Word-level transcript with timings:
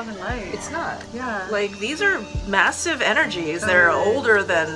Love 0.00 0.08
and 0.08 0.20
light. 0.20 0.54
It's 0.54 0.70
not. 0.70 1.04
yeah. 1.12 1.46
Like 1.50 1.78
these 1.78 2.00
are 2.00 2.24
massive 2.48 3.02
energies 3.02 3.60
that 3.60 3.76
are 3.76 3.90
older 3.90 4.42
than 4.42 4.66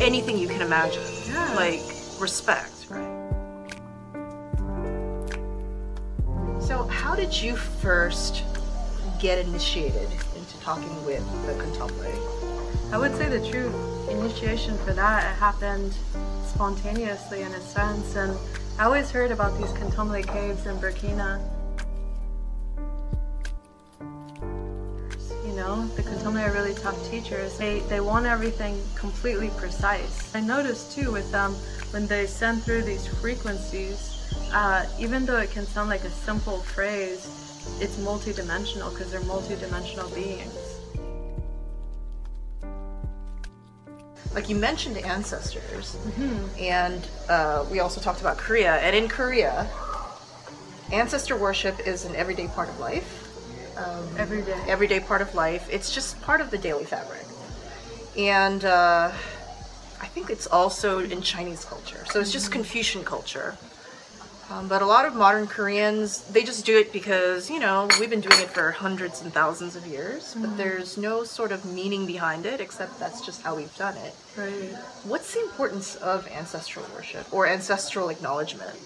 anything 0.00 0.38
you 0.38 0.46
can 0.46 0.62
imagine. 0.62 1.02
Yeah. 1.26 1.52
Like 1.56 1.80
respect, 2.20 2.86
right? 2.90 3.10
So 6.62 6.84
how 6.84 7.16
did 7.16 7.42
you 7.42 7.56
first 7.56 8.44
get 9.18 9.44
initiated 9.44 10.08
into 10.36 10.60
talking 10.60 11.04
with 11.04 11.26
the 11.46 11.60
contemporary? 11.60 12.14
I 12.92 12.98
would 12.98 13.16
say 13.16 13.28
the 13.28 13.44
true 13.50 13.74
initiation 14.08 14.78
for 14.78 14.92
that 14.92 15.24
it 15.24 15.36
happened 15.40 15.92
spontaneously 16.46 17.42
in 17.42 17.50
a 17.52 17.60
sense, 17.60 18.14
and 18.14 18.38
I 18.78 18.84
always 18.84 19.10
heard 19.10 19.32
about 19.32 19.58
these 19.58 19.72
Kontomblé 19.72 20.24
caves 20.24 20.66
in 20.66 20.76
Burkina. 20.76 21.40
Know, 25.60 25.86
the 25.88 26.02
Kontomblé 26.02 26.48
are 26.48 26.52
really 26.52 26.72
tough 26.72 26.98
teachers. 27.10 27.58
They 27.58 27.80
they 27.80 28.00
want 28.00 28.24
everything 28.24 28.80
completely 28.94 29.50
precise. 29.58 30.34
I 30.34 30.40
noticed 30.40 30.92
too 30.92 31.12
with 31.12 31.30
them 31.30 31.52
when 31.90 32.06
they 32.06 32.26
send 32.26 32.62
through 32.62 32.84
these 32.84 33.06
frequencies, 33.06 34.26
uh, 34.54 34.86
even 34.98 35.26
though 35.26 35.36
it 35.36 35.50
can 35.50 35.66
sound 35.66 35.90
like 35.90 36.02
a 36.04 36.10
simple 36.10 36.60
phrase, 36.60 37.26
it's 37.78 37.96
multidimensional 37.98 38.88
because 38.90 39.10
they're 39.10 39.20
multidimensional 39.20 40.08
beings. 40.14 40.56
Like 44.34 44.48
you 44.48 44.56
mentioned 44.56 44.96
ancestors, 44.96 45.98
and 46.58 47.06
uh, 47.28 47.66
we 47.70 47.80
also 47.80 48.00
talked 48.00 48.22
about 48.22 48.38
Korea. 48.38 48.76
And 48.76 48.96
in 48.96 49.08
Korea, 49.08 49.68
ancestor 50.90 51.36
worship 51.36 51.86
is 51.86 52.06
an 52.06 52.16
everyday 52.16 52.46
part 52.48 52.70
of 52.70 52.80
life. 52.80 53.19
Um, 53.84 54.04
Every 54.18 54.42
day. 54.42 54.60
everyday 54.68 55.00
part 55.00 55.22
of 55.22 55.34
life. 55.34 55.66
It's 55.70 55.94
just 55.94 56.20
part 56.22 56.40
of 56.40 56.50
the 56.50 56.58
daily 56.58 56.84
fabric. 56.84 57.24
And 58.18 58.64
uh, 58.64 59.10
I 60.00 60.06
think 60.06 60.28
it's 60.30 60.46
also 60.46 60.98
in 60.98 61.22
Chinese 61.22 61.64
culture. 61.64 62.04
So 62.10 62.20
it's 62.20 62.32
just 62.32 62.52
Confucian 62.52 63.04
culture. 63.04 63.56
Um, 64.50 64.66
but 64.66 64.82
a 64.82 64.86
lot 64.86 65.04
of 65.06 65.14
modern 65.14 65.46
Koreans, 65.46 66.22
they 66.24 66.42
just 66.42 66.66
do 66.66 66.76
it 66.76 66.92
because, 66.92 67.48
you 67.48 67.60
know, 67.60 67.86
we've 68.00 68.10
been 68.10 68.20
doing 68.20 68.40
it 68.42 68.48
for 68.50 68.72
hundreds 68.72 69.22
and 69.22 69.32
thousands 69.32 69.76
of 69.76 69.86
years, 69.86 70.34
but 70.40 70.56
there's 70.56 70.98
no 70.98 71.22
sort 71.22 71.52
of 71.52 71.64
meaning 71.64 72.04
behind 72.04 72.44
it 72.46 72.60
except 72.60 72.98
that's 72.98 73.24
just 73.24 73.42
how 73.42 73.54
we've 73.54 73.74
done 73.76 73.96
it. 73.98 74.12
Right. 74.36 74.74
What's 75.04 75.32
the 75.34 75.40
importance 75.42 75.94
of 75.94 76.26
ancestral 76.28 76.84
worship 76.96 77.32
or 77.32 77.46
ancestral 77.46 78.08
acknowledgement? 78.08 78.76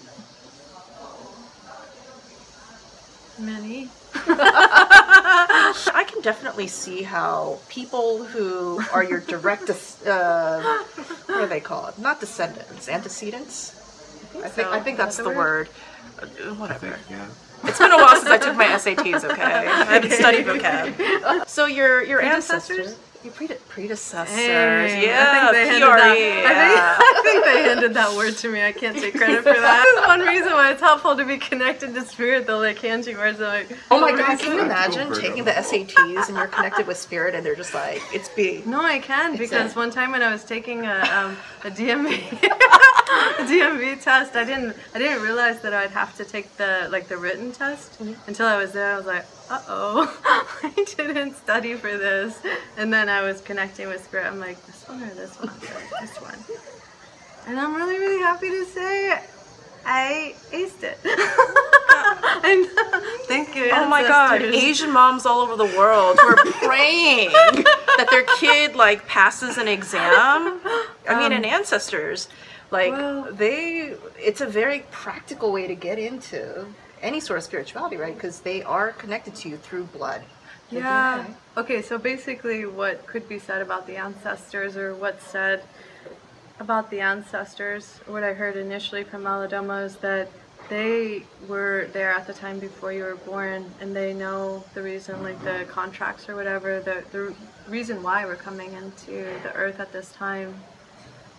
Many. 3.37 3.89
I 4.15 6.05
can 6.07 6.21
definitely 6.21 6.67
see 6.67 7.03
how 7.03 7.59
people 7.69 8.23
who 8.23 8.81
are 8.93 9.03
your 9.03 9.19
direct, 9.19 9.67
des- 9.67 10.09
uh, 10.09 10.61
what 11.25 11.41
do 11.41 11.47
they 11.47 11.59
call 11.59 11.87
it? 11.87 11.99
Not 11.99 12.19
descendants, 12.19 12.87
antecedents. 12.87 13.71
I 14.37 14.47
think 14.49 14.67
so. 14.67 14.71
I 14.73 14.79
think 14.79 14.97
that's 14.97 15.19
Is 15.19 15.25
the 15.25 15.31
the 15.31 15.35
word. 15.37 15.69
Uh, 16.21 16.25
Whatever. 16.55 16.97
Yeah. 17.09 17.25
It's 17.63 17.79
been 17.79 17.91
a 17.91 17.97
while 17.97 18.15
since 18.15 18.27
I 18.29 18.37
took 18.37 18.55
my 18.55 18.65
SATs. 18.67 19.23
Okay, 19.29 19.41
I 19.41 19.85
haven't 19.85 20.11
studied 20.11 20.45
vocab. 20.45 21.45
So 21.47 21.65
your 21.65 22.03
your 22.03 22.19
Predecessors? 22.19 22.77
ancestors, 22.79 22.99
your 23.25 23.33
prede- 23.33 23.59
predecessors, 23.67 24.37
yeah, 24.37 25.25
I 25.33 25.51
think 25.51 25.51
they 25.53 25.67
handed 25.67 25.89
PRE, 25.89 25.97
that. 25.97 26.19
yeah. 26.19 26.45
I, 26.47 26.53
think, 26.53 27.17
I 27.17 27.21
think 27.23 27.45
they 27.45 27.63
handed 27.63 27.93
that 27.95 28.15
word 28.15 28.37
to 28.37 28.51
me. 28.51 28.63
I 28.63 28.71
can't 28.71 28.95
take 28.97 29.15
credit 29.15 29.37
for 29.37 29.51
that. 29.53 29.93
That's 29.95 30.07
one 30.07 30.21
reason 30.21 30.53
why 30.53 30.71
it's 30.71 30.81
helpful 30.81 31.17
to 31.17 31.25
be 31.25 31.37
connected 31.37 31.93
to 31.95 32.01
spirit. 32.05 32.45
They'll 32.47 32.59
like 32.59 32.77
hand 32.79 33.05
you 33.07 33.17
words. 33.17 33.39
Like, 33.39 33.75
Oh 33.91 33.99
my 33.99 34.11
god, 34.11 34.33
is 34.35 34.41
can 34.41 34.53
you 34.53 34.61
imagine 34.61 35.13
taking 35.13 35.43
the 35.43 35.51
SATs 35.51 36.27
and 36.29 36.37
you're 36.37 36.47
connected 36.47 36.87
with 36.87 36.97
spirit 36.97 37.35
and 37.35 37.45
they're 37.45 37.55
just 37.55 37.73
like, 37.73 38.01
it's 38.13 38.29
B. 38.29 38.61
No, 38.65 38.81
I 38.81 38.99
can 38.99 39.35
because 39.37 39.73
a- 39.75 39.79
one 39.79 39.91
time 39.91 40.11
when 40.11 40.21
I 40.21 40.31
was 40.31 40.43
taking 40.43 40.85
a 40.85 40.99
um, 41.11 41.35
a 41.63 41.71
DMV 41.71 42.43
a 42.43 43.43
DMV 43.43 44.01
test, 44.01 44.35
I 44.35 44.43
didn't 44.43 44.75
I 44.93 44.99
didn't 44.99 45.21
realize 45.23 45.61
that 45.61 45.73
I'd 45.73 45.91
have 45.91 46.15
to 46.17 46.25
take 46.25 46.55
the 46.57 46.87
like 46.91 47.07
the 47.07 47.17
written 47.17 47.51
test 47.51 47.99
until 48.27 48.45
I 48.47 48.57
was 48.57 48.71
there. 48.71 48.93
I 48.93 48.97
was 48.97 49.05
like, 49.05 49.25
uh 49.49 49.61
oh, 49.67 50.21
I 50.63 50.85
didn't 50.95 51.35
study 51.35 51.75
for 51.75 51.97
this. 51.97 52.39
And 52.77 52.91
then 52.93 53.09
I 53.09 53.21
was 53.21 53.41
connecting 53.41 53.87
with 53.87 54.03
spirit. 54.03 54.25
I'm 54.27 54.39
like, 54.39 54.63
this 54.65 54.87
one 54.87 55.03
or 55.03 55.13
this 55.13 55.35
one? 55.39 55.47
Like, 55.47 56.01
this 56.01 56.17
one. 56.21 56.39
And 57.47 57.59
I'm 57.59 57.75
really 57.75 57.99
really 57.99 58.21
happy 58.21 58.49
to 58.49 58.65
say. 58.65 59.19
I 59.87 60.33
aced 60.51 60.81
it. 60.81 60.97
and 62.43 62.65
thank 63.27 63.55
you. 63.55 63.69
Oh 63.71 63.87
my 63.87 64.01
god. 64.01 64.41
Asian 64.41 64.91
moms 64.91 65.25
all 65.27 65.41
over 65.41 65.55
the 65.55 65.77
world 65.77 66.17
who 66.19 66.27
are 66.27 66.35
praying 66.67 67.29
that 67.29 68.07
their 68.09 68.23
kid 68.39 68.75
like 68.75 69.07
passes 69.07 69.57
an 69.57 69.67
exam. 69.67 70.59
I 71.07 71.19
mean, 71.19 71.31
and 71.31 71.45
ancestors, 71.45 72.29
like 72.71 72.91
well- 72.91 73.31
they, 73.31 73.93
it's 74.17 74.41
a 74.41 74.47
very 74.47 74.85
practical 74.89 75.51
way 75.51 75.67
to 75.67 75.75
get 75.75 75.99
into 75.99 76.65
any 77.01 77.19
sort 77.19 77.37
of 77.37 77.43
spirituality, 77.43 77.97
right? 77.97 78.15
Because 78.15 78.39
they 78.41 78.63
are 78.63 78.91
connected 78.91 79.35
to 79.35 79.49
you 79.49 79.57
through 79.57 79.83
blood. 79.85 80.23
Yeah. 80.71 81.25
DNA. 81.25 81.35
Okay, 81.57 81.81
so 81.81 81.97
basically, 81.97 82.65
what 82.65 83.05
could 83.07 83.29
be 83.29 83.39
said 83.39 83.61
about 83.61 83.87
the 83.87 83.97
ancestors, 83.97 84.75
or 84.77 84.95
what's 84.95 85.25
said 85.25 85.63
about 86.59 86.89
the 86.89 87.01
ancestors, 87.01 87.99
what 88.07 88.23
I 88.23 88.33
heard 88.33 88.55
initially 88.55 89.03
from 89.03 89.23
Malidoma 89.23 89.85
is 89.85 89.97
that 89.97 90.29
they 90.69 91.23
were 91.47 91.87
there 91.93 92.11
at 92.11 92.25
the 92.25 92.33
time 92.33 92.59
before 92.59 92.91
you 92.91 93.03
were 93.03 93.15
born, 93.15 93.71
and 93.79 93.95
they 93.95 94.13
know 94.13 94.63
the 94.73 94.81
reason, 94.81 95.21
like 95.21 95.41
the 95.43 95.65
contracts 95.69 96.27
or 96.27 96.35
whatever, 96.35 96.79
the, 96.79 97.03
the 97.11 97.35
reason 97.69 98.01
why 98.01 98.25
we're 98.25 98.35
coming 98.35 98.73
into 98.73 99.25
the 99.43 99.53
earth 99.53 99.79
at 99.79 99.91
this 99.91 100.11
time, 100.13 100.55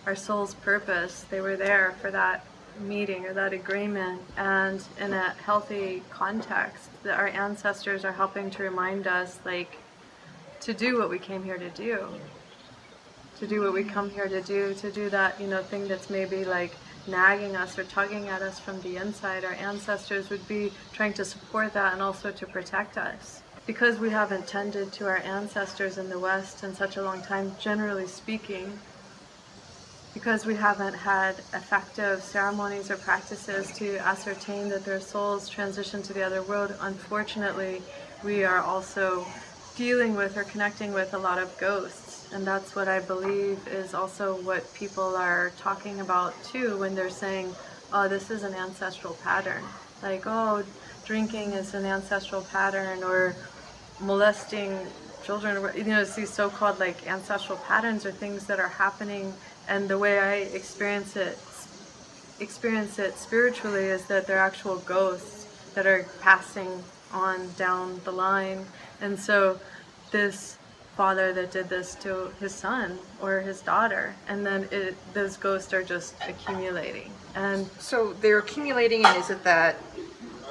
our 0.05 0.15
soul's 0.15 0.53
purpose. 0.53 1.25
They 1.29 1.41
were 1.41 1.57
there 1.57 1.95
for 1.99 2.11
that 2.11 2.45
meeting 2.79 3.25
or 3.25 3.33
that 3.33 3.53
agreement, 3.53 4.21
and 4.37 4.83
in 4.99 5.13
a 5.13 5.29
healthy 5.43 6.03
context, 6.09 6.89
that 7.03 7.17
our 7.17 7.27
ancestors 7.27 8.05
are 8.05 8.13
helping 8.13 8.49
to 8.51 8.63
remind 8.63 9.07
us, 9.07 9.39
like, 9.45 9.77
to 10.61 10.73
do 10.73 10.97
what 10.97 11.09
we 11.09 11.19
came 11.19 11.43
here 11.43 11.57
to 11.57 11.69
do 11.69 12.07
to 13.39 13.47
do 13.47 13.61
what 13.61 13.73
we 13.73 13.83
come 13.83 14.09
here 14.09 14.27
to 14.27 14.41
do, 14.41 14.73
to 14.75 14.91
do 14.91 15.09
that, 15.09 15.39
you 15.39 15.47
know, 15.47 15.61
thing 15.61 15.87
that's 15.87 16.09
maybe 16.09 16.43
like 16.43 16.75
nagging 17.07 17.55
us 17.55 17.77
or 17.77 17.83
tugging 17.83 18.27
at 18.27 18.41
us 18.41 18.59
from 18.59 18.81
the 18.81 18.97
inside. 18.97 19.45
Our 19.45 19.53
ancestors 19.53 20.29
would 20.29 20.47
be 20.47 20.71
trying 20.91 21.13
to 21.13 21.25
support 21.25 21.73
that 21.73 21.93
and 21.93 22.01
also 22.01 22.31
to 22.31 22.45
protect 22.45 22.97
us. 22.97 23.43
Because 23.65 23.99
we 23.99 24.09
haven't 24.09 24.47
tended 24.47 24.91
to 24.93 25.07
our 25.07 25.17
ancestors 25.17 25.97
in 25.97 26.09
the 26.09 26.19
West 26.19 26.63
in 26.63 26.73
such 26.73 26.97
a 26.97 27.01
long 27.01 27.21
time, 27.21 27.55
generally 27.59 28.07
speaking, 28.07 28.79
because 30.17 30.47
we 30.47 30.55
haven't 30.55 30.95
had 30.95 31.35
effective 31.53 32.23
ceremonies 32.23 32.89
or 32.89 32.97
practices 32.97 33.71
to 33.71 33.97
ascertain 33.99 34.67
that 34.67 34.83
their 34.83 34.99
souls 34.99 35.47
transition 35.47 36.01
to 36.01 36.11
the 36.11 36.23
other 36.23 36.41
world, 36.41 36.73
unfortunately, 36.81 37.83
we 38.23 38.43
are 38.43 38.57
also 38.57 39.27
dealing 39.75 40.15
with 40.15 40.35
or 40.35 40.43
connecting 40.45 40.91
with 40.91 41.13
a 41.13 41.17
lot 41.19 41.37
of 41.37 41.55
ghosts. 41.59 42.33
And 42.33 42.47
that's 42.47 42.75
what 42.75 42.87
I 42.87 42.99
believe 42.99 43.59
is 43.67 43.93
also 43.93 44.41
what 44.41 44.73
people 44.73 45.15
are 45.15 45.51
talking 45.59 45.99
about 45.99 46.33
too 46.43 46.79
when 46.79 46.95
they're 46.95 47.11
saying, 47.11 47.53
oh, 47.93 48.07
this 48.07 48.31
is 48.31 48.41
an 48.41 48.55
ancestral 48.55 49.13
pattern. 49.23 49.61
Like, 50.01 50.23
oh, 50.25 50.63
drinking 51.05 51.51
is 51.51 51.75
an 51.75 51.85
ancestral 51.85 52.41
pattern, 52.41 53.03
or 53.03 53.35
molesting 53.99 54.79
children 55.23 55.75
you 55.75 55.83
know 55.83 55.99
it's 55.99 56.15
these 56.15 56.29
so-called 56.29 56.79
like 56.79 57.05
ancestral 57.07 57.57
patterns 57.67 58.05
or 58.05 58.11
things 58.11 58.45
that 58.45 58.59
are 58.59 58.69
happening 58.69 59.33
and 59.67 59.89
the 59.89 59.97
way 59.97 60.19
i 60.19 60.35
experience 60.55 61.15
it 61.15 61.37
experience 62.39 62.99
it 62.99 63.17
spiritually 63.17 63.85
is 63.85 64.05
that 64.05 64.27
they're 64.27 64.37
actual 64.37 64.77
ghosts 64.79 65.45
that 65.73 65.85
are 65.85 66.05
passing 66.21 66.83
on 67.13 67.49
down 67.57 67.99
the 68.03 68.11
line 68.11 68.65
and 69.01 69.19
so 69.19 69.59
this 70.11 70.57
father 70.97 71.31
that 71.31 71.51
did 71.51 71.69
this 71.69 71.93
to 71.93 72.33
his 72.39 72.53
son 72.53 72.97
or 73.21 73.39
his 73.39 73.61
daughter, 73.61 74.15
and 74.27 74.43
then 74.43 74.67
it, 74.71 74.95
those 75.13 75.37
ghosts 75.37 75.71
are 75.71 75.83
just 75.83 76.15
accumulating. 76.27 77.11
And 77.35 77.69
So 77.79 78.13
they're 78.13 78.39
accumulating, 78.39 79.05
and 79.05 79.15
is 79.15 79.29
it 79.29 79.43
that 79.43 79.75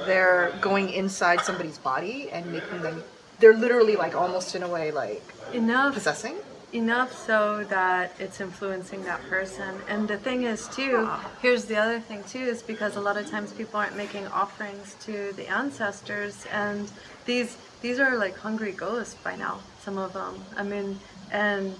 they're 0.07 0.53
going 0.61 0.91
inside 0.91 1.41
somebody's 1.41 1.79
body 1.79 2.31
and 2.31 2.47
making 2.53 2.81
them? 2.81 3.03
They're 3.41 3.57
literally 3.57 3.97
like 3.97 4.15
almost 4.15 4.55
in 4.55 4.63
a 4.63 4.69
way 4.69 4.93
like 4.93 5.23
enough 5.53 5.95
possessing. 5.95 6.37
Enough 6.77 7.13
so 7.13 7.65
that 7.65 8.15
it's 8.19 8.41
influencing 8.41 9.03
that 9.05 9.23
person. 9.23 9.75
And 9.89 10.07
the 10.07 10.19
thing 10.19 10.43
is 10.45 10.69
too, 10.69 11.09
here's 11.41 11.65
the 11.65 11.77
other 11.77 12.01
thing 12.01 12.23
too, 12.25 12.41
is 12.41 12.63
because 12.63 12.97
a 12.97 13.01
lot 13.01 13.17
of 13.17 13.29
times 13.31 13.53
people 13.53 13.81
aren't 13.81 13.97
making 13.97 14.27
offerings 14.29 14.97
to 15.01 15.33
the 15.33 15.49
ancestors, 15.49 16.47
and 16.53 16.91
these 17.25 17.57
these 17.83 17.99
are 18.01 18.17
like 18.17 18.37
hungry 18.37 18.73
ghosts 18.73 19.15
by 19.23 19.37
now. 19.37 19.61
Some 19.81 19.99
of 19.99 20.13
them, 20.13 20.45
I 20.57 20.63
mean, 20.63 20.99
and 21.33 21.75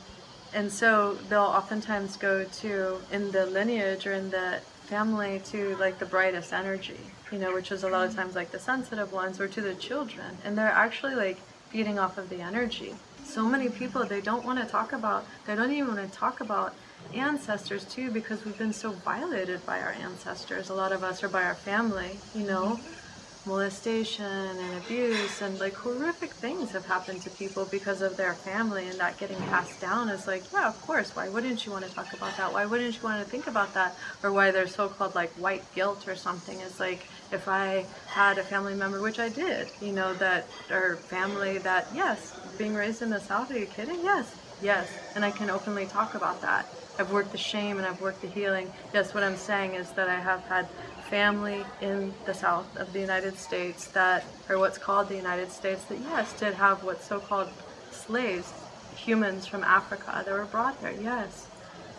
and 0.55 0.73
so 0.73 1.15
they'll 1.29 1.43
oftentimes 1.43 2.17
go 2.17 2.45
to 2.45 2.99
in 3.13 3.31
the 3.33 3.47
lineage 3.47 4.07
or 4.07 4.13
in 4.13 4.31
the 4.31 4.61
family 4.87 5.41
to 5.47 5.77
like 5.77 5.99
the 5.99 6.07
brightest 6.07 6.53
energy, 6.53 7.01
you 7.33 7.39
know, 7.39 7.53
which 7.53 7.73
is 7.73 7.83
a 7.83 7.89
lot 7.89 8.07
of 8.07 8.13
mm. 8.13 8.17
times 8.17 8.35
like 8.35 8.51
the 8.51 8.59
sensitive 8.59 9.13
ones 9.13 9.41
or 9.41 9.49
to 9.49 9.61
the 9.61 9.75
children, 9.75 10.39
and 10.45 10.57
they're 10.57 10.69
actually 10.69 11.15
like 11.15 11.39
feeding 11.71 11.99
off 11.99 12.17
of 12.19 12.29
the 12.29 12.41
energy. 12.41 12.95
So 13.27 13.45
many 13.45 13.69
people 13.69 14.05
they 14.05 14.21
don't 14.21 14.45
want 14.45 14.59
to 14.61 14.65
talk 14.65 14.93
about, 14.93 15.27
they 15.47 15.55
don't 15.55 15.73
even 15.73 15.95
want 15.95 16.11
to 16.11 16.19
talk 16.19 16.41
about 16.41 16.75
ancestors 17.13 17.85
too 17.85 18.11
because 18.11 18.45
we've 18.45 18.57
been 18.57 18.73
so 18.73 18.93
violated 18.93 19.65
by 19.67 19.81
our 19.81 19.93
ancestors. 19.93 20.71
A 20.71 20.75
lot 20.75 20.93
of 20.93 21.05
us 21.05 21.23
are 21.23 21.29
by 21.29 21.43
our 21.43 21.55
family, 21.55 22.19
you 22.35 22.47
know 22.47 22.79
mm-hmm. 22.81 23.06
Molestation 23.47 24.25
and 24.59 24.75
abuse 24.75 25.41
and 25.41 25.59
like 25.61 25.77
horrific 25.77 26.35
things 26.37 26.73
have 26.73 26.85
happened 26.85 27.21
to 27.21 27.31
people 27.31 27.65
because 27.65 28.03
of 28.03 28.17
their 28.17 28.35
family 28.35 28.89
and 28.89 28.99
that 28.99 29.19
getting 29.19 29.39
passed 29.39 29.79
down 29.81 30.09
is 30.09 30.27
like 30.27 30.47
yeah 30.53 30.69
of 30.69 30.81
course 30.81 31.15
why 31.15 31.29
wouldn't 31.29 31.65
you 31.65 31.71
want 31.71 31.85
to 31.85 31.91
talk 31.91 32.13
about 32.13 32.37
that? 32.37 32.53
Why 32.53 32.65
wouldn't 32.67 32.97
you 32.97 33.03
want 33.03 33.23
to 33.25 33.31
think 33.31 33.47
about 33.47 33.73
that? 33.75 33.97
Or 34.23 34.33
why 34.33 34.51
there's 34.51 34.75
so-called 34.75 35.15
like 35.15 35.33
white 35.35 35.71
guilt 35.73 36.09
or 36.09 36.17
something 36.17 36.61
is 36.61 36.81
like 36.81 37.09
if 37.31 37.47
i 37.49 37.89
had 38.09 38.39
a 38.39 38.45
family 38.45 38.75
member 38.75 39.01
which 39.01 39.19
i 39.21 39.29
did 39.29 39.73
you 39.81 39.93
know 39.93 40.15
that 40.15 40.51
or 40.71 41.05
family 41.09 41.59
that 41.59 41.89
yes 41.93 42.35
being 42.57 42.75
raised 42.75 43.03
in 43.03 43.11
the 43.11 43.21
south 43.21 43.51
are 43.51 43.59
you 43.59 43.67
kidding? 43.67 44.03
Yes 44.03 44.41
yes 44.61 44.99
and 45.15 45.25
i 45.25 45.31
can 45.31 45.51
openly 45.51 45.87
talk 45.87 46.15
about 46.15 46.41
that. 46.43 46.67
I've 46.99 47.11
worked 47.11 47.31
the 47.33 47.39
shame 47.39 47.79
and 47.79 47.87
i've 47.87 48.01
worked 48.01 48.23
the 48.23 48.29
healing. 48.29 48.73
Yes 48.93 49.15
what 49.15 49.23
i'm 49.23 49.37
saying 49.37 49.75
is 49.75 49.93
that 49.93 50.09
i 50.09 50.21
have 50.21 50.45
had 50.49 50.69
family 51.07 51.65
in 51.81 52.13
the 52.25 52.35
south 52.35 52.77
of 52.77 52.93
the 52.93 53.01
United 53.01 53.39
States 53.39 53.87
that, 53.89 54.25
or 54.49 54.59
what's 54.59 54.79
called 54.79 55.09
the 55.09 55.17
United 55.17 55.51
States, 55.51 55.85
that 55.85 55.99
yes, 56.01 56.39
did 56.39 56.55
have 56.55 56.83
what's 56.85 57.07
so 57.07 57.21
called 57.21 57.49
slaves, 57.91 58.53
humans 58.97 59.47
from 59.47 59.63
Africa 59.65 60.23
that 60.25 60.33
were 60.33 60.45
brought 60.45 60.81
there, 60.83 60.93
yes. 60.93 61.47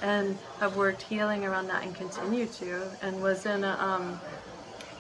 And 0.02 0.38
have 0.60 0.76
worked 0.76 1.02
healing 1.02 1.46
around 1.46 1.68
that 1.68 1.84
and 1.84 1.96
continue 1.96 2.46
to, 2.46 2.84
and 3.02 3.22
was 3.22 3.46
in 3.46 3.64
a, 3.64 3.72
um, 3.80 4.20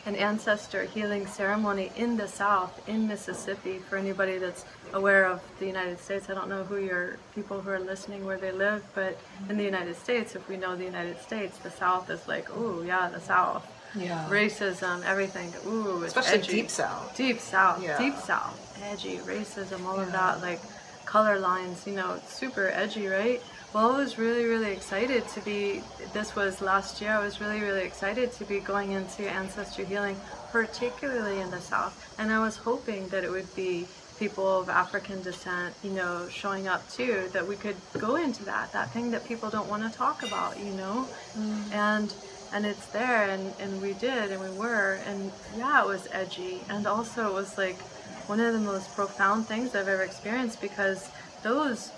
an 0.06 0.16
ancestor 0.16 0.86
healing 0.86 1.28
ceremony 1.28 1.92
in 1.96 2.18
the 2.18 2.28
South, 2.28 2.88
in 2.88 3.08
Mississippi, 3.08 3.78
for 3.78 3.98
anybody 3.98 4.38
that's 4.38 4.66
aware 4.94 5.26
of 5.26 5.42
the 5.60 5.68
United 5.68 6.00
States. 6.00 6.30
I 6.30 6.34
don't 6.34 6.50
know 6.50 6.64
who 6.64 6.78
your 6.78 7.18
people 7.36 7.62
who 7.62 7.70
are 7.70 7.80
listening 7.80 8.26
where 8.26 8.38
they 8.38 8.52
live, 8.52 8.84
but 8.96 9.20
in 9.50 9.58
the 9.58 9.64
United 9.64 9.96
States, 9.98 10.36
if 10.36 10.48
we 10.48 10.56
know 10.58 10.76
the 10.76 10.86
United 10.86 11.22
States, 11.22 11.58
the 11.58 11.72
South 11.72 12.10
is 12.10 12.28
like, 12.28 12.48
oh 12.56 12.82
yeah, 12.82 13.10
the 13.10 13.20
South 13.20 13.68
Yeah. 13.96 14.28
racism, 14.30 15.04
everything. 15.04 15.54
Ooh, 15.66 16.04
it's 16.04 16.16
Especially 16.16 16.40
edgy. 16.40 16.52
deep 16.62 16.70
south. 16.70 17.16
Deep 17.16 17.40
south, 17.40 17.82
Yeah. 17.84 17.98
deep 17.98 18.18
south, 18.18 18.60
edgy, 18.82 19.20
racism, 19.20 19.86
all 19.86 20.00
of 20.00 20.12
that, 20.12 20.42
like 20.42 20.62
color 21.06 21.40
lines, 21.40 21.88
you 21.88 21.94
know, 21.94 22.20
super 22.28 22.70
edgy, 22.70 23.08
right? 23.08 23.42
Well, 23.74 23.94
I 23.96 23.98
was 23.98 24.18
really, 24.18 24.46
really 24.46 24.72
excited 24.72 25.28
to 25.30 25.42
be. 25.42 25.82
This 26.14 26.36
was 26.36 26.62
last 26.62 27.02
year. 27.02 27.12
I 27.12 27.20
was 27.24 27.40
really, 27.42 27.62
really 27.62 27.84
excited 27.84 28.32
to 28.34 28.46
be 28.46 28.60
going 28.60 28.92
into 28.92 29.30
ancestry 29.30 29.86
healing, 29.86 30.18
particularly 30.52 31.40
in 31.40 31.52
the 31.52 31.62
south, 31.62 31.94
and 32.18 32.32
I 32.32 32.40
was 32.40 32.58
hoping 32.58 33.08
that 33.10 33.24
it 33.24 33.30
would 33.30 33.54
be 33.56 33.88
people 34.20 34.60
of 34.62 34.70
African 34.70 35.22
descent, 35.22 35.76
you 35.84 35.92
know, 35.92 36.28
showing 36.30 36.68
up 36.68 36.90
too. 36.90 37.30
That 37.34 37.48
we 37.48 37.56
could 37.56 37.76
go 37.98 38.16
into 38.16 38.44
that, 38.46 38.72
that 38.74 38.92
thing 38.92 39.12
that 39.12 39.28
people 39.28 39.50
don't 39.50 39.70
want 39.70 39.84
to 39.90 39.96
talk 39.96 40.24
about, 40.24 40.58
you 40.60 40.74
know, 40.74 41.08
mm. 41.38 41.72
and 41.72 42.14
and 42.54 42.66
it's 42.66 42.86
there 42.88 43.30
and, 43.30 43.54
and 43.60 43.82
we 43.82 43.94
did 43.94 44.32
and 44.32 44.42
we 44.42 44.50
were 44.58 45.00
and 45.06 45.32
yeah 45.58 45.84
it 45.84 45.88
was 45.88 46.08
edgy. 46.12 46.62
And 46.70 46.88
also 46.88 47.30
it 47.30 47.34
was 47.34 47.58
like 47.58 47.80
one 48.28 48.40
of 48.40 48.54
the 48.54 48.60
most 48.60 48.94
profound 48.94 49.46
things 49.48 49.76
i've 49.76 49.88
ever 49.88 50.04
experienced 50.04 50.62
because 50.62 51.10
those 51.44 51.92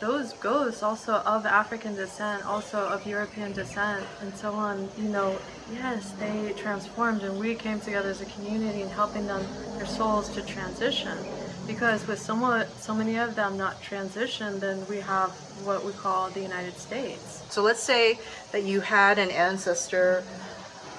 those 0.00 0.32
ghosts 0.34 0.82
also 0.82 1.14
of 1.14 1.46
african 1.46 1.94
descent 1.94 2.44
also 2.44 2.78
of 2.78 3.06
european 3.06 3.52
descent 3.52 4.04
and 4.20 4.34
so 4.34 4.52
on 4.52 4.88
you 4.98 5.08
know 5.08 5.38
yes 5.72 6.12
they 6.18 6.52
transformed 6.56 7.22
and 7.22 7.38
we 7.38 7.54
came 7.54 7.80
together 7.80 8.10
as 8.10 8.20
a 8.20 8.26
community 8.26 8.82
and 8.82 8.90
helping 8.90 9.26
them 9.26 9.44
their 9.76 9.86
souls 9.86 10.28
to 10.28 10.42
transition 10.42 11.16
because 11.66 12.06
with 12.06 12.18
somewhat 12.18 12.68
so 12.80 12.94
many 12.94 13.16
of 13.16 13.34
them 13.34 13.56
not 13.56 13.80
transitioned 13.82 14.60
then 14.60 14.86
we 14.88 14.98
have 14.98 15.30
what 15.64 15.84
we 15.84 15.92
call 15.92 16.30
the 16.30 16.40
united 16.40 16.76
states 16.78 17.42
So 17.50 17.62
let's 17.62 17.82
say 17.82 18.18
that 18.52 18.62
you 18.64 18.80
had 18.80 19.18
an 19.18 19.30
ancestor 19.30 20.24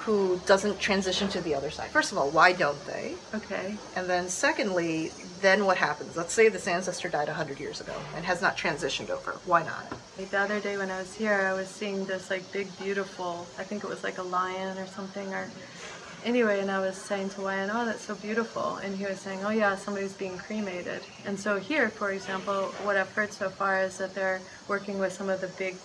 who 0.07 0.39
doesn't 0.45 0.79
transition 0.79 1.27
to 1.27 1.41
the 1.41 1.53
other 1.53 1.69
side. 1.69 1.89
First 1.89 2.13
of 2.13 2.17
all, 2.17 2.29
why 2.29 2.53
don't 2.53 2.81
they? 2.87 3.15
okay 3.35 3.75
And 3.97 4.09
then 4.09 4.29
secondly, 4.29 5.11
then 5.41 5.65
what 5.65 5.75
happens? 5.75 6.15
Let's 6.15 6.33
say 6.33 6.47
this 6.47 6.65
ancestor 6.65 7.09
died 7.09 7.27
100 7.27 7.59
years 7.59 7.81
ago 7.81 7.93
and 8.15 8.23
has 8.23 8.41
not 8.41 8.55
transitioned 8.55 9.09
over. 9.09 9.31
Why 9.45 9.63
not? 9.63 9.85
The 10.17 10.39
other 10.39 10.61
day 10.61 10.77
when 10.77 10.89
I 10.89 10.99
was 10.99 11.13
here, 11.13 11.33
I 11.51 11.53
was 11.53 11.67
seeing 11.67 12.05
this 12.05 12.29
like 12.29 12.49
big, 12.53 12.67
beautiful. 12.79 13.45
I 13.59 13.63
think 13.63 13.83
it 13.83 13.89
was 13.89 14.01
like 14.01 14.17
a 14.17 14.23
lion 14.23 14.77
or 14.77 14.87
something. 14.87 15.27
Or 15.33 15.49
anyway, 16.25 16.59
and 16.59 16.69
I 16.71 16.79
was 16.79 16.95
saying 16.95 17.29
to 17.31 17.41
Wayan, 17.41 17.69
"Oh, 17.73 17.85
that's 17.85 18.05
so 18.05 18.15
beautiful," 18.15 18.75
and 18.77 18.95
he 18.95 19.05
was 19.05 19.19
saying, 19.19 19.43
"Oh 19.43 19.49
yeah, 19.49 19.75
somebody's 19.75 20.13
being 20.13 20.37
cremated." 20.37 21.01
And 21.25 21.39
so 21.39 21.59
here, 21.59 21.89
for 21.89 22.11
example, 22.11 22.65
what 22.83 22.97
I've 22.97 23.11
heard 23.13 23.33
so 23.33 23.49
far 23.49 23.81
is 23.81 23.97
that 23.97 24.15
they're 24.15 24.41
working 24.67 24.99
with 24.99 25.13
some 25.13 25.29
of 25.29 25.41
the 25.41 25.47
big, 25.59 25.75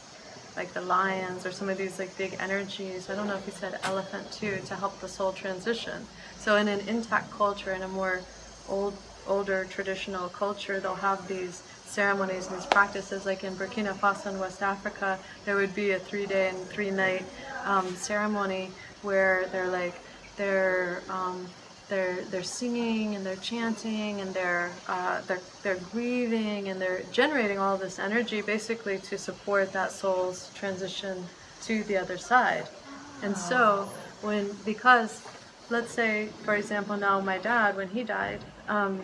like 0.56 0.73
the 0.73 0.81
lions 0.82 1.46
or 1.46 1.52
some 1.52 1.69
of 1.69 1.79
these 1.79 1.99
like 1.99 2.17
big 2.19 2.37
energies. 2.40 3.11
I 3.11 3.14
don't 3.14 3.26
know 3.26 3.37
if 3.37 3.44
he 3.44 3.52
said 3.52 3.79
elephant 3.84 4.31
too, 4.32 4.58
to 4.67 4.75
help 4.75 5.00
the 5.00 5.08
soul 5.08 5.32
transition. 5.32 6.06
So 6.38 6.56
in 6.56 6.69
an 6.69 6.81
intact 6.88 7.31
culture, 7.31 7.73
in 7.73 7.82
a 7.82 7.88
more 7.88 8.20
old, 8.69 8.94
older 9.26 9.64
traditional 9.64 10.28
culture, 10.28 10.81
they'll 10.81 10.94
have 10.94 11.28
these 11.28 11.62
ceremonies 11.87 12.46
and 12.49 12.56
these 12.56 12.67
practices. 12.67 13.26
Like 13.26 13.44
in 13.44 13.55
Burkina 13.55 13.93
Faso 13.94 14.31
in 14.32 14.38
West 14.38 14.62
Africa, 14.62 15.19
there 15.44 15.56
would 15.56 15.75
be 15.75 15.93
a 15.93 15.99
three-day 15.99 16.49
and 16.49 16.58
three-night 16.69 17.25
um, 17.64 17.94
ceremony 17.96 18.71
where 19.02 19.47
they're 19.52 19.68
like 19.68 19.95
they're 20.37 21.03
um, 21.09 21.47
they're 21.89 22.23
they're 22.31 22.43
singing 22.43 23.15
and 23.17 23.25
they're 23.25 23.37
chanting 23.37 24.21
and 24.21 24.33
they're 24.33 24.71
uh, 24.89 25.21
they're 25.23 25.41
they're 25.62 25.81
grieving 25.93 26.69
and 26.69 26.81
they're 26.81 27.03
generating 27.12 27.59
all 27.59 27.77
this 27.77 27.99
energy 27.99 28.41
basically 28.43 28.99
to 28.99 29.19
support 29.19 29.73
that 29.73 29.93
soul's 29.93 30.51
transition 30.55 31.25
to 31.62 31.85
the 31.85 31.97
other 31.97 32.19
side. 32.19 32.67
And 33.23 33.37
so 33.37 33.89
when 34.23 34.51
because 34.65 35.23
let's 35.71 35.93
say 35.93 36.29
for 36.45 36.55
example 36.55 36.97
now 36.97 37.21
my 37.21 37.39
dad 37.39 37.77
when 37.77 37.89
he 37.89 38.03
died 38.03 38.41
um, 38.69 39.03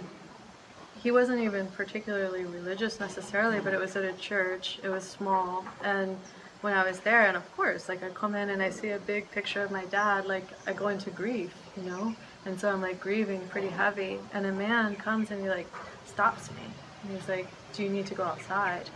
he 1.03 1.11
wasn't 1.11 1.41
even 1.41 1.67
particularly 1.69 2.45
religious 2.45 2.99
necessarily, 2.99 3.61
but 3.61 3.73
it 3.73 3.79
was 3.79 3.95
at 3.97 4.05
a 4.05 4.13
church. 4.15 4.81
It 4.83 4.89
was 4.89 5.05
small, 5.05 5.65
and 5.85 6.17
when 6.61 6.73
I 6.73 6.85
was 6.85 7.01
there, 7.01 7.27
and 7.27 7.37
of 7.37 7.57
course, 7.57 7.89
like 7.89 8.03
I 8.03 8.09
come 8.09 8.35
in 8.35 8.51
and 8.51 8.63
I 8.63 8.71
see 8.71 8.91
a 8.91 8.99
big 8.99 9.31
picture 9.31 9.63
of 9.63 9.71
my 9.71 9.85
dad, 9.87 10.27
like 10.27 10.47
I 10.67 10.73
go 10.73 10.89
into 10.89 11.11
grief, 11.11 11.55
you 11.77 11.85
know, 11.85 12.15
and 12.45 12.59
so 12.59 12.71
I'm 12.71 12.81
like 12.81 13.01
grieving 13.01 13.41
pretty 13.49 13.69
heavy, 13.69 14.19
and 14.33 14.47
a 14.47 14.53
man 14.53 14.97
comes 14.97 15.31
and 15.31 15.41
he 15.41 15.49
like 15.49 15.69
stops 16.07 16.51
me, 16.51 16.63
and 17.03 17.13
he's 17.13 17.29
like, 17.29 17.47
"Do 17.75 17.83
you 17.85 17.89
need 17.89 18.07
to 18.07 18.15
go 18.15 18.25
outside?" 18.25 18.91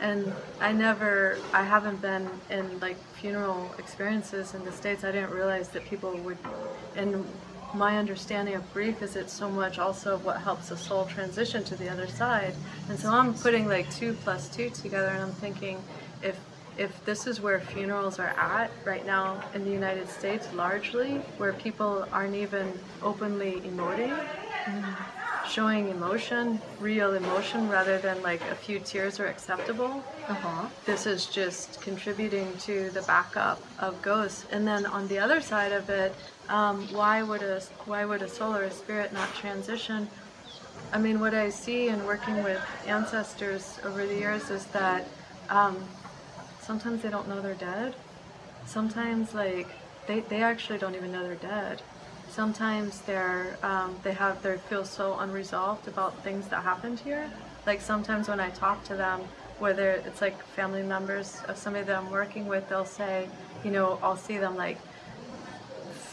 And 0.00 0.32
I 0.60 0.72
never, 0.72 1.38
I 1.52 1.64
haven't 1.64 2.00
been 2.00 2.30
in 2.50 2.78
like 2.78 2.96
funeral 3.14 3.74
experiences 3.78 4.54
in 4.54 4.64
the 4.64 4.70
States. 4.70 5.02
I 5.02 5.10
didn't 5.10 5.30
realize 5.30 5.70
that 5.70 5.84
people 5.84 6.16
would, 6.18 6.38
and 6.94 7.24
my 7.74 7.98
understanding 7.98 8.54
of 8.54 8.72
grief 8.72 9.02
is 9.02 9.16
it's 9.16 9.32
so 9.32 9.50
much 9.50 9.78
also 9.78 10.18
what 10.18 10.40
helps 10.40 10.68
the 10.68 10.76
soul 10.76 11.04
transition 11.04 11.64
to 11.64 11.76
the 11.76 11.88
other 11.88 12.06
side. 12.06 12.54
And 12.88 12.98
so 12.98 13.10
I'm 13.10 13.34
putting 13.34 13.68
like 13.68 13.90
two 13.90 14.14
plus 14.24 14.48
two 14.48 14.70
together 14.70 15.08
and 15.08 15.22
I'm 15.22 15.32
thinking 15.32 15.82
if 16.22 16.38
if 16.78 17.04
this 17.04 17.26
is 17.26 17.40
where 17.40 17.60
funerals 17.60 18.18
are 18.18 18.32
at 18.38 18.70
right 18.84 19.04
now 19.04 19.42
in 19.54 19.64
the 19.64 19.70
United 19.70 20.08
States 20.08 20.52
largely, 20.54 21.16
where 21.36 21.52
people 21.52 22.06
aren't 22.12 22.36
even 22.36 22.72
openly 23.02 23.60
emoting, 23.62 24.16
showing 25.48 25.88
emotion, 25.88 26.60
real 26.80 27.14
emotion, 27.14 27.68
rather 27.68 27.98
than 27.98 28.22
like 28.22 28.40
a 28.50 28.54
few 28.54 28.78
tears 28.78 29.18
are 29.18 29.26
acceptable, 29.26 30.02
Uh-huh. 30.28 30.66
this 30.84 31.06
is 31.06 31.26
just 31.26 31.80
contributing 31.80 32.52
to 32.58 32.90
the 32.90 33.02
backup 33.02 33.60
of 33.78 34.00
ghosts. 34.02 34.44
And 34.52 34.66
then 34.66 34.86
on 34.86 35.08
the 35.08 35.18
other 35.18 35.40
side 35.40 35.72
of 35.72 35.88
it, 35.90 36.14
um, 36.48 36.86
why 36.92 37.22
would 37.22 37.42
a 37.42 37.60
why 37.86 38.04
would 38.04 38.22
a 38.22 38.28
soul 38.28 38.54
or 38.54 38.62
a 38.64 38.70
spirit 38.70 39.12
not 39.12 39.34
transition? 39.34 40.08
I 40.92 40.98
mean, 40.98 41.18
what 41.20 41.34
I 41.34 41.50
see 41.50 41.88
in 41.88 42.04
working 42.06 42.42
with 42.42 42.60
ancestors 42.86 43.78
over 43.84 44.06
the 44.06 44.14
years 44.14 44.50
is 44.50 44.64
that 44.66 45.06
um, 45.50 45.76
sometimes 46.68 47.02
they 47.02 47.08
don't 47.08 47.26
know 47.26 47.40
they're 47.40 47.54
dead. 47.54 47.94
Sometimes, 48.66 49.32
like, 49.34 49.68
they, 50.06 50.20
they 50.20 50.42
actually 50.42 50.78
don't 50.78 50.94
even 50.94 51.10
know 51.10 51.22
they're 51.22 51.34
dead. 51.56 51.80
Sometimes 52.28 53.00
they're 53.00 53.56
um, 53.62 53.96
they 54.02 54.12
have 54.12 54.42
they 54.42 54.58
feel 54.68 54.84
so 54.84 55.18
unresolved 55.18 55.88
about 55.88 56.22
things 56.22 56.46
that 56.48 56.62
happened 56.62 57.00
here. 57.00 57.30
Like 57.64 57.80
sometimes 57.80 58.28
when 58.28 58.38
I 58.38 58.50
talk 58.50 58.84
to 58.84 58.94
them, 58.94 59.20
whether 59.58 59.92
it's 60.06 60.20
like 60.20 60.38
family 60.58 60.82
members 60.82 61.40
of 61.48 61.56
somebody 61.56 61.86
that 61.86 61.96
I'm 61.96 62.10
working 62.10 62.46
with, 62.46 62.68
they'll 62.68 62.84
say, 62.84 63.28
you 63.64 63.70
know, 63.70 63.98
I'll 64.02 64.18
see 64.18 64.36
them 64.36 64.56
like 64.56 64.78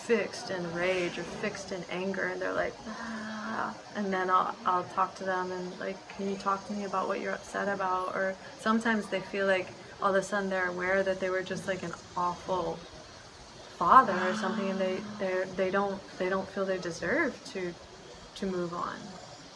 fixed 0.07 0.51
in 0.51 0.73
rage 0.73 1.17
or 1.19 1.23
fixed 1.23 1.73
in 1.73 1.83
anger, 1.91 2.27
and 2.31 2.41
they're 2.41 2.53
like, 2.53 2.73
ah. 2.87 3.75
and 3.97 4.05
then 4.11 4.29
I'll 4.29 4.55
I'll 4.65 4.87
talk 4.95 5.15
to 5.15 5.25
them 5.25 5.51
and 5.51 5.79
like, 5.81 5.97
can 6.15 6.29
you 6.29 6.37
talk 6.37 6.65
to 6.67 6.73
me 6.73 6.85
about 6.85 7.09
what 7.09 7.19
you're 7.19 7.33
upset 7.33 7.67
about? 7.67 8.15
Or 8.15 8.35
sometimes 8.61 9.07
they 9.07 9.19
feel 9.19 9.47
like 9.47 9.67
all 10.05 10.11
of 10.11 10.17
a 10.17 10.21
sudden 10.21 10.51
they're 10.51 10.67
aware 10.67 11.01
that 11.01 11.19
they 11.19 11.31
were 11.31 11.41
just 11.41 11.67
like 11.67 11.81
an 11.81 11.91
awful 12.15 12.77
father 13.79 14.13
or 14.29 14.35
something, 14.35 14.69
and 14.69 14.79
they 14.79 14.97
they 15.55 15.71
don't 15.71 15.99
they 16.19 16.29
don't 16.29 16.47
feel 16.49 16.63
they 16.63 16.77
deserve 16.77 17.33
to 17.45 17.73
to 18.35 18.45
move 18.45 18.71
on. 18.71 18.93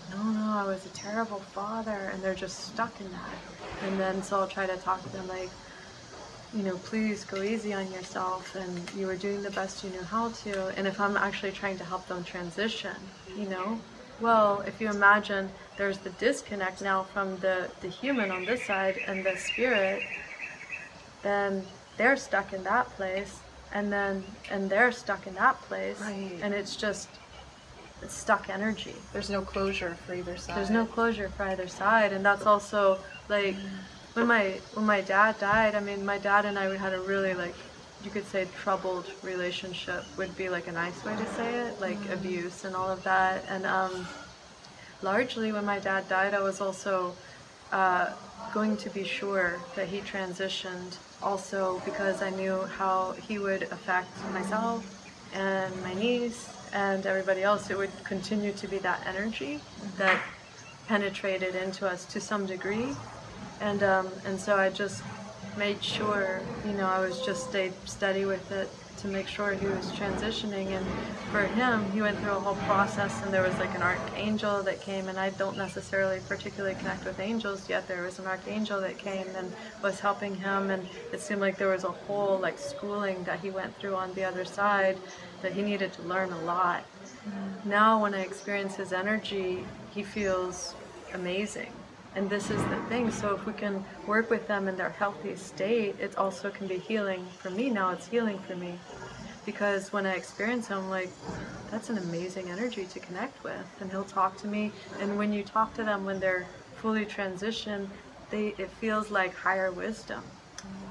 No, 0.10 0.24
no, 0.24 0.58
I 0.58 0.64
was 0.66 0.84
a 0.88 0.90
terrible 0.90 1.38
father, 1.38 2.10
and 2.12 2.24
they're 2.24 2.34
just 2.34 2.66
stuck 2.66 3.00
in 3.00 3.12
that. 3.12 3.88
And 3.88 4.00
then 4.00 4.24
so 4.24 4.40
I'll 4.40 4.48
try 4.48 4.66
to 4.66 4.76
talk 4.78 5.04
to 5.04 5.10
them 5.10 5.28
like, 5.28 5.52
you 6.56 6.64
know, 6.64 6.78
please 6.78 7.26
go 7.26 7.44
easy 7.44 7.72
on 7.72 7.92
yourself, 7.92 8.56
and 8.56 8.92
you 8.98 9.06
were 9.06 9.18
doing 9.18 9.44
the 9.44 9.52
best 9.52 9.84
you 9.84 9.92
knew 9.92 10.02
how 10.02 10.30
to. 10.30 10.70
And 10.78 10.88
if 10.88 11.00
I'm 11.00 11.16
actually 11.16 11.52
trying 11.52 11.78
to 11.78 11.84
help 11.84 12.08
them 12.08 12.24
transition, 12.24 12.96
you 13.38 13.48
know, 13.48 13.80
well, 14.20 14.62
if 14.66 14.82
you 14.82 14.90
imagine 14.90 15.52
there's 15.78 16.00
the 16.00 16.10
disconnect 16.12 16.82
now 16.82 17.04
from 17.04 17.38
the 17.38 17.70
the 17.82 17.88
human 17.88 18.32
on 18.32 18.46
this 18.46 18.64
side 18.66 18.98
and 19.08 19.24
the 19.24 19.38
spirit, 19.38 20.02
then 21.22 21.66
they're 21.98 22.18
stuck 22.18 22.54
in 22.54 22.64
that 22.64 22.90
place 22.96 23.40
and 23.74 23.92
then 23.92 24.24
and 24.52 24.70
they're 24.70 24.92
stuck 24.92 25.28
in 25.28 25.36
that 25.36 25.62
place 25.64 26.00
Right. 26.02 26.40
and 26.42 26.54
it's 26.54 26.76
just 26.76 27.10
it's 28.02 28.14
stuck 28.16 28.50
energy 28.50 28.96
There's 29.14 29.30
no 29.30 29.42
closure 29.42 29.98
for 30.06 30.14
either 30.16 30.38
side. 30.38 30.56
there's 30.58 30.70
no 30.70 30.86
closure 30.86 31.30
for 31.30 31.44
either 31.44 31.68
side 31.68 32.14
and 32.14 32.26
that's 32.26 32.46
also 32.46 33.00
like 33.28 33.56
when 34.14 34.28
my 34.28 34.60
when 34.74 34.86
my 34.86 35.02
dad 35.02 35.38
died 35.40 35.76
i 35.76 35.80
mean 35.80 36.06
my 36.06 36.18
dad 36.18 36.46
and 36.46 36.58
i 36.58 36.70
we 36.70 36.78
had 36.78 36.94
a 36.94 37.00
really 37.00 37.34
like 37.34 37.56
you 38.04 38.10
could 38.10 38.26
say 38.26 38.48
troubled 38.64 39.12
relationship 39.22 40.06
would 40.18 40.36
be 40.38 40.48
like 40.48 40.68
a 40.68 40.72
nice 40.72 41.04
way 41.04 41.14
to 41.18 41.26
say 41.36 41.54
it 41.68 41.80
like 41.82 41.98
abuse 42.10 42.64
and 42.64 42.74
all 42.76 42.90
of 42.90 43.04
that 43.04 43.44
and 43.50 43.66
um 43.66 44.08
largely 45.02 45.52
when 45.52 45.66
my 45.66 45.80
dad 45.80 46.08
died 46.08 46.34
i 46.34 46.40
was 46.42 46.62
also 46.62 47.14
uh, 47.72 48.10
going 48.54 48.76
to 48.78 48.90
be 48.90 49.04
sure 49.04 49.60
that 49.76 49.88
he 49.90 50.00
transitioned 50.00 50.96
also 51.22 51.82
because 51.86 52.22
I 52.22 52.30
knew 52.30 52.62
how 52.64 53.12
he 53.14 53.40
would 53.40 53.64
affect 53.64 54.10
myself 54.34 54.84
and 55.34 55.74
my 55.84 55.94
niece 55.94 56.50
and 56.74 57.06
everybody 57.06 57.44
else. 57.44 57.70
It 57.70 57.78
would 57.78 57.92
continue 58.04 58.54
to 58.54 58.68
be 58.68 58.78
that 58.80 59.06
energy 59.06 59.60
that 59.98 60.22
penetrated 60.88 61.56
into 61.56 61.88
us 61.88 62.06
to 62.06 62.22
some 62.22 62.46
degree. 62.46 62.96
And, 63.62 63.84
um, 63.84 64.10
and 64.26 64.40
so 64.40 64.56
I 64.56 64.70
just 64.70 65.04
made 65.58 65.84
sure, 65.84 66.42
you 66.66 66.74
know, 66.74 66.88
I 66.88 67.00
was 67.00 67.24
just 67.26 67.50
stayed 67.50 67.74
steady 67.86 68.26
with 68.26 68.52
it 68.52 68.70
to 69.02 69.08
make 69.08 69.28
sure 69.28 69.54
he 69.54 69.66
was 69.66 69.92
transitioning. 69.92 70.68
And 70.68 70.86
for 71.32 71.42
him, 71.42 71.90
he 71.92 72.02
went 72.02 72.18
through 72.20 72.32
a 72.32 72.40
whole 72.40 72.56
process, 72.68 73.22
and 73.24 73.34
there 73.34 73.44
was 73.44 73.58
like 73.58 73.74
an 73.76 73.82
archangel 73.82 74.64
that 74.64 74.82
came. 74.82 75.08
And 75.08 75.20
I 75.20 75.30
don't 75.32 75.58
necessarily 75.58 76.20
particularly 76.28 76.76
connect 76.76 77.06
with 77.06 77.20
angels 77.20 77.70
yet. 77.70 77.88
There 77.88 78.04
was 78.04 78.20
an 78.20 78.28
archangel 78.28 78.82
that 78.82 78.98
came 78.98 79.28
and 79.36 79.52
was 79.82 80.00
helping 80.00 80.36
him, 80.36 80.70
and 80.70 80.88
it 81.12 81.22
seemed 81.22 81.42
like 81.42 81.58
there 81.58 81.72
was 81.72 81.84
a 81.84 81.92
whole 81.92 82.38
like 82.40 82.58
schooling 82.58 83.24
that 83.24 83.40
he 83.40 83.50
went 83.50 83.76
through 83.78 83.96
on 83.96 84.14
the 84.14 84.24
other 84.24 84.46
side 84.46 84.98
that 85.42 85.54
he 85.54 85.62
needed 85.62 85.94
to 85.94 86.02
learn 86.04 86.32
a 86.32 86.42
lot. 86.42 86.84
Mm-hmm. 87.28 87.70
Now, 87.70 88.02
when 88.02 88.14
I 88.14 88.22
experience 88.22 88.76
his 88.76 88.94
energy, 88.94 89.66
he 89.92 90.04
feels 90.04 90.76
amazing. 91.14 91.72
And 92.16 92.30
this 92.30 92.50
is 92.50 92.62
the 92.66 92.78
thing. 92.90 93.12
So, 93.12 93.36
if 93.36 93.46
we 93.46 93.54
can 93.54 93.84
work 94.08 94.30
with 94.30 94.48
them 94.48 94.68
in 94.68 94.76
their 94.76 94.90
healthy 94.90 95.36
state, 95.36 95.96
it 96.00 96.18
also 96.18 96.50
can 96.50 96.68
be 96.68 96.78
healing 96.78 97.26
for 97.38 97.50
me. 97.50 97.70
Now, 97.70 97.92
it's 97.92 98.08
healing 98.08 98.40
for 98.40 98.56
me. 98.56 98.80
Because 99.46 99.94
when 99.94 100.06
I 100.06 100.14
experience 100.14 100.68
him, 100.68 100.90
like, 100.90 101.10
that's 101.72 101.90
an 101.90 101.98
amazing 101.98 102.50
energy 102.50 102.86
to 102.86 103.00
connect 103.00 103.44
with. 103.44 103.66
And 103.80 103.90
he'll 103.90 104.04
talk 104.04 104.38
to 104.38 104.48
me. 104.48 104.72
And 105.00 105.18
when 105.18 105.32
you 105.32 105.44
talk 105.44 105.74
to 105.76 105.84
them 105.84 106.06
when 106.06 106.20
they're 106.20 106.48
fully 106.76 107.06
transitioned, 107.06 107.88
they, 108.30 108.54
it 108.58 108.70
feels 108.72 109.12
like 109.12 109.36
higher 109.36 109.72
wisdom 109.72 110.24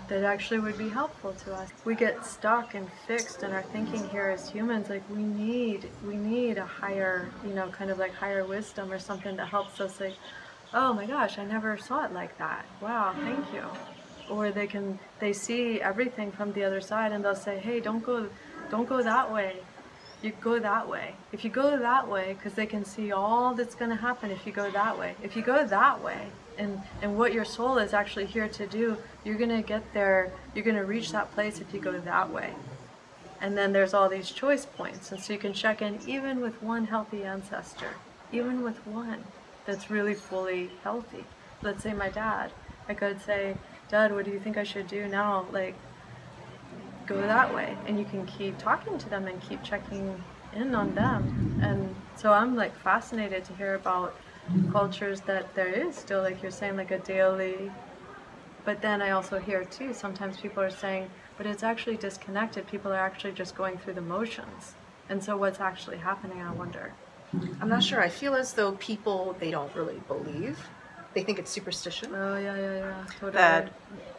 that 0.08 0.24
actually 0.24 0.58
would 0.58 0.78
be 0.78 0.88
helpful 0.88 1.32
to 1.34 1.54
us. 1.54 1.68
We 1.84 1.94
get 1.94 2.24
stuck 2.24 2.74
and 2.74 2.88
fixed 3.06 3.42
in 3.42 3.52
our 3.52 3.62
thinking 3.62 4.08
here 4.08 4.28
as 4.28 4.48
humans. 4.48 4.88
Like 4.88 5.02
we 5.10 5.22
need, 5.22 5.88
we 6.06 6.16
need 6.16 6.56
a 6.56 6.64
higher, 6.64 7.28
you 7.46 7.52
know, 7.52 7.68
kind 7.68 7.90
of 7.90 7.98
like 7.98 8.14
higher 8.14 8.44
wisdom 8.44 8.90
or 8.90 8.98
something 8.98 9.36
that 9.36 9.48
helps 9.48 9.80
us. 9.80 10.00
Like, 10.00 10.14
oh 10.74 10.92
my 10.92 11.06
gosh, 11.06 11.38
I 11.38 11.44
never 11.44 11.76
saw 11.78 12.04
it 12.04 12.12
like 12.12 12.36
that. 12.38 12.66
Wow, 12.80 13.14
thank 13.18 13.52
you. 13.52 13.64
Or 14.30 14.50
they 14.50 14.66
can, 14.66 14.98
they 15.20 15.32
see 15.32 15.80
everything 15.80 16.30
from 16.32 16.52
the 16.52 16.64
other 16.64 16.80
side, 16.80 17.12
and 17.12 17.24
they'll 17.24 17.34
say, 17.34 17.58
hey, 17.58 17.80
don't 17.80 18.04
go, 18.04 18.28
don't 18.70 18.88
go 18.88 19.02
that 19.02 19.32
way. 19.32 19.56
You 20.20 20.32
go 20.40 20.58
that 20.58 20.88
way. 20.88 21.14
If 21.32 21.44
you 21.44 21.50
go 21.50 21.78
that 21.78 22.08
way, 22.08 22.34
because 22.34 22.54
they 22.54 22.66
can 22.66 22.84
see 22.84 23.12
all 23.12 23.54
that's 23.54 23.74
going 23.74 23.90
to 23.90 23.96
happen 23.96 24.30
if 24.30 24.46
you 24.46 24.52
go 24.52 24.70
that 24.70 24.98
way. 24.98 25.14
If 25.22 25.36
you 25.36 25.42
go 25.42 25.64
that 25.64 26.02
way, 26.02 26.26
and 26.58 26.80
and 27.02 27.16
what 27.16 27.32
your 27.32 27.44
soul 27.44 27.78
is 27.78 27.94
actually 27.94 28.26
here 28.26 28.48
to 28.48 28.66
do, 28.66 28.96
you're 29.24 29.36
going 29.36 29.50
to 29.50 29.62
get 29.62 29.94
there. 29.94 30.32
You're 30.54 30.64
going 30.64 30.76
to 30.76 30.84
reach 30.84 31.12
that 31.12 31.32
place 31.34 31.60
if 31.60 31.72
you 31.72 31.80
go 31.80 32.00
that 32.00 32.30
way. 32.30 32.52
And 33.40 33.56
then 33.56 33.72
there's 33.72 33.94
all 33.94 34.08
these 34.08 34.30
choice 34.32 34.66
points, 34.66 35.12
and 35.12 35.22
so 35.22 35.32
you 35.32 35.38
can 35.38 35.52
check 35.52 35.80
in 35.80 36.00
even 36.04 36.40
with 36.40 36.60
one 36.60 36.86
healthy 36.86 37.22
ancestor, 37.22 37.90
even 38.32 38.64
with 38.64 38.84
one 38.84 39.22
that's 39.68 39.90
really 39.90 40.14
fully 40.14 40.70
healthy. 40.82 41.24
Let's 41.62 41.82
say 41.82 41.92
my 41.92 42.08
dad. 42.08 42.50
I 42.88 42.94
could 42.94 43.20
say, 43.20 43.54
Dad, 43.90 44.14
what 44.14 44.24
do 44.24 44.30
you 44.30 44.40
think 44.40 44.56
I 44.56 44.64
should 44.64 44.88
do 44.88 45.06
now? 45.06 45.44
Like, 45.52 45.74
go 47.06 47.20
that 47.20 47.54
way 47.54 47.74
and 47.86 47.98
you 47.98 48.04
can 48.04 48.24
keep 48.26 48.58
talking 48.58 48.98
to 48.98 49.08
them 49.08 49.26
and 49.26 49.40
keep 49.40 49.62
checking 49.62 50.22
in 50.54 50.74
on 50.74 50.94
them 50.94 51.58
and 51.62 51.94
so 52.16 52.34
i'm 52.34 52.54
like 52.54 52.74
fascinated 52.80 53.42
to 53.42 53.54
hear 53.54 53.74
about 53.74 54.14
cultures 54.72 55.22
that 55.22 55.54
there 55.54 55.68
is 55.68 55.96
still 55.96 56.20
like 56.20 56.42
you're 56.42 56.50
saying 56.50 56.76
like 56.76 56.90
a 56.90 56.98
daily 56.98 57.70
but 58.66 58.82
then 58.82 59.00
i 59.00 59.10
also 59.10 59.38
hear 59.38 59.64
too 59.64 59.94
sometimes 59.94 60.36
people 60.36 60.62
are 60.62 60.70
saying 60.70 61.08
but 61.38 61.46
it's 61.46 61.62
actually 61.62 61.96
disconnected 61.96 62.66
people 62.66 62.92
are 62.92 63.00
actually 63.00 63.32
just 63.32 63.56
going 63.56 63.78
through 63.78 63.94
the 63.94 64.02
motions 64.02 64.74
and 65.08 65.24
so 65.24 65.34
what's 65.34 65.60
actually 65.60 65.96
happening 65.96 66.42
i 66.42 66.52
wonder 66.52 66.92
I'm 67.60 67.68
not 67.68 67.82
sure. 67.82 68.00
I 68.00 68.08
feel 68.08 68.34
as 68.34 68.54
though 68.54 68.72
people 68.72 69.36
they 69.40 69.50
don't 69.50 69.74
really 69.74 70.00
believe. 70.08 70.58
They 71.14 71.22
think 71.22 71.38
it's 71.38 71.50
superstition. 71.50 72.10
oh 72.14 72.38
yeah 72.38 72.56
yeah 72.56 72.76
yeah 72.76 73.04
totally 73.18 73.32
That 73.32 73.68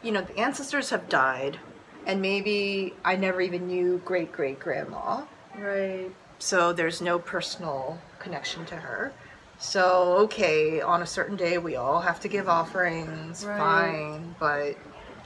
you 0.02 0.12
know 0.12 0.22
the 0.22 0.38
ancestors 0.38 0.90
have 0.90 1.08
died, 1.08 1.58
and 2.06 2.20
maybe 2.20 2.94
I 3.04 3.16
never 3.16 3.40
even 3.40 3.66
knew 3.66 4.00
great 4.04 4.32
great 4.32 4.60
grandma. 4.60 5.22
right 5.58 6.10
so 6.38 6.72
there's 6.72 7.00
no 7.02 7.18
personal 7.18 7.98
connection 8.18 8.64
to 8.66 8.76
her. 8.76 9.12
So 9.58 10.16
okay, 10.24 10.80
on 10.80 11.02
a 11.02 11.06
certain 11.06 11.36
day 11.36 11.58
we 11.58 11.76
all 11.76 12.00
have 12.00 12.20
to 12.20 12.28
give 12.28 12.48
offerings, 12.48 13.44
Right. 13.44 13.58
fine, 13.58 14.34
but 14.38 14.76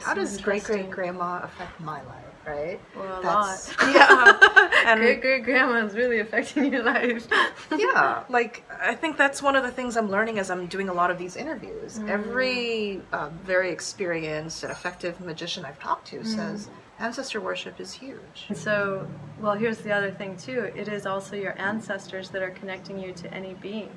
how 0.00 0.14
So 0.14 0.20
does 0.20 0.38
great 0.38 0.64
great 0.64 0.90
grandma 0.90 1.40
affect 1.42 1.80
my 1.80 2.02
life, 2.02 2.23
right? 2.46 2.80
well 2.96 3.18
a 3.18 3.22
That's- 3.22 3.68
lot 3.78 3.94
Yeah. 3.94 4.90
and 4.90 5.00
great 5.00 5.20
great 5.20 5.44
grandma 5.44 5.84
is 5.86 5.94
really 5.94 6.20
affecting 6.20 6.72
your 6.72 6.82
life 6.82 7.26
yeah, 7.76 8.24
like 8.28 8.64
I 8.80 8.94
think 8.94 9.16
that's 9.16 9.42
one 9.42 9.56
of 9.56 9.62
the 9.62 9.70
things 9.70 9.96
I'm 9.96 10.10
learning 10.10 10.38
as 10.38 10.50
I'm 10.50 10.66
doing 10.66 10.88
a 10.88 10.92
lot 10.92 11.10
of 11.10 11.18
these 11.18 11.36
interviews. 11.36 11.98
Every 12.06 13.00
uh, 13.12 13.30
very 13.42 13.70
experienced 13.70 14.62
and 14.62 14.70
effective 14.72 15.20
magician 15.20 15.64
I've 15.64 15.78
talked 15.80 16.06
to 16.08 16.24
says 16.24 16.68
ancestor 16.98 17.40
worship 17.40 17.80
is 17.80 17.92
huge. 17.92 18.46
And 18.48 18.56
so, 18.56 19.06
well, 19.40 19.54
here's 19.54 19.78
the 19.78 19.92
other 19.92 20.10
thing 20.12 20.36
too. 20.36 20.70
It 20.76 20.88
is 20.88 21.06
also 21.06 21.34
your 21.36 21.58
ancestors 21.58 22.28
that 22.30 22.42
are 22.42 22.50
connecting 22.50 22.98
you 22.98 23.12
to 23.12 23.32
any 23.34 23.54
being. 23.54 23.90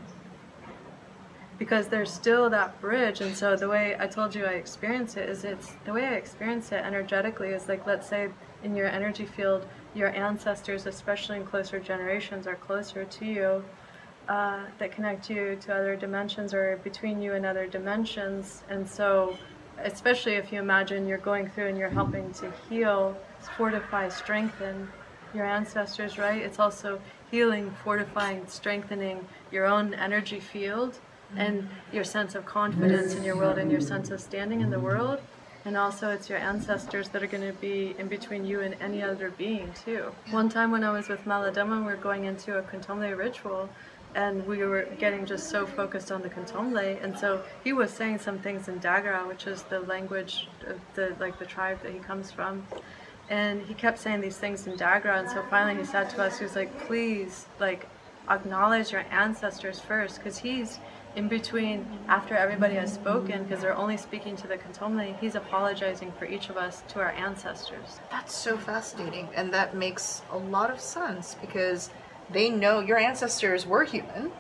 Because 1.58 1.88
there's 1.88 2.12
still 2.14 2.50
that 2.52 2.80
bridge, 2.80 3.22
and 3.22 3.36
so 3.36 3.56
the 3.56 3.68
way 3.68 3.96
I 4.00 4.06
told 4.06 4.36
you 4.36 4.46
I 4.46 4.54
experience 4.54 5.18
it 5.18 5.28
is 5.28 5.44
it's 5.44 5.74
the 5.86 5.94
way 5.94 6.06
I 6.06 6.14
experience 6.14 6.72
it 6.72 6.84
energetically 6.86 7.50
is 7.50 7.68
like 7.68 7.88
let's 7.88 8.08
say 8.08 8.30
in 8.64 8.76
your 8.76 8.88
energy 8.88 9.26
field, 9.26 9.66
your 9.94 10.10
ancestors, 10.16 10.86
especially 10.86 11.38
in 11.38 11.46
closer 11.46 11.80
generations, 11.80 12.48
are 12.48 12.56
closer 12.56 13.06
to 13.06 13.26
you, 13.26 13.64
uh, 14.28 14.66
that 14.78 14.92
connect 14.92 15.30
you 15.30 15.58
to 15.62 15.74
other 15.74 15.96
dimensions 15.96 16.54
or 16.54 16.78
between 16.84 17.22
you 17.22 17.34
and 17.34 17.46
other 17.46 17.66
dimensions. 17.66 18.64
And 18.70 18.88
so, 18.88 19.38
especially 19.84 20.34
if 20.34 20.52
you 20.52 20.60
imagine 20.60 21.08
you're 21.08 21.18
going 21.18 21.50
through 21.50 21.68
and 21.68 21.78
you're 21.78 21.90
helping 21.90 22.32
to 22.34 22.52
heal, 22.70 23.18
fortify, 23.56 24.10
strengthen 24.10 24.90
your 25.34 25.46
ancestors, 25.46 26.18
right? 26.18 26.42
It's 26.42 26.60
also 26.60 27.00
healing, 27.32 27.74
fortifying, 27.84 28.48
strengthening 28.48 29.26
your 29.52 29.66
own 29.66 29.94
energy 29.94 30.40
field 30.40 31.00
and 31.36 31.68
your 31.92 32.04
sense 32.04 32.36
of 32.36 32.46
confidence 32.46 33.14
in 33.16 33.24
your 33.24 33.36
world 33.36 33.58
and 33.58 33.72
your 33.72 33.82
sense 33.82 34.10
of 34.12 34.22
standing 34.22 34.62
in 34.62 34.70
the 34.70 34.80
world. 34.80 35.20
And 35.66 35.76
also, 35.76 36.10
it's 36.12 36.30
your 36.30 36.40
ancestors 36.40 37.10
that 37.10 37.22
are 37.22 37.28
going 37.28 37.46
to 37.46 37.60
be 37.60 37.94
in 38.00 38.08
between 38.08 38.46
you 38.46 38.62
and 38.62 38.76
any 38.80 39.04
other 39.04 39.32
being, 39.32 39.74
too. 39.84 40.14
One 40.32 40.48
time 40.48 40.72
when 40.72 40.84
I 40.84 40.92
was 40.94 41.10
with 41.10 41.26
Malidoma, 41.26 41.80
we 41.80 41.86
were 41.86 41.98
going 41.98 42.24
into 42.24 42.58
a 42.58 42.62
Kontomblé 42.62 43.18
ritual, 43.18 43.70
and 44.16 44.48
we 44.48 44.60
were 44.60 44.88
getting 44.98 45.26
just 45.26 45.50
so 45.50 45.66
focused 45.66 46.10
on 46.10 46.22
the 46.22 46.30
Kontomblé. 46.30 47.04
And 47.04 47.20
so 47.20 47.44
he 47.66 47.74
was 47.74 47.92
saying 47.92 48.20
some 48.20 48.40
things 48.40 48.70
in 48.70 48.80
Dagara, 48.80 49.28
which 49.28 49.46
is 49.46 49.64
the 49.64 49.82
language 49.82 50.48
of 50.68 50.80
the 50.96 51.14
like 51.20 51.38
the 51.38 51.46
tribe 51.46 51.82
that 51.84 51.92
he 51.92 52.00
comes 52.00 52.32
from. 52.32 52.66
And 53.30 53.62
he 53.64 53.74
kept 53.74 54.00
saying 54.00 54.22
these 54.22 54.38
things 54.38 54.68
in 54.68 54.78
Dagara, 54.78 55.20
and 55.20 55.30
so 55.30 55.44
finally 55.50 55.78
he 55.82 55.86
said 55.86 56.10
to 56.12 56.24
us, 56.24 56.38
he 56.38 56.46
was 56.46 56.56
like, 56.56 56.72
"Please, 56.88 57.46
like, 57.60 57.90
acknowledge 58.30 58.94
your 58.94 59.04
ancestors 59.12 59.82
first, 59.82 60.18
because 60.18 60.38
he's 60.38 60.80
in 61.18 61.28
between 61.28 61.84
after 62.08 62.36
everybody 62.36 62.76
has 62.76 62.94
spoken, 62.94 63.44
because 63.44 63.62
they're 63.62 63.76
only 63.76 63.98
speaking 63.98 64.36
to 64.38 64.48
the 64.48 64.56
Kontomblé. 64.56 65.20
He's 65.20 65.34
apologizing 65.34 66.14
for 66.20 66.26
each 66.26 66.50
of 66.50 66.58
us 66.58 66.84
to 66.90 67.00
our 67.00 67.10
ancestors. 67.10 68.00
That's 68.12 68.36
so 68.36 68.56
fascinating, 68.56 69.28
and 69.36 69.52
that 69.52 69.76
makes 69.76 70.22
a 70.32 70.38
lot 70.38 70.70
of 70.70 70.80
sense 70.80 71.36
because 71.42 71.90
they 72.30 72.52
know 72.52 72.82
your 72.82 73.00
ancestors 73.00 73.66
were 73.66 73.84
human, 73.84 74.32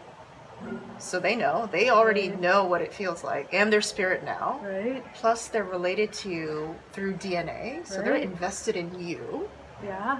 so 1.00 1.19
they 1.19 1.36
know 1.36 1.67
they 1.72 1.89
already 1.89 2.29
know 2.29 2.65
what 2.65 2.81
it 2.81 2.93
feels 2.93 3.24
like, 3.24 3.51
and 3.51 3.74
their 3.74 3.81
spirit 3.81 4.24
now. 4.24 4.60
Right? 4.63 5.03
Plus, 5.15 5.48
they're 5.48 5.63
related 5.63 6.13
to 6.13 6.29
you 6.29 6.75
through 6.91 7.13
DNA, 7.15 7.88
so 7.88 8.03
they're 8.03 8.15
invested 8.15 8.75
in 8.75 9.00
you. 9.00 9.50
Yeah. 9.84 10.19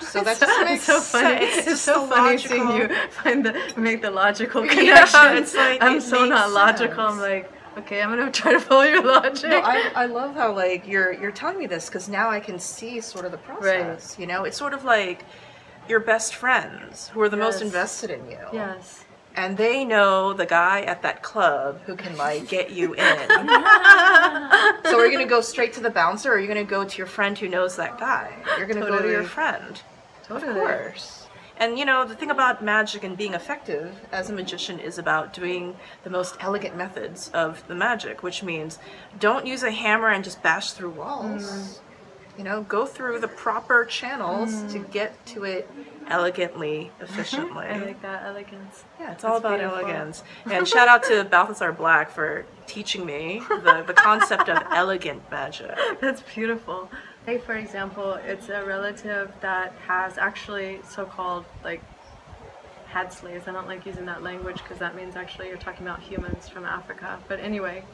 So 0.00 0.22
that 0.22 0.38
just 0.40 0.64
makes 0.64 0.82
so 0.92 1.00
funny. 1.00 1.46
sense. 1.46 1.56
It's, 1.58 1.66
just 1.66 1.84
so 1.84 2.06
the 2.06 2.14
funny 2.14 2.36
logical- 2.36 2.56
seeing 2.56 2.76
you 2.76 2.88
find 3.10 3.44
the 3.46 3.72
make 3.76 4.02
the 4.02 4.10
logical 4.10 4.64
Yeah, 4.66 4.74
connection. 5.06 5.36
it's 5.36 5.54
like, 5.54 5.82
I'm 5.82 5.96
it 5.98 6.02
so 6.02 6.24
not 6.24 6.50
logical. 6.52 7.00
I'm 7.00 7.18
like, 7.20 7.50
okay, 7.78 8.02
I'm 8.02 8.08
gonna 8.10 8.30
try 8.42 8.52
to 8.52 8.60
follow 8.60 8.82
your 8.82 9.02
logic. 9.04 9.50
No, 9.50 9.60
I, 9.60 9.90
I 9.94 10.06
love 10.06 10.34
how 10.34 10.52
like 10.54 10.86
you're 10.86 11.12
you're 11.12 11.32
telling 11.32 11.58
me 11.58 11.66
this 11.66 11.86
because 11.86 12.08
now 12.08 12.30
I 12.30 12.40
can 12.40 12.58
see 12.58 13.00
sort 13.00 13.24
of 13.24 13.32
the 13.32 13.38
process. 13.38 14.16
You 14.18 14.26
know, 14.26 14.44
it's 14.44 14.56
sort 14.56 14.72
of 14.74 14.84
like 14.84 15.24
your 15.88 16.00
best 16.00 16.34
friends 16.34 17.08
who 17.08 17.20
are 17.20 17.28
the 17.28 17.36
most 17.36 17.62
invested 17.62 18.10
in 18.10 18.28
you. 18.30 18.38
yes. 18.52 19.04
And 19.40 19.56
they 19.56 19.86
know 19.86 20.34
the 20.34 20.44
guy 20.44 20.82
at 20.82 21.00
that 21.00 21.22
club 21.22 21.80
who 21.86 21.96
can 21.96 22.14
like 22.18 22.46
get 22.46 22.72
you 22.72 22.92
in. 22.92 22.98
so 24.84 24.98
are 24.98 25.06
you 25.06 25.12
gonna 25.12 25.24
go 25.24 25.40
straight 25.40 25.72
to 25.72 25.80
the 25.80 25.88
bouncer 25.88 26.30
or 26.30 26.34
are 26.34 26.38
you 26.38 26.46
gonna 26.46 26.62
go 26.62 26.84
to 26.84 26.98
your 26.98 27.06
friend 27.06 27.38
who 27.38 27.48
knows 27.48 27.74
that 27.76 27.98
guy? 27.98 28.30
You're 28.58 28.66
gonna 28.66 28.80
go 28.86 29.00
to 29.00 29.08
your 29.08 29.24
friend. 29.24 29.80
Totally. 30.24 30.50
Of 30.50 30.56
course. 30.58 31.26
And 31.56 31.78
you 31.78 31.86
know, 31.86 32.04
the 32.04 32.14
thing 32.14 32.30
about 32.30 32.62
magic 32.62 33.02
and 33.02 33.16
being 33.16 33.32
effective 33.32 33.98
as 34.12 34.28
a 34.28 34.34
magician 34.34 34.78
is 34.78 34.98
about 34.98 35.32
doing 35.32 35.74
the 36.04 36.10
most 36.10 36.36
elegant 36.40 36.76
methods 36.76 37.30
of 37.32 37.66
the 37.66 37.74
magic, 37.74 38.22
which 38.22 38.42
means 38.42 38.78
don't 39.18 39.46
use 39.46 39.62
a 39.62 39.70
hammer 39.70 40.08
and 40.08 40.22
just 40.22 40.42
bash 40.42 40.72
through 40.72 40.90
walls. 40.90 41.44
Mm. 41.44 41.78
You 42.36 42.44
know, 42.44 42.62
go 42.64 42.84
through 42.84 43.20
the 43.20 43.28
proper 43.28 43.86
channels 43.86 44.70
to 44.72 44.80
mm. 44.80 44.92
get 44.92 45.24
to 45.26 45.44
it 45.44 45.66
elegantly, 46.10 46.90
efficiently. 47.00 47.66
I 47.70 47.78
like 47.78 48.02
that 48.02 48.24
elegance. 48.24 48.84
Yeah, 48.98 49.12
it's 49.12 49.24
all 49.24 49.36
about 49.36 49.58
beautiful. 49.58 49.78
elegance. 49.78 50.22
And 50.50 50.66
shout 50.66 50.88
out 50.88 51.02
to 51.04 51.24
Balthazar 51.24 51.72
Black 51.72 52.10
for 52.10 52.44
teaching 52.66 53.06
me 53.06 53.42
the, 53.48 53.84
the 53.86 53.94
concept 53.94 54.48
of 54.48 54.62
elegant 54.72 55.28
magic. 55.30 55.76
That's 56.00 56.22
beautiful. 56.22 56.90
Say, 57.26 57.38
for 57.38 57.54
example, 57.54 58.14
it's 58.14 58.48
a 58.48 58.64
relative 58.64 59.30
that 59.40 59.72
has 59.86 60.18
actually 60.18 60.80
so-called 60.88 61.44
like 61.64 61.82
had 62.88 63.12
slaves. 63.12 63.46
I 63.46 63.52
don't 63.52 63.68
like 63.68 63.86
using 63.86 64.06
that 64.06 64.22
language 64.22 64.56
because 64.62 64.78
that 64.78 64.96
means 64.96 65.16
actually 65.16 65.48
you're 65.48 65.56
talking 65.56 65.86
about 65.86 66.00
humans 66.00 66.48
from 66.48 66.64
Africa. 66.64 67.18
But 67.28 67.40
anyway, 67.40 67.84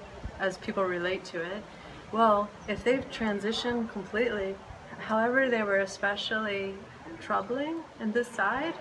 as 0.41 0.57
people 0.59 0.85
relate 0.85 1.25
to 1.27 1.43
it, 1.43 1.63
well, 2.13 2.49
if 2.69 2.83
they've 2.85 3.09
transitioned 3.11 3.91
completely, 3.93 4.55
however 4.99 5.51
they 5.51 5.63
were 5.63 5.81
especially 5.81 6.75
troubling 7.21 7.83
in 8.01 8.13
this 8.13 8.29
side, 8.29 8.75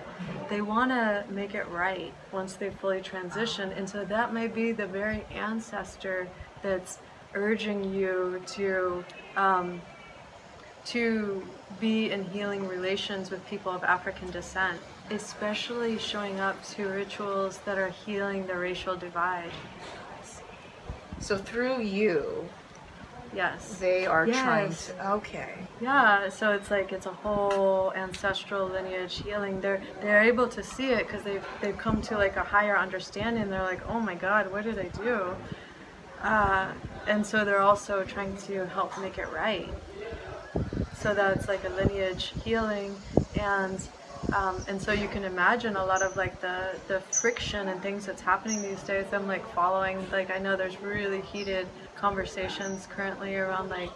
they 0.49 0.61
want 0.61 0.91
to 0.91 1.25
make 1.29 1.55
it 1.55 1.67
right 1.69 2.13
once 2.31 2.53
they 2.53 2.69
fully 2.69 3.01
transition. 3.01 3.71
And 3.71 3.89
so 3.89 4.05
that 4.05 4.33
may 4.33 4.47
be 4.47 4.71
the 4.71 4.87
very 4.87 5.25
ancestor 5.33 6.27
that's 6.61 6.99
urging 7.33 7.93
you 7.93 8.41
to 8.47 9.03
um, 9.35 9.81
to 10.85 11.43
be 11.79 12.11
in 12.11 12.23
healing 12.25 12.67
relations 12.67 13.31
with 13.31 13.45
people 13.47 13.71
of 13.71 13.83
African 13.83 14.29
descent, 14.29 14.79
especially 15.09 15.97
showing 15.97 16.39
up 16.39 16.63
to 16.63 16.87
rituals 16.87 17.57
that 17.65 17.77
are 17.77 17.89
healing 17.89 18.45
the 18.45 18.55
racial 18.55 18.95
divide. 18.95 19.49
So 21.19 21.37
through 21.37 21.81
you, 21.81 22.47
Yes. 23.35 23.77
they 23.79 24.05
are 24.05 24.25
trying 24.25 24.73
to. 24.73 25.11
Okay. 25.13 25.53
Yeah, 25.81 26.29
so 26.29 26.51
it's 26.53 26.71
like 26.71 26.91
it's 26.93 27.05
a 27.05 27.11
whole 27.13 27.91
ancestral 27.93 28.67
lineage 28.67 29.21
healing. 29.21 29.61
They're 29.61 29.81
they're 30.01 30.23
able 30.23 30.47
to 30.49 30.63
see 30.63 30.91
it 30.91 31.05
because 31.07 31.23
they've 31.23 31.45
they've 31.61 31.77
come 31.77 32.01
to 32.03 32.17
like 32.17 32.37
a 32.37 32.43
higher 32.43 32.77
understanding. 32.77 33.49
They're 33.49 33.61
like, 33.63 33.87
oh 33.89 33.99
my 33.99 34.15
God, 34.15 34.51
what 34.51 34.63
did 34.63 34.79
I 34.79 34.87
do? 34.97 35.35
Uh, 36.21 36.71
and 37.07 37.25
so 37.25 37.45
they're 37.45 37.61
also 37.61 38.03
trying 38.03 38.35
to 38.37 38.65
help 38.67 38.97
make 38.99 39.17
it 39.17 39.27
right. 39.31 39.69
So 41.01 41.13
that's 41.13 41.47
like 41.47 41.63
a 41.65 41.69
lineage 41.69 42.33
healing, 42.43 42.95
and 43.37 43.79
um, 44.33 44.63
and 44.67 44.81
so 44.81 44.91
you 44.91 45.07
can 45.07 45.23
imagine 45.23 45.75
a 45.75 45.85
lot 45.85 46.01
of 46.01 46.15
like 46.15 46.41
the 46.41 46.69
the 46.87 46.99
friction 47.01 47.67
and 47.67 47.81
things 47.81 48.05
that's 48.05 48.21
happening 48.21 48.61
these 48.61 48.81
days. 48.83 49.05
I'm 49.11 49.27
like 49.27 49.47
following 49.53 50.03
like 50.11 50.31
I 50.31 50.39
know 50.39 50.55
there's 50.55 50.81
really 50.81 51.21
heated 51.21 51.67
conversations 52.05 52.87
currently 52.91 53.35
around 53.35 53.67
like 53.69 53.89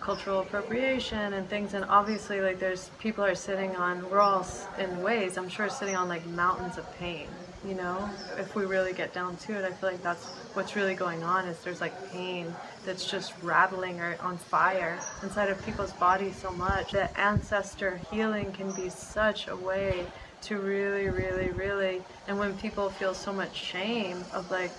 cultural 0.00 0.40
appropriation 0.40 1.34
and 1.34 1.48
things 1.48 1.74
and 1.74 1.84
obviously 1.84 2.40
like 2.40 2.58
there's 2.58 2.90
people 2.98 3.22
are 3.24 3.36
sitting 3.36 3.76
on 3.76 3.94
we're 4.10 4.18
all 4.18 4.44
in 4.80 5.00
ways 5.00 5.38
i'm 5.38 5.48
sure 5.48 5.68
sitting 5.68 5.94
on 5.94 6.08
like 6.08 6.26
mountains 6.26 6.76
of 6.76 6.84
pain 6.98 7.28
you 7.64 7.74
know? 7.74 8.10
If 8.36 8.56
we 8.56 8.64
really 8.64 8.92
get 8.92 9.14
down 9.14 9.36
to 9.44 9.52
it 9.52 9.64
i 9.64 9.70
feel 9.70 9.90
like 9.90 10.02
that's 10.02 10.24
what's 10.54 10.74
really 10.74 10.96
going 10.96 11.22
on 11.22 11.46
is 11.46 11.56
there's 11.60 11.80
like 11.80 11.94
pain 12.10 12.52
that's 12.84 13.08
just 13.08 13.32
rattling 13.42 14.00
or 14.00 14.16
on 14.20 14.36
fire 14.38 14.98
inside 15.22 15.48
of 15.48 15.64
people's 15.64 15.92
bodies 15.92 16.34
so 16.34 16.50
much 16.50 16.90
that 16.90 17.16
ancestor 17.16 18.00
healing 18.10 18.50
can 18.50 18.72
be 18.72 18.88
such 18.88 19.46
a 19.46 19.54
way 19.54 20.04
to 20.40 20.58
really 20.58 21.08
really 21.10 21.50
really 21.50 22.02
and 22.26 22.36
when 22.40 22.58
people 22.58 22.90
feel 22.90 23.14
so 23.14 23.32
much 23.32 23.54
shame 23.54 24.24
of 24.32 24.50
like 24.50 24.72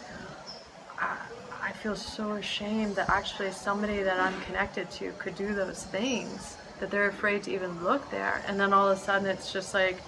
ah, 0.99 1.25
I 1.63 1.71
feel 1.71 1.95
so 1.95 2.33
ashamed 2.33 2.97
that 2.97 3.09
actually 3.09 3.51
somebody 3.51 4.03
that 4.03 4.19
I'm 4.19 4.39
connected 4.41 4.91
to 4.91 5.13
could 5.13 5.35
do 5.35 5.55
those 5.55 5.83
things, 5.83 6.57
that 6.81 6.91
they're 6.91 7.07
afraid 7.07 7.43
to 7.43 7.53
even 7.53 7.81
look 7.83 8.11
there. 8.11 8.43
And 8.47 8.59
then 8.59 8.73
all 8.73 8.89
of 8.89 8.97
a 8.97 8.99
sudden 8.99 9.27
it's 9.27 9.53
just 9.53 9.73
like, 9.73 10.01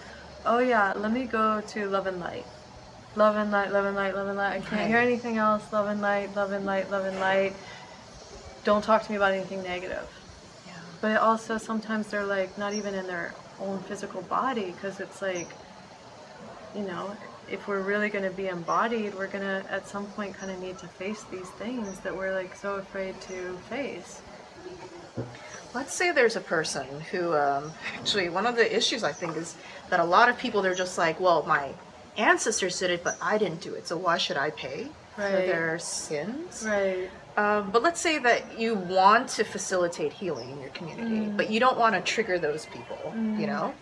oh 0.45 0.59
yeah, 0.59 0.91
let 0.97 1.13
me 1.13 1.23
go 1.23 1.61
to 1.61 1.87
Love 1.87 2.07
and 2.07 2.19
Light. 2.19 2.45
Love 3.15 3.37
and 3.37 3.49
light, 3.51 3.71
love 3.71 3.85
and 3.85 3.95
light, 3.95 4.13
love 4.13 4.27
and 4.27 4.37
light. 4.37 4.57
I 4.57 4.59
can't 4.59 4.89
hear 4.89 4.97
anything 4.97 5.37
else. 5.37 5.71
Love 5.71 5.87
and 5.87 6.01
light, 6.01 6.35
love 6.35 6.51
and 6.51 6.65
light, 6.65 6.91
love 6.91 7.05
and 7.05 7.17
light. 7.21 7.53
Don't 8.65 8.83
talk 8.83 9.03
to 9.03 9.11
me 9.11 9.15
about 9.15 9.31
anything 9.31 9.63
negative. 9.63 10.09
Yeah. 10.67 10.73
But 10.99 11.17
also 11.21 11.57
sometimes 11.57 12.07
they're 12.07 12.25
like 12.25 12.57
not 12.57 12.73
even 12.73 12.93
in 12.93 13.07
their 13.07 13.33
own 13.61 13.79
physical 13.83 14.21
body 14.23 14.71
because 14.71 14.99
it's 14.99 15.21
like, 15.21 15.47
you 16.75 16.81
know, 16.81 17.15
if 17.49 17.67
we're 17.67 17.81
really 17.81 18.09
going 18.09 18.23
to 18.23 18.35
be 18.35 18.47
embodied, 18.47 19.15
we're 19.15 19.27
going 19.27 19.43
to 19.43 19.65
at 19.71 19.87
some 19.87 20.05
point 20.07 20.35
kind 20.35 20.51
of 20.51 20.59
need 20.59 20.77
to 20.79 20.87
face 20.87 21.23
these 21.31 21.49
things 21.51 21.99
that 21.99 22.15
we're 22.15 22.33
like 22.33 22.55
so 22.55 22.75
afraid 22.75 23.19
to 23.21 23.57
face. 23.69 24.21
Let's 25.73 25.93
say 25.93 26.11
there's 26.11 26.35
a 26.35 26.41
person 26.41 26.85
who, 27.11 27.33
um, 27.35 27.71
actually, 27.97 28.29
one 28.29 28.45
of 28.45 28.55
the 28.55 28.75
issues 28.75 29.03
I 29.03 29.11
think 29.11 29.35
is 29.35 29.55
that 29.89 29.99
a 29.99 30.03
lot 30.03 30.29
of 30.29 30.37
people, 30.37 30.61
they're 30.61 30.73
just 30.73 30.97
like, 30.97 31.19
well, 31.19 31.43
my 31.43 31.73
ancestors 32.17 32.79
did 32.79 32.91
it, 32.91 33.03
but 33.03 33.17
I 33.21 33.37
didn't 33.37 33.61
do 33.61 33.73
it, 33.73 33.87
so 33.87 33.97
why 33.97 34.17
should 34.17 34.37
I 34.37 34.51
pay 34.51 34.87
for 35.15 35.21
their 35.21 35.77
sins? 35.79 36.65
Right. 36.65 37.09
Um, 37.37 37.71
but 37.71 37.83
let's 37.83 37.99
say 37.99 38.19
that 38.19 38.57
you 38.57 38.75
want 38.75 39.27
to 39.29 39.43
facilitate 39.43 40.13
healing 40.13 40.49
in 40.51 40.61
your 40.61 40.69
community, 40.69 41.29
but 41.35 41.49
you 41.49 41.59
don't 41.59 41.77
want 41.77 41.93
to 41.95 42.01
trigger 42.01 42.39
those 42.39 42.65
people, 42.67 43.13
you 43.37 43.45
know? 43.45 43.73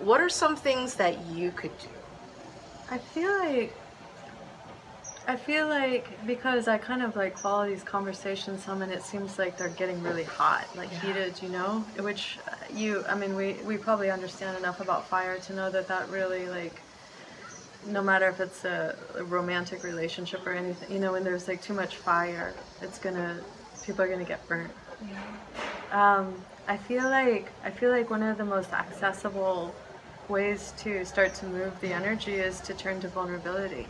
What 0.00 0.20
are 0.22 0.30
some 0.30 0.56
things 0.56 0.94
that 0.94 1.26
you 1.26 1.50
could 1.50 1.76
do? 1.78 1.88
I 2.90 2.98
feel 2.98 3.30
like 3.38 3.74
I 5.26 5.36
feel 5.36 5.68
like 5.68 6.26
because 6.26 6.68
I 6.68 6.78
kind 6.78 7.02
of 7.02 7.14
like 7.14 7.36
follow 7.36 7.68
these 7.68 7.82
conversations 7.82 8.64
some 8.64 8.80
and 8.80 8.90
it 8.90 9.02
seems 9.02 9.38
like 9.38 9.58
they're 9.58 9.68
getting 9.68 10.02
really 10.02 10.24
hot, 10.24 10.64
like 10.74 10.90
Yeah. 10.90 11.00
heated, 11.00 11.42
you 11.42 11.50
know? 11.50 11.84
Which 12.00 12.38
uh, 12.48 12.54
you 12.74 13.04
I 13.06 13.14
mean 13.14 13.36
we 13.36 13.54
we 13.66 13.76
probably 13.76 14.10
understand 14.10 14.56
enough 14.56 14.80
about 14.80 15.06
fire 15.08 15.38
to 15.38 15.54
know 15.54 15.70
that 15.70 15.86
that 15.88 16.08
really 16.08 16.48
like 16.48 16.80
no 17.86 18.02
matter 18.02 18.28
if 18.28 18.40
it's 18.40 18.64
a, 18.64 18.96
a 19.16 19.24
romantic 19.24 19.84
relationship 19.84 20.46
or 20.46 20.52
anything, 20.52 20.90
you 20.92 20.98
know, 20.98 21.12
when 21.12 21.24
there's 21.24 21.46
like 21.46 21.62
too 21.62 21.74
much 21.74 21.96
fire, 21.96 22.54
it's 22.80 22.98
gonna 22.98 23.38
people 23.82 24.02
are 24.04 24.08
gonna 24.08 24.24
get 24.24 24.46
burnt. 24.48 24.72
Um, 25.92 26.34
I 26.66 26.76
feel 26.76 27.04
like 27.04 27.50
I 27.64 27.70
feel 27.70 27.90
like 27.90 28.08
one 28.10 28.22
of 28.22 28.38
the 28.38 28.44
most 28.44 28.72
accessible 28.72 29.74
ways 30.28 30.72
to 30.78 31.04
start 31.04 31.34
to 31.34 31.46
move 31.46 31.78
the 31.80 31.92
energy 31.92 32.34
is 32.34 32.60
to 32.60 32.74
turn 32.74 33.00
to 33.00 33.08
vulnerability. 33.08 33.86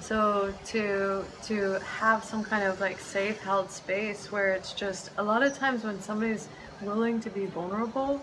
So 0.00 0.52
to 0.66 1.24
to 1.44 1.78
have 1.80 2.24
some 2.24 2.42
kind 2.42 2.64
of 2.64 2.80
like 2.80 2.98
safe 2.98 3.40
held 3.40 3.70
space 3.70 4.32
where 4.32 4.52
it's 4.52 4.72
just 4.72 5.10
a 5.18 5.22
lot 5.22 5.42
of 5.42 5.56
times 5.56 5.84
when 5.84 6.00
somebody's 6.00 6.48
willing 6.82 7.20
to 7.20 7.30
be 7.30 7.46
vulnerable, 7.46 8.20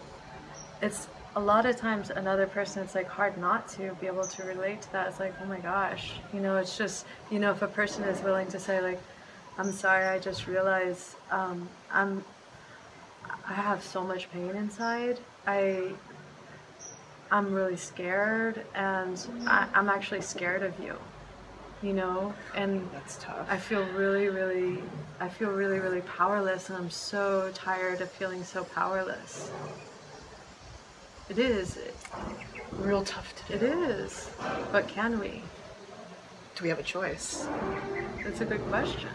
it's 0.81 1.07
a 1.35 1.39
lot 1.39 1.65
of 1.65 1.75
times 1.77 2.09
another 2.09 2.47
person 2.47 2.83
it's 2.83 2.95
like 2.95 3.07
hard 3.07 3.37
not 3.37 3.67
to 3.67 3.93
be 4.01 4.07
able 4.07 4.23
to 4.23 4.43
relate 4.43 4.81
to 4.81 4.91
that. 4.93 5.07
It's 5.07 5.19
like, 5.19 5.33
oh 5.41 5.45
my 5.45 5.59
gosh. 5.59 6.13
You 6.33 6.39
know, 6.39 6.57
it's 6.57 6.77
just 6.77 7.05
you 7.29 7.39
know, 7.39 7.51
if 7.51 7.61
a 7.61 7.67
person 7.67 8.03
is 8.03 8.21
willing 8.21 8.47
to 8.47 8.59
say 8.59 8.81
like, 8.81 9.01
I'm 9.57 9.71
sorry, 9.71 10.05
I 10.05 10.19
just 10.19 10.47
realized 10.47 11.15
um, 11.31 11.69
I'm 11.91 12.23
I 13.47 13.53
have 13.53 13.83
so 13.83 14.03
much 14.03 14.29
pain 14.31 14.49
inside. 14.49 15.19
I 15.47 15.91
I'm 17.31 17.53
really 17.53 17.77
scared 17.77 18.65
and 18.75 19.19
I, 19.47 19.67
I'm 19.73 19.89
actually 19.89 20.21
scared 20.21 20.63
of 20.63 20.79
you. 20.79 20.95
You 21.81 21.93
know? 21.93 22.33
And 22.55 22.87
That's 22.93 23.17
tough. 23.17 23.47
I 23.49 23.57
feel 23.57 23.83
really, 23.93 24.29
really 24.29 24.81
I 25.19 25.29
feel 25.29 25.49
really, 25.49 25.79
really 25.79 26.01
powerless 26.01 26.69
and 26.69 26.77
I'm 26.77 26.89
so 26.89 27.51
tired 27.53 28.01
of 28.01 28.09
feeling 28.11 28.43
so 28.43 28.63
powerless. 28.63 29.51
It 31.29 31.39
is. 31.39 31.79
Real 32.73 33.03
tough 33.03 33.33
to 33.47 33.57
do. 33.57 33.65
is. 33.65 34.29
But 34.71 34.87
can 34.87 35.19
we? 35.19 35.41
Do 36.55 36.63
we 36.63 36.69
have 36.69 36.79
a 36.79 36.83
choice? 36.83 37.47
That's 38.23 38.41
a 38.41 38.45
good 38.45 38.61
question. 38.67 39.09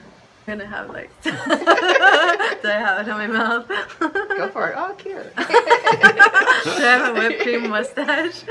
I'm 0.50 0.58
gonna 0.58 0.68
have 0.68 0.88
like 0.88 1.10
Do 1.22 1.30
I 1.30 2.56
have 2.64 3.06
it 3.06 3.10
in 3.10 3.16
my 3.16 3.26
mouth? 3.28 3.68
Go 4.00 4.48
for 4.48 4.68
it. 4.68 4.74
Oh, 4.76 4.92
cute. 4.98 5.36
Do 5.36 5.42
I 5.46 6.80
have 6.80 7.16
a 7.16 7.18
whipped 7.20 7.42
cream 7.42 7.70
mustache? 7.70 8.42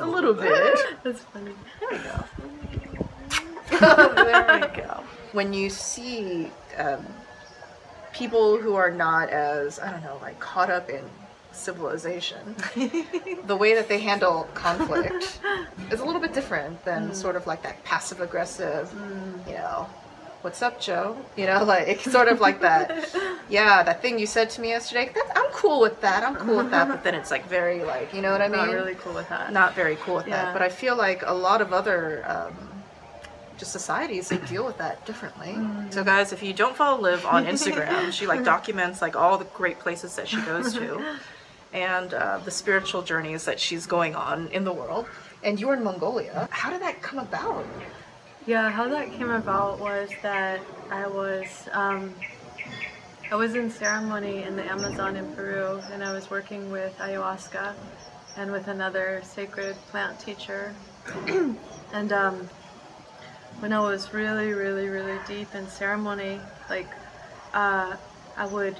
a 0.00 0.06
little 0.06 0.34
bit. 0.34 0.76
That's 1.04 1.20
funny. 1.20 1.52
There 1.78 1.90
we 1.90 1.98
go. 1.98 2.24
there 4.24 4.60
we 4.60 4.82
go. 4.82 5.04
When 5.32 5.52
you 5.52 5.70
see 5.70 6.50
um, 6.78 7.06
people 8.12 8.60
who 8.60 8.74
are 8.74 8.90
not 8.90 9.30
as, 9.30 9.78
I 9.78 9.92
don't 9.92 10.02
know, 10.02 10.18
like 10.20 10.40
caught 10.40 10.70
up 10.70 10.90
in 10.90 11.04
civilization, 11.52 12.56
the 13.44 13.56
way 13.56 13.76
that 13.76 13.88
they 13.88 14.00
handle 14.00 14.48
conflict 14.54 15.38
is 15.92 16.00
a 16.00 16.04
little 16.04 16.20
bit 16.20 16.32
different 16.32 16.84
than 16.84 17.14
sort 17.14 17.36
of 17.36 17.46
like 17.46 17.62
that 17.62 17.84
passive 17.84 18.20
aggressive, 18.20 18.92
you 19.46 19.54
know, 19.54 19.88
what's 20.46 20.62
up, 20.62 20.80
Joe? 20.80 21.16
You 21.36 21.46
know, 21.46 21.64
like 21.74 22.00
sort 22.02 22.28
of 22.28 22.40
like 22.40 22.60
that. 22.60 23.12
Yeah, 23.48 23.82
that 23.82 24.00
thing 24.00 24.16
you 24.16 24.26
said 24.26 24.48
to 24.50 24.60
me 24.60 24.68
yesterday. 24.68 25.10
That, 25.12 25.32
I'm 25.34 25.50
cool 25.50 25.80
with 25.80 26.00
that. 26.02 26.22
I'm 26.22 26.36
cool 26.36 26.58
with 26.58 26.70
that. 26.70 26.86
But 26.86 27.02
then 27.02 27.16
it's 27.16 27.32
like 27.32 27.48
very 27.48 27.82
like, 27.82 28.14
you 28.14 28.22
know 28.22 28.30
what 28.30 28.40
I 28.40 28.46
mean? 28.46 28.58
Not 28.58 28.72
really 28.72 28.94
cool 28.94 29.12
with 29.12 29.28
that. 29.28 29.52
not 29.52 29.74
very 29.74 29.96
cool 29.96 30.14
with 30.14 30.28
Yeah. 30.28 30.44
that. 30.44 30.52
But 30.52 30.62
I 30.62 30.68
feel 30.68 30.94
like 30.94 31.24
a 31.26 31.34
lot 31.34 31.60
of 31.60 31.72
other 31.72 32.22
um, 32.28 32.54
just 33.58 33.72
societies 33.72 34.28
they 34.28 34.38
deal 34.38 34.64
with 34.64 34.78
that 34.78 35.04
differently. 35.04 35.48
Mm. 35.48 35.92
So 35.92 36.04
guys, 36.04 36.32
if 36.32 36.44
you 36.44 36.52
don't 36.52 36.76
follow 36.76 37.00
Liv 37.00 37.26
on 37.26 37.44
Instagram, 37.44 38.12
she 38.12 38.28
like 38.28 38.44
documents 38.44 39.02
like 39.02 39.16
all 39.16 39.38
the 39.38 39.46
great 39.46 39.80
places 39.80 40.14
that 40.14 40.28
she 40.28 40.40
goes 40.42 40.74
to, 40.74 41.16
and 41.72 42.14
uh, 42.14 42.38
the 42.44 42.52
spiritual 42.52 43.02
journeys 43.02 43.46
that 43.46 43.58
she's 43.58 43.84
going 43.84 44.14
on 44.14 44.46
in 44.48 44.62
the 44.62 44.72
world. 44.72 45.06
And 45.42 45.60
you're 45.60 45.74
in 45.74 45.82
Mongolia. 45.82 46.48
How 46.52 46.70
did 46.70 46.82
that 46.82 47.02
come 47.02 47.18
about? 47.18 47.66
Yeah, 48.46 48.70
how 48.70 48.88
that 48.90 49.10
came 49.10 49.30
about 49.30 49.80
was 49.80 50.08
that 50.22 50.60
I 50.88 51.08
was 51.08 51.68
um, 51.72 52.14
I 53.28 53.34
was 53.34 53.56
in 53.56 53.68
ceremony 53.68 54.44
in 54.44 54.54
the 54.54 54.62
Amazon 54.62 55.16
in 55.16 55.34
Peru, 55.34 55.82
and 55.90 56.04
I 56.04 56.12
was 56.12 56.30
working 56.30 56.70
with 56.70 56.96
ayahuasca 56.98 57.74
and 58.36 58.52
with 58.52 58.68
another 58.68 59.20
sacred 59.24 59.74
plant 59.90 60.20
teacher. 60.20 60.72
and 61.92 62.12
um, 62.12 62.48
when 63.58 63.72
I 63.72 63.80
was 63.80 64.14
really, 64.14 64.52
really, 64.52 64.86
really 64.86 65.18
deep 65.26 65.52
in 65.52 65.66
ceremony, 65.66 66.40
like 66.70 66.88
uh, 67.52 67.96
I 68.36 68.46
would 68.46 68.76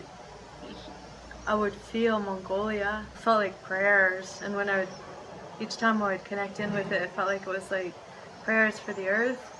I 1.44 1.56
would 1.56 1.74
feel 1.74 2.20
Mongolia. 2.20 3.04
It 3.12 3.18
felt 3.18 3.38
like 3.38 3.60
prayers, 3.64 4.40
and 4.44 4.54
when 4.54 4.70
I 4.70 4.78
would 4.78 4.88
each 5.58 5.76
time 5.76 6.00
I 6.04 6.12
would 6.12 6.24
connect 6.24 6.60
in 6.60 6.72
with 6.72 6.92
it, 6.92 7.02
it 7.02 7.10
felt 7.10 7.26
like 7.26 7.42
it 7.42 7.48
was 7.48 7.68
like 7.72 7.94
prayers 8.44 8.78
for 8.78 8.92
the 8.92 9.08
earth, 9.08 9.55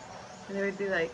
and 0.48 0.58
it 0.58 0.62
would 0.62 0.78
be 0.78 0.88
like 0.88 1.12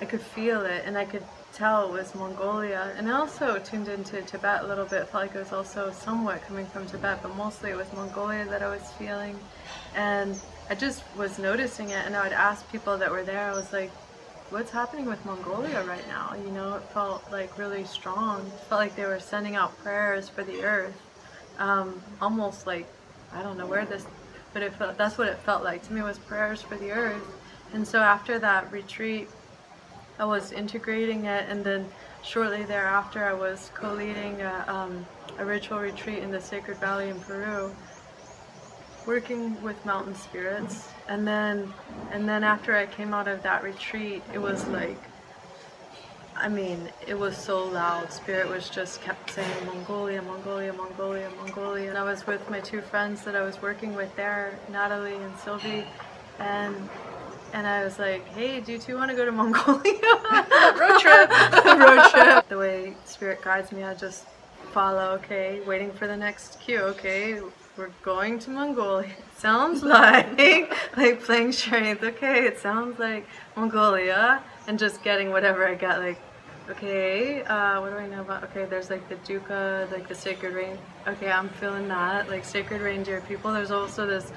I 0.00 0.04
could 0.04 0.20
feel 0.20 0.62
it, 0.62 0.84
and 0.86 0.96
I 0.96 1.04
could 1.04 1.24
tell 1.52 1.88
it 1.88 1.92
was 1.92 2.14
Mongolia. 2.14 2.94
And 2.96 3.08
I 3.08 3.12
also 3.12 3.58
tuned 3.58 3.88
into 3.88 4.22
Tibet 4.22 4.62
a 4.62 4.66
little 4.66 4.84
bit. 4.84 5.08
Felt 5.08 5.24
like 5.24 5.34
it 5.34 5.38
was 5.38 5.52
also 5.52 5.90
somewhat 5.90 6.42
coming 6.46 6.66
from 6.66 6.86
Tibet, 6.86 7.18
but 7.22 7.34
mostly 7.36 7.70
it 7.70 7.76
was 7.76 7.92
Mongolia 7.92 8.44
that 8.46 8.62
I 8.62 8.68
was 8.68 8.82
feeling, 8.92 9.38
and 9.94 10.38
I 10.70 10.74
just 10.74 11.02
was 11.16 11.38
noticing 11.38 11.90
it. 11.90 12.06
And 12.06 12.14
I 12.14 12.22
would 12.22 12.32
ask 12.32 12.70
people 12.70 12.96
that 12.98 13.10
were 13.10 13.24
there. 13.24 13.50
I 13.50 13.54
was 13.54 13.72
like, 13.72 13.90
what's 14.50 14.70
happening 14.70 15.06
with 15.06 15.24
Mongolia 15.26 15.82
right 15.82 16.06
now? 16.08 16.34
You 16.34 16.50
know, 16.52 16.76
it 16.76 16.82
felt 16.94 17.24
like 17.32 17.58
really 17.58 17.84
strong. 17.84 18.46
It 18.46 18.60
felt 18.68 18.80
like 18.80 18.94
they 18.96 19.04
were 19.04 19.20
sending 19.20 19.56
out 19.56 19.76
prayers 19.82 20.28
for 20.28 20.44
the 20.44 20.62
earth. 20.62 21.00
Um, 21.58 22.00
almost 22.20 22.66
like, 22.66 22.86
I 23.34 23.42
don't 23.42 23.58
know 23.58 23.66
where 23.66 23.84
this, 23.84 24.06
but 24.52 24.62
it 24.62 24.72
felt, 24.74 24.96
that's 24.96 25.18
what 25.18 25.26
it 25.26 25.38
felt 25.38 25.64
like 25.64 25.82
to 25.88 25.92
me 25.92 26.02
was 26.02 26.18
prayers 26.18 26.62
for 26.62 26.76
the 26.76 26.92
earth. 26.92 27.37
And 27.72 27.86
so 27.86 28.00
after 28.00 28.38
that 28.38 28.70
retreat, 28.72 29.28
I 30.18 30.24
was 30.24 30.52
integrating 30.52 31.26
it, 31.26 31.48
and 31.48 31.62
then 31.62 31.88
shortly 32.24 32.64
thereafter, 32.64 33.24
I 33.24 33.32
was 33.32 33.70
co-leading 33.74 34.40
a, 34.42 34.64
um, 34.66 35.06
a 35.38 35.44
ritual 35.44 35.78
retreat 35.78 36.18
in 36.18 36.30
the 36.30 36.40
Sacred 36.40 36.78
Valley 36.78 37.08
in 37.08 37.20
Peru 37.20 37.70
working 39.08 39.60
with 39.62 39.82
mountain 39.86 40.14
spirits. 40.14 40.90
And 41.08 41.26
then 41.26 41.72
and 42.12 42.28
then 42.28 42.44
after 42.44 42.76
I 42.76 42.84
came 42.84 43.14
out 43.14 43.26
of 43.26 43.42
that 43.42 43.62
retreat 43.62 44.22
it 44.34 44.38
was 44.38 44.66
like 44.68 44.98
I 46.36 46.48
mean 46.48 46.90
it 47.06 47.18
was 47.18 47.34
so 47.34 47.64
loud. 47.64 48.12
Spirit 48.12 48.48
was 48.48 48.68
just 48.68 49.00
kept 49.00 49.30
saying 49.30 49.66
Mongolia 49.66 50.20
Mongolia 50.20 50.74
Mongolia 50.74 51.30
Mongolia. 51.38 51.88
And 51.88 51.96
I 51.96 52.04
was 52.04 52.26
with 52.26 52.48
my 52.50 52.60
two 52.60 52.82
friends 52.82 53.24
that 53.24 53.34
I 53.34 53.40
was 53.42 53.62
working 53.62 53.94
with 53.94 54.14
there 54.14 54.58
Natalie 54.70 55.14
and 55.14 55.36
Sylvie. 55.38 55.84
And 56.38 56.76
and 57.52 57.66
I 57.66 57.84
was 57.84 57.98
like 57.98 58.26
hey 58.28 58.60
do 58.60 58.72
you 58.72 58.78
two 58.78 58.96
want 58.96 59.10
to 59.10 59.16
go 59.16 59.24
to 59.24 59.32
Mongolia 59.32 59.82
Road 60.78 61.00
trip. 61.00 61.30
road 61.64 62.10
trip 62.10 62.48
the 62.48 62.58
way 62.58 62.94
spirit 63.04 63.42
guides 63.42 63.72
me 63.72 63.84
I 63.84 63.94
just 63.94 64.26
follow 64.72 65.12
okay 65.14 65.60
waiting 65.66 65.92
for 65.92 66.06
the 66.06 66.16
next 66.16 66.60
cue 66.60 66.80
okay 66.80 67.40
we're 67.78 67.90
going 68.02 68.40
to 68.40 68.50
Mongolia. 68.50 69.08
It 69.08 69.38
sounds 69.38 69.82
like 69.84 70.36
like 70.96 71.22
playing 71.22 71.52
charades. 71.52 72.02
Okay, 72.02 72.44
it 72.46 72.58
sounds 72.58 72.98
like 72.98 73.26
Mongolia, 73.56 74.42
and 74.66 74.78
just 74.78 75.02
getting 75.04 75.30
whatever 75.30 75.64
I 75.66 75.76
got. 75.76 76.00
Like, 76.00 76.20
okay, 76.68 77.42
uh, 77.44 77.80
what 77.80 77.90
do 77.90 77.96
I 77.96 78.08
know 78.08 78.22
about? 78.22 78.42
Okay, 78.44 78.64
there's 78.64 78.90
like 78.90 79.08
the 79.08 79.14
Dukha, 79.16 79.90
like 79.92 80.08
the 80.08 80.14
sacred 80.14 80.54
rain. 80.54 80.76
Okay, 81.06 81.30
I'm 81.30 81.48
feeling 81.48 81.86
that. 81.88 82.28
Like 82.28 82.44
sacred 82.44 82.80
reindeer 82.80 83.20
people. 83.22 83.52
There's 83.52 83.70
also 83.70 84.06
this 84.06 84.32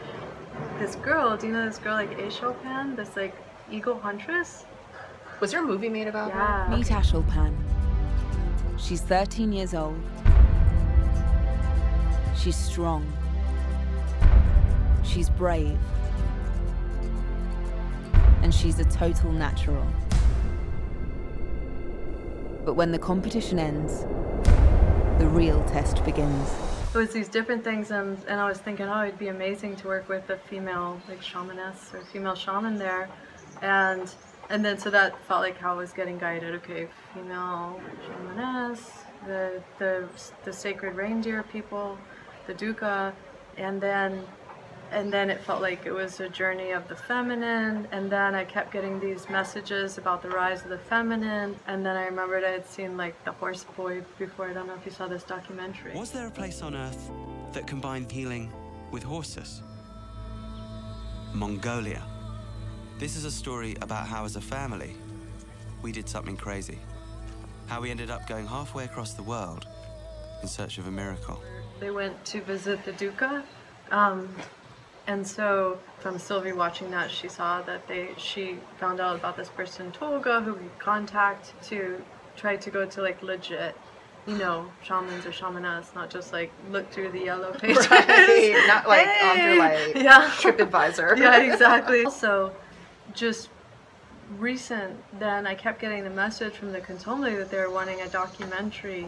this 0.82 0.96
girl. 0.96 1.38
Do 1.38 1.46
you 1.46 1.54
know 1.54 1.66
this 1.68 1.78
girl 1.78 1.94
like 1.94 2.18
Aisholpan? 2.18 2.96
This 2.96 3.16
like 3.16 3.36
eagle 3.72 4.00
huntress. 4.00 4.66
Was 5.40 5.52
there 5.52 5.64
a 5.64 5.68
movie 5.68 5.90
made 5.90 6.08
about 6.08 6.32
her? 6.32 6.40
Yeah. 6.40 6.76
Meet 6.76 6.88
Aisholpan. 6.88 7.56
She's 8.78 9.02
13 9.02 9.54
years 9.54 9.76
old. 9.76 10.02
She's 12.36 12.56
strong. 12.56 13.06
She's 15.04 15.30
brave. 15.30 15.78
And 18.42 18.54
she's 18.54 18.80
a 18.80 18.86
total 18.86 19.32
natural. 19.32 19.86
But 22.66 22.74
when 22.74 22.92
the 22.92 23.00
competition 23.00 23.60
ends, 23.60 24.02
the 25.20 25.28
real 25.28 25.64
test 25.66 26.04
begins. 26.04 26.71
It 26.94 26.98
was 26.98 27.12
these 27.12 27.30
different 27.30 27.64
things 27.64 27.92
and, 27.92 28.18
and 28.28 28.38
I 28.38 28.50
was 28.50 28.58
thinking 28.58 28.86
oh 28.88 29.04
it'd 29.04 29.18
be 29.18 29.30
amazing 29.30 29.78
to 29.78 29.88
work 29.88 30.10
with 30.10 30.30
a 30.30 30.38
female 30.38 31.02
like 31.08 31.22
shamaness 31.22 31.94
or 31.94 32.04
female 32.12 32.36
shaman 32.36 32.78
there. 32.78 33.08
And 33.62 34.14
and 34.50 34.66
then 34.66 34.78
so 34.78 34.90
that 34.90 35.18
felt 35.26 35.40
like 35.40 35.58
how 35.58 35.76
I 35.76 35.78
was 35.78 35.94
getting 35.94 36.18
guided. 36.18 36.54
Okay 36.56 36.90
female 37.14 37.80
shamaness 38.06 38.80
the 39.26 39.64
the 39.80 40.06
the 40.44 40.52
sacred 40.52 40.96
reindeer 40.96 41.44
people 41.44 41.98
the 42.48 42.54
Dukha 42.54 43.14
and 43.56 43.80
then 43.80 44.26
and 44.92 45.12
then 45.12 45.30
it 45.30 45.42
felt 45.42 45.62
like 45.62 45.86
it 45.86 45.92
was 45.92 46.20
a 46.20 46.30
journey 46.30 46.72
of 46.72 46.88
the 46.88 46.96
feminine 46.96 47.88
and 47.92 48.12
then 48.12 48.36
i 48.36 48.44
kept 48.44 48.72
getting 48.72 49.00
these 49.00 49.30
messages 49.30 49.98
about 49.98 50.22
the 50.22 50.30
rise 50.30 50.64
of 50.64 50.70
the 50.70 50.78
feminine 50.78 51.56
and 51.68 51.86
then 51.86 51.96
i 51.96 52.06
remembered 52.06 52.44
i 52.44 52.52
had 52.52 52.68
seen 52.68 52.98
like 52.98 53.16
the 53.24 53.32
horse 53.32 53.64
boy 53.78 54.02
before 54.20 54.50
i 54.50 54.54
don't 54.54 54.68
know 54.68 54.76
if 54.76 54.86
you 54.86 54.92
saw 54.92 55.08
this 55.08 55.24
documentary 55.24 55.94
Was 55.96 56.12
there 56.12 56.28
a 56.28 56.32
place 56.32 56.62
on 56.62 56.76
Earth 56.76 57.10
that 57.54 57.68
combined 57.68 58.12
healing 58.12 58.52
with 58.92 59.04
horses? 59.04 59.62
Mongolia. 61.34 62.04
This 63.00 63.16
is 63.16 63.26
a 63.26 63.32
story 63.32 63.76
about 63.82 64.06
how, 64.06 64.26
as 64.26 64.36
a 64.36 64.42
family, 64.42 64.96
we 65.82 65.92
did 65.92 66.08
something 66.08 66.36
crazy. 66.36 66.78
How 67.68 67.82
we 67.82 67.90
ended 67.90 68.12
up 68.12 68.28
going 68.28 68.46
halfway 68.46 68.84
across 68.84 69.14
the 69.14 69.24
world 69.24 69.66
in 70.42 70.48
search 70.48 70.78
of 70.78 70.88
a 70.88 70.92
miracle. 70.92 71.42
They 71.80 71.92
went 71.92 72.24
to 72.26 72.42
visit 72.42 72.84
the 72.84 72.92
Dukha, 72.94 73.44
um, 73.92 74.34
and 75.08 75.26
so 75.26 75.80
from 76.00 76.18
Sylvie 76.20 76.54
watching 76.54 76.92
that, 76.92 77.10
she 77.12 77.28
saw 77.28 77.62
that 77.64 77.88
they 77.88 78.10
she 78.18 78.58
found 78.78 79.00
out 79.00 79.16
about 79.16 79.36
this 79.38 79.50
person 79.50 79.92
Tolga 79.92 80.42
who 80.42 80.54
we 80.54 80.68
contact 80.80 81.54
to 81.70 82.02
try 82.36 82.56
to 82.56 82.70
go 82.70 82.86
to 82.86 83.02
like 83.02 83.22
legit, 83.22 83.76
you 84.28 84.38
know, 84.38 84.72
shamans 84.84 85.26
or 85.26 85.32
shamanas, 85.32 85.94
not 85.96 86.10
just 86.10 86.32
like 86.32 86.52
look 86.70 86.90
through 86.92 87.12
the 87.12 87.20
yellow 87.20 87.52
pages. 87.60 87.90
Right, 87.90 88.64
not 88.68 88.88
like 88.88 89.08
on 89.08 89.38
Hey! 89.38 89.46
your 89.46 89.58
like 89.58 89.96
Yeah. 89.96 90.30
TripAdvisor. 90.40 91.18
yeah, 91.20 91.42
exactly. 91.42 92.06
Also, 92.06 92.54
just 93.14 93.50
recent, 94.38 94.98
then 95.20 95.46
I 95.46 95.56
kept 95.56 95.82
getting 95.82 96.04
the 96.04 96.10
message 96.10 96.54
from 96.54 96.72
the 96.72 96.80
Kontomblé 96.80 97.38
that 97.38 97.50
they 97.52 97.58
were 97.58 97.70
wanting 97.70 98.00
a 98.02 98.08
documentary 98.08 99.08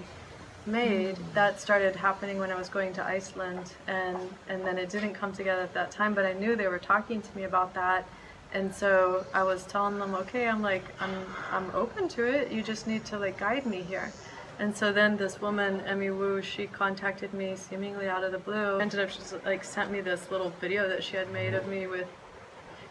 made. 0.65 1.17
That 1.33 1.59
started 1.59 1.95
happening 1.95 2.39
when 2.39 2.51
I 2.51 2.55
was 2.55 2.69
going 2.69 2.93
to 2.93 3.03
Iceland, 3.03 3.73
and 3.87 4.17
and 4.47 4.65
then 4.65 4.77
it 4.77 4.89
didn't 4.89 5.13
come 5.13 5.33
together 5.33 5.61
at 5.61 5.73
that 5.73 5.91
time. 5.91 6.13
But 6.13 6.25
I 6.25 6.33
knew 6.33 6.55
they 6.55 6.67
were 6.67 6.79
talking 6.79 7.21
to 7.21 7.37
me 7.37 7.43
about 7.43 7.73
that, 7.73 8.07
and 8.53 8.73
so 8.73 9.25
I 9.33 9.43
was 9.43 9.65
telling 9.65 9.99
them, 9.99 10.13
okay, 10.15 10.47
I'm 10.47 10.61
like, 10.61 10.83
I'm 10.99 11.25
I'm 11.51 11.71
open 11.73 12.07
to 12.09 12.23
it. 12.25 12.51
You 12.51 12.63
just 12.63 12.87
need 12.87 13.05
to 13.05 13.19
like 13.19 13.39
guide 13.39 13.65
me 13.65 13.81
here. 13.81 14.11
And 14.59 14.75
so 14.77 14.93
then 14.93 15.17
this 15.17 15.41
woman, 15.41 15.81
Emmy 15.81 16.11
Wu, 16.11 16.41
she 16.41 16.67
contacted 16.67 17.33
me 17.33 17.55
seemingly 17.55 18.07
out 18.07 18.23
of 18.23 18.31
the 18.31 18.37
blue. 18.37 18.77
Ended 18.77 18.99
up 18.99 19.09
just 19.09 19.33
like 19.45 19.63
sent 19.63 19.91
me 19.91 19.99
this 19.99 20.29
little 20.29 20.51
video 20.61 20.87
that 20.87 21.03
she 21.03 21.15
had 21.17 21.31
made 21.31 21.55
of 21.55 21.67
me 21.67 21.87
with 21.87 22.07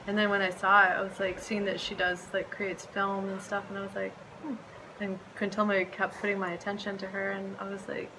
and 0.06 0.18
then 0.18 0.30
when 0.30 0.42
I 0.42 0.50
saw 0.50 0.82
it, 0.85 0.90
I 0.90 1.00
was 1.00 1.20
like 1.20 1.38
seeing 1.38 1.64
that 1.66 1.80
she 1.80 1.94
does 1.94 2.26
like 2.32 2.50
creates 2.50 2.85
film 2.87 3.28
and 3.28 3.40
stuff, 3.40 3.64
and 3.68 3.78
I 3.78 3.82
was 3.82 3.94
like, 3.94 4.12
hmm. 4.42 4.54
And 5.02 5.18
Kuntoma 5.38 5.90
kept 5.90 6.20
putting 6.20 6.38
my 6.38 6.52
attention 6.52 6.96
to 6.98 7.06
her, 7.06 7.32
and 7.32 7.56
I 7.58 7.68
was 7.68 7.86
like, 7.88 8.10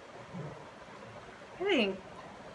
I 1.60 1.64
think, 1.64 2.00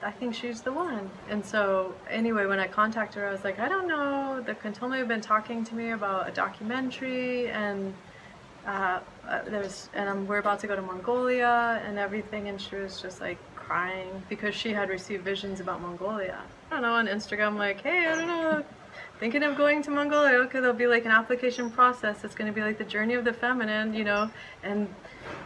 I 0.03 0.11
think 0.11 0.35
she's 0.35 0.61
the 0.61 0.73
one. 0.73 1.11
And 1.29 1.45
so 1.45 1.95
anyway, 2.11 2.47
when 2.47 2.61
I 2.61 2.69
contacted 2.69 3.23
her, 3.23 3.29
I 3.29 3.33
was 3.33 3.43
like, 3.43 3.59
I 3.59 3.69
don't 3.69 3.89
know. 3.89 4.43
The 4.45 4.55
Kuntoma 4.55 4.99
had 4.99 5.09
been 5.09 5.21
talking 5.21 5.65
to 5.65 5.75
me 5.75 5.91
about 5.91 6.29
a 6.29 6.33
documentary, 6.33 7.49
and 7.51 7.95
uh, 8.67 9.01
uh, 9.27 9.43
there's 9.47 9.89
and 9.95 10.09
I'm, 10.09 10.27
we're 10.27 10.39
about 10.39 10.61
to 10.61 10.67
go 10.67 10.77
to 10.77 10.83
Mongolia 10.83 11.83
and 11.87 11.99
everything, 11.99 12.49
and 12.49 12.61
she 12.61 12.77
was 12.77 13.01
just 13.01 13.21
like 13.21 13.39
crying 13.57 14.23
because 14.29 14.55
she 14.55 14.73
had 14.73 14.89
received 14.89 15.25
visions 15.25 15.61
about 15.61 15.81
Mongolia. 15.81 16.43
I 16.71 16.75
don't 16.75 16.83
know 16.83 16.93
on 16.93 17.07
Instagram, 17.07 17.57
like, 17.57 17.81
hey, 17.81 18.07
I 18.09 18.15
don't 18.15 18.27
know, 18.27 18.65
thinking 19.19 19.43
of 19.43 19.57
going 19.57 19.83
to 19.83 19.91
Mongolia. 19.91 20.39
Okay, 20.41 20.61
there'll 20.61 20.75
be 20.75 20.87
like 20.87 21.05
an 21.05 21.11
application 21.11 21.71
process. 21.71 22.25
It's 22.25 22.35
going 22.35 22.53
to 22.53 22.55
be 22.55 22.63
like 22.63 22.79
the 22.79 22.85
journey 22.85 23.15
of 23.15 23.25
the 23.25 23.33
feminine, 23.33 23.95
you 23.95 24.05
know. 24.05 24.31
And 24.63 24.89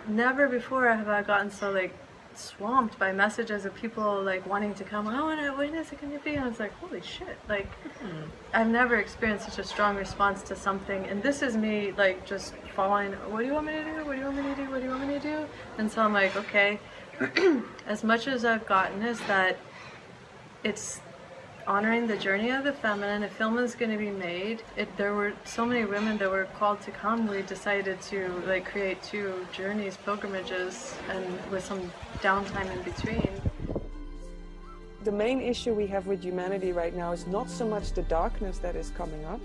never 0.09 0.49
before 0.49 0.89
have 0.89 1.09
I 1.09 1.23
gotten 1.23 1.51
so 1.51 1.71
like 1.71 1.95
swamped 2.35 2.99
by 2.99 3.13
messages 3.13 3.67
of 3.67 3.75
people 3.75 4.23
like 4.23 4.47
wanting 4.47 4.75
to 4.75 4.85
come. 4.85 5.07
Oh, 5.07 5.29
and 5.29 5.57
when 5.57 5.75
is 5.75 5.93
it 5.93 6.01
going 6.01 6.13
to 6.13 6.19
be? 6.25 6.35
And 6.35 6.45
I 6.45 6.49
was 6.49 6.61
like, 6.61 6.73
holy 6.75 7.03
shit! 7.03 7.39
Like, 7.49 7.71
hmm. 8.01 8.23
I've 8.55 8.69
never 8.69 8.97
experienced 8.97 9.47
such 9.47 9.59
a 9.59 9.65
strong 9.65 9.97
response 9.97 10.43
to 10.45 10.57
something. 10.57 11.07
And 11.07 11.23
this 11.23 11.43
is 11.43 11.57
me 11.57 11.93
like 11.97 12.27
just 12.27 12.55
following. 12.75 13.13
What 13.13 13.41
do 13.41 13.47
you 13.47 13.53
want 13.53 13.67
me 13.67 13.73
to 13.73 13.85
do? 13.85 14.05
What 14.05 14.13
do 14.13 14.19
you 14.19 14.25
want 14.25 14.37
me 14.37 14.43
to 14.43 14.55
do? 14.55 14.71
What 14.71 14.79
do 14.79 14.85
you 14.85 14.91
want 14.91 15.07
me 15.07 15.15
to 15.15 15.21
do? 15.21 15.47
And 15.79 15.91
so 15.91 16.03
I'm 16.03 16.13
like, 16.13 16.37
okay. 16.37 16.79
as 17.87 18.03
much 18.03 18.27
as 18.27 18.45
I've 18.45 18.67
gotten 18.67 19.03
is 19.03 19.21
that 19.23 19.57
it's 20.65 21.01
honoring 21.67 22.07
the 22.07 22.17
journey 22.17 22.51
of 22.51 22.65
the 22.65 22.73
feminine. 22.73 23.23
A 23.25 23.29
film 23.29 23.59
is 23.59 23.75
going 23.75 23.91
to 23.91 23.99
be 23.99 24.11
made. 24.11 24.63
It, 24.77 24.89
there 24.97 25.15
were 25.15 25.33
so 25.45 25.65
many 25.65 25.85
women 25.85 26.19
that 26.19 26.31
were 26.31 26.47
called 26.59 26.81
to 26.83 26.91
come. 26.91 27.27
We 27.27 27.43
decided 27.43 28.01
to 28.03 28.43
like 28.47 28.65
create 28.65 29.03
two 29.03 29.47
journeys, 29.53 29.97
pilgrimages, 29.97 30.95
and 31.09 31.25
with 31.51 31.65
some 31.65 31.93
downtime 32.21 32.71
in 32.71 32.83
between. 32.83 33.29
The 35.05 35.13
main 35.13 35.41
issue 35.41 35.75
we 35.75 35.87
have 35.89 36.07
with 36.07 36.23
humanity 36.23 36.73
right 36.73 36.95
now 36.95 37.13
is 37.13 37.27
not 37.27 37.51
so 37.51 37.67
much 37.67 37.93
the 37.93 38.03
darkness 38.03 38.59
that 38.59 38.77
is 38.77 38.91
coming 38.91 39.25
up. 39.25 39.41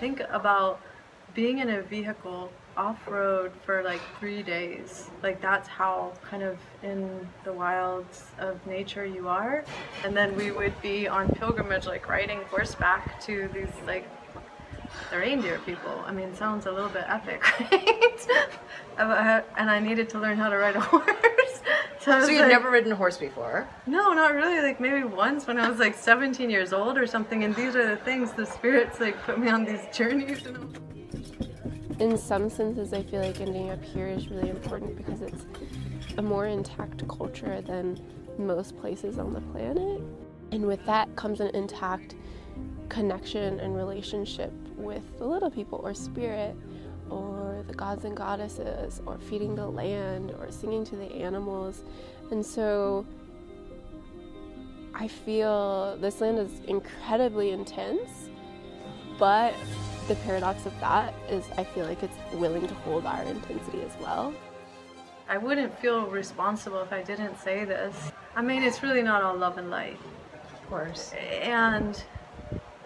Think 0.00 0.22
about 0.30 0.80
being 1.34 1.58
in 1.58 1.68
a 1.68 1.82
vehicle 1.82 2.50
off 2.76 3.06
road 3.06 3.52
for 3.66 3.82
like 3.82 4.00
three 4.18 4.42
days. 4.42 5.10
Like 5.22 5.42
that's 5.42 5.68
how 5.68 6.12
kind 6.22 6.42
of 6.42 6.56
in 6.82 7.28
the 7.44 7.52
wilds 7.52 8.24
of 8.38 8.66
nature 8.66 9.04
you 9.04 9.28
are. 9.28 9.62
And 10.02 10.16
then 10.16 10.34
we 10.36 10.50
would 10.50 10.80
be 10.80 11.06
on 11.06 11.28
pilgrimage, 11.28 11.86
like 11.86 12.08
riding 12.08 12.40
horseback 12.50 13.20
to 13.26 13.50
these 13.52 13.68
like 13.86 14.08
the 15.10 15.18
reindeer 15.18 15.58
people. 15.66 16.02
I 16.06 16.12
mean, 16.12 16.34
sounds 16.34 16.66
a 16.66 16.72
little 16.72 16.88
bit 16.88 17.04
epic, 17.06 17.42
right? 17.70 18.26
and 19.58 19.70
I 19.70 19.80
needed 19.80 20.08
to 20.10 20.18
learn 20.18 20.36
how 20.38 20.48
to 20.48 20.56
ride 20.56 20.76
a 20.76 20.80
horse. 20.80 21.04
So, 22.00 22.18
So 22.22 22.28
you've 22.30 22.40
like- 22.40 22.48
never 22.50 22.70
ridden 22.70 22.92
a 22.92 22.96
horse 22.96 23.18
before? 23.18 23.68
no, 23.86 24.12
not 24.12 24.34
really. 24.34 24.60
Like 24.62 24.80
maybe 24.80 25.04
once 25.04 25.46
when 25.46 25.58
I 25.58 25.68
was 25.68 25.78
like 25.78 25.94
17 25.94 26.48
years 26.48 26.72
old 26.72 26.96
or 26.96 27.06
something. 27.06 27.44
And 27.44 27.54
these 27.54 27.76
are 27.76 27.86
the 27.86 27.96
things 27.96 28.32
the 28.32 28.46
spirits 28.46 29.00
like 29.00 29.20
put 29.22 29.38
me 29.38 29.48
on 29.50 29.64
these 29.64 29.80
journeys. 29.92 30.44
And 30.46 32.00
in 32.00 32.16
some 32.16 32.48
senses, 32.48 32.94
I 32.94 33.02
feel 33.02 33.20
like 33.20 33.40
ending 33.40 33.70
up 33.70 33.84
here 33.84 34.06
is 34.06 34.28
really 34.28 34.48
important 34.48 34.96
because 34.96 35.20
it's 35.20 35.44
a 36.16 36.22
more 36.22 36.46
intact 36.46 37.06
culture 37.06 37.60
than 37.60 38.00
most 38.38 38.78
places 38.78 39.18
on 39.18 39.34
the 39.34 39.40
planet. 39.52 40.00
And 40.52 40.66
with 40.66 40.84
that 40.86 41.14
comes 41.16 41.40
an 41.40 41.54
intact 41.54 42.14
connection 42.88 43.60
and 43.60 43.76
relationship 43.76 44.52
with 44.76 45.02
the 45.18 45.24
little 45.26 45.50
people 45.50 45.80
or 45.84 45.92
spirit 45.94 46.56
or 47.10 47.64
the 47.66 47.74
gods 47.74 48.04
and 48.04 48.16
goddesses 48.16 49.02
or 49.06 49.18
feeding 49.18 49.54
the 49.54 49.66
land 49.66 50.32
or 50.38 50.50
singing 50.50 50.84
to 50.86 50.96
the 50.96 51.12
animals. 51.12 51.82
And 52.30 52.44
so 52.44 53.04
I 54.94 55.08
feel 55.08 55.96
this 56.00 56.20
land 56.20 56.38
is 56.38 56.60
incredibly 56.66 57.50
intense, 57.50 58.28
but 59.18 59.54
the 60.08 60.14
paradox 60.16 60.66
of 60.66 60.78
that 60.80 61.14
is 61.28 61.44
I 61.56 61.64
feel 61.64 61.86
like 61.86 62.02
it's 62.02 62.16
willing 62.34 62.66
to 62.66 62.74
hold 62.74 63.06
our 63.06 63.22
intensity 63.22 63.82
as 63.82 63.92
well. 64.00 64.34
I 65.28 65.38
wouldn't 65.38 65.78
feel 65.78 66.06
responsible 66.06 66.80
if 66.82 66.92
I 66.92 67.02
didn't 67.02 67.38
say 67.38 67.64
this. 67.64 67.94
I 68.34 68.42
mean, 68.42 68.62
it's 68.62 68.82
really 68.82 69.02
not 69.02 69.22
all 69.22 69.36
love 69.36 69.58
and 69.58 69.70
light. 69.70 69.96
Of 70.52 70.68
course. 70.68 71.12
And 71.40 72.02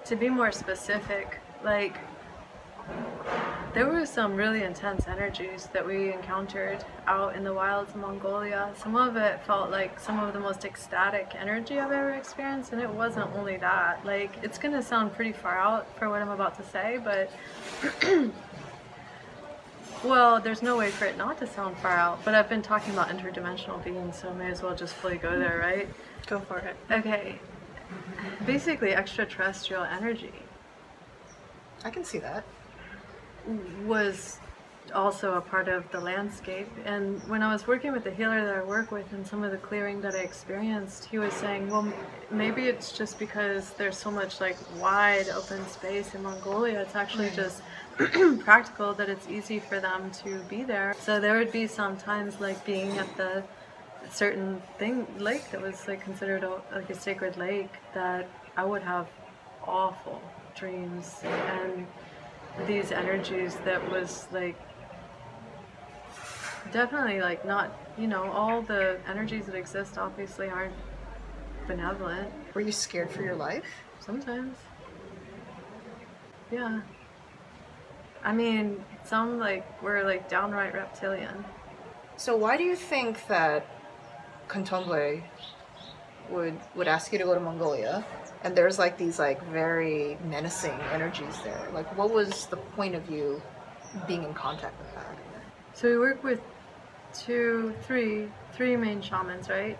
to 0.04 0.16
be 0.16 0.28
more 0.28 0.52
specific, 0.52 1.38
like 1.64 1.96
there 3.74 3.86
were 3.86 4.06
some 4.06 4.36
really 4.36 4.62
intense 4.62 5.08
energies 5.08 5.68
that 5.72 5.84
we 5.84 6.12
encountered 6.12 6.84
out 7.06 7.34
in 7.34 7.42
the 7.42 7.52
wilds 7.52 7.90
of 7.90 7.96
Mongolia. 7.96 8.70
Some 8.76 8.94
of 8.94 9.16
it 9.16 9.44
felt 9.44 9.70
like 9.70 9.98
some 9.98 10.20
of 10.20 10.32
the 10.32 10.38
most 10.38 10.64
ecstatic 10.64 11.32
energy 11.36 11.80
I've 11.80 11.90
ever 11.90 12.10
experienced, 12.10 12.72
and 12.72 12.80
it 12.80 12.88
wasn't 12.88 13.34
only 13.34 13.56
that. 13.56 14.04
Like, 14.04 14.32
it's 14.42 14.58
gonna 14.58 14.82
sound 14.82 15.12
pretty 15.12 15.32
far 15.32 15.58
out 15.58 15.98
for 15.98 16.08
what 16.08 16.22
I'm 16.22 16.28
about 16.28 16.56
to 16.58 16.64
say, 16.64 17.00
but 17.02 17.30
well, 20.04 20.40
there's 20.40 20.62
no 20.62 20.76
way 20.76 20.90
for 20.90 21.06
it 21.06 21.18
not 21.18 21.38
to 21.38 21.46
sound 21.46 21.76
far 21.78 21.96
out. 21.96 22.24
But 22.24 22.34
I've 22.34 22.48
been 22.48 22.62
talking 22.62 22.92
about 22.92 23.08
interdimensional 23.08 23.82
beings, 23.82 24.20
so 24.20 24.28
I 24.28 24.34
may 24.34 24.50
as 24.50 24.62
well 24.62 24.76
just 24.76 24.94
fully 24.94 25.16
go 25.16 25.36
there, 25.36 25.58
right? 25.58 25.88
Go 26.26 26.38
for 26.38 26.58
it. 26.58 26.76
Okay. 26.90 27.40
Basically, 28.46 28.94
extraterrestrial 28.94 29.82
energy 29.82 30.32
I 31.84 31.90
can 31.90 32.02
see 32.02 32.18
that. 32.20 32.44
Was 33.86 34.38
also 34.94 35.34
a 35.34 35.40
part 35.40 35.68
of 35.68 35.90
the 35.90 36.00
landscape. 36.00 36.68
And 36.84 37.20
when 37.28 37.42
I 37.42 37.52
was 37.52 37.66
working 37.66 37.92
with 37.92 38.04
the 38.04 38.10
healer 38.10 38.44
that 38.44 38.56
I 38.56 38.62
work 38.62 38.90
with 38.90 39.12
and 39.12 39.26
some 39.26 39.42
of 39.42 39.50
the 39.50 39.56
clearing 39.56 40.00
that 40.02 40.14
I 40.14 40.18
experienced, 40.18 41.06
he 41.06 41.18
was 41.18 41.32
saying, 41.32 41.70
well, 41.70 41.92
maybe 42.30 42.68
it's 42.68 42.92
just 42.92 43.18
because 43.18 43.70
there's 43.70 43.96
so 43.96 44.10
much 44.10 44.40
like 44.40 44.56
wide 44.80 45.28
open 45.30 45.66
space 45.68 46.14
in 46.14 46.22
Mongolia. 46.22 46.80
It's 46.80 46.94
actually 46.94 47.30
just 47.30 47.62
practical 48.40 48.92
that 48.94 49.08
it's 49.08 49.28
easy 49.28 49.58
for 49.58 49.80
them 49.80 50.10
to 50.24 50.38
be 50.48 50.64
there. 50.64 50.94
So 51.00 51.20
there 51.20 51.38
would 51.38 51.52
be 51.52 51.66
sometimes 51.66 52.40
like 52.40 52.64
being 52.64 52.98
at 52.98 53.16
the 53.16 53.42
certain 54.10 54.60
thing 54.78 55.06
lake 55.18 55.50
that 55.50 55.60
was 55.60 55.88
like 55.88 56.02
considered 56.02 56.44
a, 56.44 56.60
like 56.72 56.90
a 56.90 56.94
sacred 56.94 57.36
lake 57.36 57.72
that 57.94 58.28
I 58.56 58.64
would 58.64 58.82
have 58.82 59.08
awful 59.66 60.20
dreams 60.54 61.20
and 61.24 61.86
these 62.66 62.92
energies 62.92 63.56
that 63.64 63.90
was 63.90 64.26
like 64.32 64.56
definitely 66.72 67.20
like 67.20 67.44
not 67.44 67.76
you 67.98 68.06
know 68.06 68.30
all 68.30 68.62
the 68.62 68.98
energies 69.08 69.46
that 69.46 69.54
exist 69.54 69.98
obviously 69.98 70.48
aren't 70.48 70.74
benevolent. 71.66 72.30
Were 72.54 72.60
you 72.60 72.72
scared 72.72 73.10
for 73.10 73.22
your 73.22 73.36
life? 73.36 73.64
sometimes. 74.04 74.56
Yeah. 76.50 76.82
I 78.22 78.32
mean 78.32 78.84
some 79.04 79.38
like 79.38 79.82
were 79.82 80.02
like 80.04 80.28
downright 80.28 80.74
reptilian. 80.74 81.44
So 82.16 82.36
why 82.36 82.56
do 82.56 82.64
you 82.64 82.76
think 82.76 83.26
that 83.26 83.66
Kontomblé 84.48 85.22
would 86.30 86.58
would 86.74 86.88
ask 86.88 87.12
you 87.12 87.18
to 87.18 87.24
go 87.24 87.34
to 87.34 87.40
Mongolia, 87.40 88.04
and 88.44 88.54
there's 88.54 88.78
like 88.78 88.96
these 88.98 89.18
like 89.18 89.42
very 89.46 90.18
menacing 90.28 90.78
energies 90.92 91.36
there. 91.42 91.66
Like, 91.72 91.96
what 91.96 92.10
was 92.12 92.46
the 92.46 92.58
point 92.58 92.94
of 92.94 93.10
you 93.10 93.42
being 94.06 94.22
in 94.22 94.34
contact 94.34 94.78
with 94.78 94.94
that? 94.94 95.16
So 95.72 95.88
we 95.88 95.98
work 95.98 96.22
with 96.22 96.40
two, 97.14 97.74
three, 97.82 98.28
three 98.52 98.76
main 98.76 99.00
shamans, 99.00 99.48
right? 99.48 99.78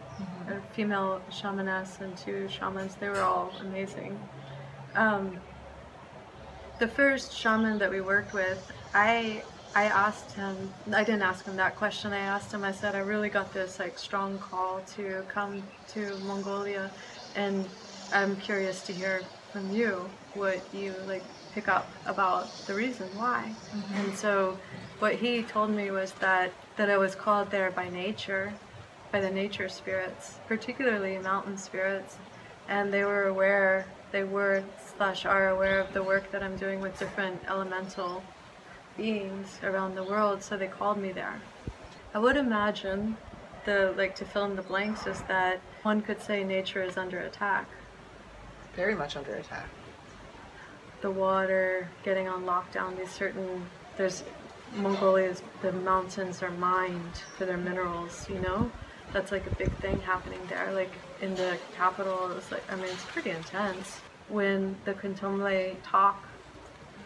A 0.49 0.61
female 0.75 1.21
shamaness 1.31 2.01
and 2.01 2.17
two 2.17 2.49
shamans. 2.49 2.97
They 2.97 3.09
were 3.09 3.21
all 3.21 3.53
amazing. 3.61 4.19
Um, 4.95 5.39
the 6.79 6.89
first 6.89 7.37
shaman 7.37 7.79
that 7.79 7.91
we 7.91 8.01
worked 8.01 8.33
with, 8.33 8.73
I 8.95 9.43
I 9.77 9.85
asked 9.85 10.33
him. 10.33 10.73
I 10.93 11.05
didn't 11.05 11.23
ask 11.23 11.45
him 11.45 11.57
that 11.57 11.77
question. 11.77 12.13
I 12.13 12.19
asked 12.19 12.53
him. 12.53 12.65
I 12.65 12.73
said, 12.73 12.95
I 12.95 13.01
really 13.01 13.29
got 13.29 13.53
this 13.53 13.79
like 13.79 13.99
strong 13.99 14.39
call 14.39 14.81
to 14.97 15.25
come 15.29 15.63
to 15.89 16.17
Mongolia, 16.25 16.91
and 17.35 17.69
I'm 18.15 18.37
curious 18.37 18.81
to 18.83 18.93
hear 18.93 19.23
from 19.53 19.73
you 19.73 20.09
what 20.35 20.63
you 20.73 20.95
like 21.09 21.25
pick 21.53 21.67
up 21.67 21.91
about 22.07 22.49
the 22.67 22.75
reason 22.75 23.09
why. 23.17 23.53
Mm-hmm. 23.75 23.95
And 23.95 24.17
so, 24.17 24.57
what 25.01 25.17
he 25.17 25.43
told 25.43 25.71
me 25.71 25.91
was 25.91 26.13
that 26.15 26.53
that 26.77 26.89
I 26.89 26.97
was 26.97 27.17
called 27.17 27.51
there 27.51 27.73
by 27.73 27.89
nature, 27.91 28.55
by 29.11 29.21
the 29.21 29.31
nature 29.31 29.69
spirits, 29.69 30.39
particularly 30.47 31.19
mountain 31.19 31.59
spirits, 31.59 32.17
and 32.69 32.93
they 32.93 33.05
were 33.05 33.25
aware. 33.25 33.85
They 34.13 34.23
were 34.23 34.63
slash 34.97 35.27
are 35.27 35.49
aware 35.49 35.81
of 35.81 35.93
the 35.93 36.03
work 36.03 36.31
that 36.31 36.41
I'm 36.41 36.57
doing 36.57 36.81
with 36.81 36.97
different 36.97 37.43
elemental 37.49 38.23
beings 38.97 39.59
around 39.65 39.97
the 39.97 40.05
world, 40.05 40.41
so 40.41 40.57
they 40.57 40.69
called 40.69 40.99
me 40.99 41.11
there. 41.11 41.41
I 42.15 42.21
would 42.21 42.37
imagine 42.37 43.17
the 43.65 43.93
like 43.97 44.15
to 44.17 44.25
fill 44.25 44.45
in 44.45 44.55
the 44.55 44.63
blanks 44.63 45.09
is 45.09 45.21
that 45.23 45.61
one 45.83 46.01
could 46.01 46.23
say 46.23 46.45
nature 46.45 46.83
is 46.85 46.97
under 46.97 47.19
attack. 47.19 47.67
Very 48.77 48.95
much 48.95 49.17
under 49.17 49.35
attack. 49.35 49.69
The 51.01 51.11
water 51.11 51.89
getting 52.03 52.29
on 52.29 52.45
lockdown, 52.45 52.97
these 52.97 53.11
certain 53.11 53.67
there's 53.97 54.25
Mongolia's 54.75 55.43
the 55.63 55.73
mountains 55.73 56.43
are 56.43 56.51
mined 56.51 57.23
for 57.37 57.45
their 57.47 57.57
minerals, 57.57 58.29
you 58.29 58.41
know? 58.41 58.71
That's 59.13 59.31
like 59.31 59.47
a 59.47 59.51
big 59.51 59.71
thing 59.75 60.01
happening 60.01 60.41
there. 60.49 60.73
Like 60.73 60.93
in 61.21 61.35
the 61.35 61.57
capital, 61.77 62.33
it's 62.37 62.51
like 62.51 62.65
I 62.71 62.77
mean 62.77 62.87
it's 62.87 63.05
pretty 63.05 63.31
intense. 63.31 64.01
When 64.29 64.77
the 64.85 64.95
Kontomblé 64.95 65.77
talk 65.85 66.25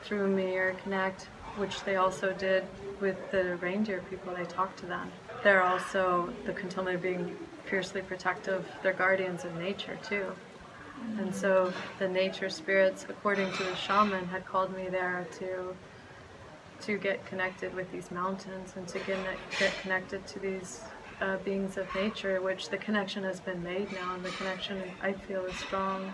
through 0.03 0.29
me 0.29 0.57
or 0.57 0.73
connect, 0.85 1.29
which 1.57 1.83
they 1.85 1.97
also 1.97 2.33
did 2.35 2.65
with 3.01 3.17
the 3.31 3.57
reindeer 3.57 4.03
people. 4.09 4.35
They 4.35 4.45
talked 4.45 4.79
to 4.81 4.87
them. 4.87 5.11
They're 5.43 5.63
also 5.63 6.33
the 6.47 6.53
Kontomblé 6.53 7.01
being 7.01 7.37
fiercely 7.67 8.01
protective. 8.01 8.67
They're 8.83 8.93
guardians 8.93 9.45
of 9.45 9.55
nature 9.57 9.99
too. 10.03 10.33
And 11.19 11.35
so 11.35 11.73
the 11.99 12.09
nature 12.09 12.49
spirits, 12.49 13.07
according 13.09 13.53
to 13.53 13.65
the 13.65 13.75
shaman, 13.75 14.27
had 14.27 14.47
called 14.47 14.77
me 14.77 14.89
there 14.89 15.27
to 15.39 15.75
to 16.83 16.97
get 16.97 17.25
connected 17.27 17.75
with 17.75 17.91
these 17.91 18.11
mountains 18.13 18.75
and 18.77 18.87
to 18.87 19.01
get, 19.01 19.19
get 19.59 19.77
connected 19.81 20.25
to 20.29 20.39
these 20.39 20.81
uh, 21.21 21.37
beings 21.39 21.77
of 21.77 21.93
nature, 21.95 22.41
which 22.41 22.69
the 22.71 22.77
connection 22.77 23.25
has 23.25 23.41
been 23.41 23.61
made 23.63 23.91
now, 23.93 24.15
and 24.15 24.25
the 24.25 24.31
connection 24.31 24.81
I 25.03 25.13
feel 25.13 25.45
is 25.45 25.57
strong. 25.57 26.13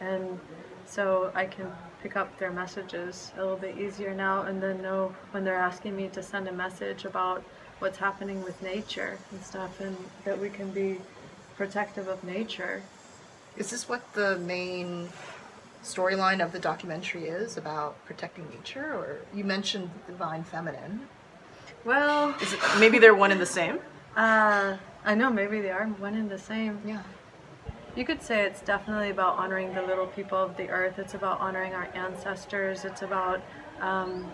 And 0.00 0.40
so 0.84 1.30
I 1.34 1.46
can 1.46 1.70
pick 2.02 2.16
up 2.16 2.36
their 2.38 2.50
messages 2.50 3.32
a 3.36 3.40
little 3.40 3.56
bit 3.56 3.78
easier 3.78 4.12
now 4.14 4.42
and 4.42 4.60
then 4.60 4.82
know 4.82 5.14
when 5.30 5.44
they're 5.44 5.54
asking 5.54 5.94
me 5.94 6.08
to 6.08 6.22
send 6.22 6.48
a 6.48 6.52
message 6.52 7.04
about 7.04 7.44
what's 7.78 7.98
happening 7.98 8.42
with 8.42 8.60
nature 8.62 9.16
and 9.30 9.42
stuff, 9.42 9.80
and 9.80 9.96
that 10.24 10.38
we 10.38 10.50
can 10.50 10.70
be 10.70 10.98
protective 11.56 12.08
of 12.08 12.22
nature. 12.24 12.82
Is 13.56 13.70
this 13.70 13.88
what 13.88 14.12
the 14.14 14.38
main 14.38 15.08
storyline 15.82 16.44
of 16.44 16.52
the 16.52 16.58
documentary 16.58 17.24
is 17.24 17.56
about 17.56 18.04
protecting 18.04 18.48
nature? 18.50 18.94
Or 18.94 19.18
you 19.34 19.44
mentioned 19.44 19.90
the 20.06 20.12
divine 20.12 20.44
feminine. 20.44 21.08
Well, 21.84 22.34
Is 22.42 22.52
it 22.52 22.60
maybe 22.78 22.98
they're 22.98 23.14
one 23.14 23.32
and 23.32 23.40
the 23.40 23.46
same? 23.46 23.80
uh, 24.16 24.76
I 25.04 25.14
know 25.14 25.30
maybe 25.30 25.60
they 25.60 25.70
are 25.70 25.86
one 25.86 26.14
and 26.14 26.30
the 26.30 26.38
same. 26.38 26.80
Yeah. 26.84 27.02
You 27.96 28.04
could 28.04 28.22
say 28.22 28.44
it's 28.44 28.60
definitely 28.60 29.10
about 29.10 29.36
honoring 29.36 29.74
the 29.74 29.82
little 29.82 30.06
people 30.06 30.38
of 30.38 30.56
the 30.56 30.68
earth. 30.68 30.98
It's 30.98 31.14
about 31.14 31.40
honoring 31.40 31.74
our 31.74 31.88
ancestors. 31.94 32.84
It's 32.84 33.02
about 33.02 33.42
um, 33.80 34.30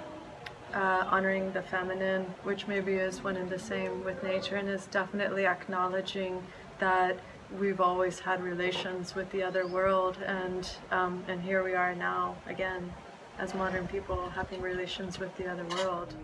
uh, 0.75 1.05
honoring 1.07 1.53
the 1.53 1.63
feminine, 1.63 2.23
which 2.43 2.67
maybe 2.67 2.95
is 2.95 3.25
one 3.25 3.37
and 3.37 3.49
the 3.49 3.59
same 3.59 4.05
with 4.05 4.23
nature, 4.23 4.57
and 4.57 4.69
is 4.69 4.87
definitely 4.87 5.47
acknowledging 5.47 6.43
that 6.81 7.19
we've 7.59 7.81
always 7.81 8.19
had 8.19 8.43
relations 8.43 9.15
with 9.15 9.31
the 9.33 9.43
other 9.43 9.67
world, 9.67 10.19
and 10.27 10.69
um, 10.91 11.23
and 11.29 11.41
here 11.41 11.63
we 11.63 11.75
are 11.75 11.95
now 11.95 12.37
again, 12.47 12.93
as 13.39 13.55
modern 13.55 13.87
people 13.89 14.29
having 14.31 14.61
relations 14.61 15.19
with 15.19 15.35
the 15.37 15.47
other 15.47 15.65
world. 15.77 16.15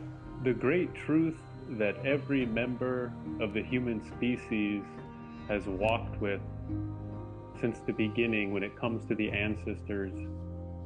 The 0.42 0.52
great 0.52 0.94
truth 0.94 1.36
that 1.70 1.96
every 2.04 2.46
member 2.46 3.12
of 3.40 3.54
the 3.54 3.62
human 3.62 4.04
species 4.16 4.82
has 5.48 5.64
walked 5.66 6.20
with 6.20 6.40
since 7.60 7.78
the 7.86 7.92
beginning 7.92 8.52
when 8.52 8.62
it 8.62 8.76
comes 8.76 9.06
to 9.06 9.14
the 9.14 9.30
ancestors 9.30 10.12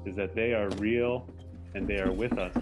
is 0.05 0.15
that 0.17 0.35
they 0.35 0.53
are 0.53 0.69
real 0.79 1.27
and 1.75 1.89
they 1.89 1.99
are 1.99 2.13
with 2.13 2.39
us. 2.39 2.55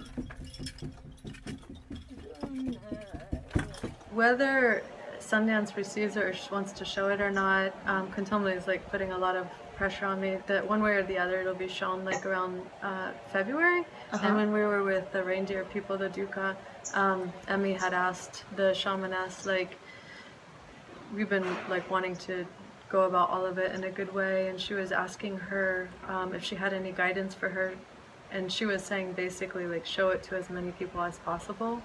Whether 4.11 4.83
Sundance 5.25 5.75
receives 5.75 6.15
it 6.17 6.23
or 6.23 6.31
just 6.31 6.51
wants 6.51 6.71
to 6.73 6.85
show 6.85 7.09
it 7.09 7.19
or 7.19 7.31
not, 7.31 7.73
um, 7.87 8.11
Kontomblé 8.11 8.55
is 8.55 8.67
like 8.67 8.89
putting 8.91 9.11
a 9.11 9.17
lot 9.17 9.35
of 9.35 9.47
pressure 9.75 10.05
on 10.05 10.21
me 10.21 10.37
that 10.47 10.67
one 10.67 10.81
way 10.81 10.91
or 10.91 11.03
the 11.03 11.17
other 11.17 11.41
it'll 11.41 11.53
be 11.53 11.67
shown 11.67 12.05
like 12.05 12.25
around 12.25 12.61
uh, 12.81 13.11
February. 13.33 13.83
And 14.21 14.35
when 14.35 14.53
we 14.53 14.59
were 14.59 14.83
with 14.83 15.11
the 15.11 15.23
reindeer 15.23 15.65
people, 15.65 15.97
the 15.97 16.09
Dukha, 16.09 16.55
um, 16.93 17.33
Emmy 17.47 17.73
had 17.73 17.93
asked 17.93 18.45
the 18.55 18.71
shamaness 18.71 19.45
like, 19.45 19.77
we've 21.13 21.29
been 21.29 21.45
like 21.69 21.89
wanting 21.89 22.15
to 22.17 22.45
go 22.89 23.03
about 23.03 23.29
all 23.29 23.45
of 23.45 23.57
it 23.57 23.73
in 23.75 23.83
a 23.83 23.91
good 23.91 24.13
way, 24.13 24.47
and 24.47 24.59
she 24.59 24.73
was 24.73 24.91
asking 24.91 25.37
her 25.37 25.89
um, 26.07 26.33
if 26.33 26.43
she 26.43 26.55
had 26.55 26.71
any 26.71 26.91
guidance 26.91 27.33
for 27.33 27.49
her, 27.49 27.73
and 28.31 28.51
she 28.51 28.65
was 28.65 28.83
saying 28.83 29.13
basically 29.13 29.65
like 29.65 29.85
show 29.85 30.09
it 30.09 30.23
to 30.23 30.37
as 30.37 30.49
many 30.49 30.71
people 30.71 31.01
as 31.01 31.17
possible. 31.19 31.81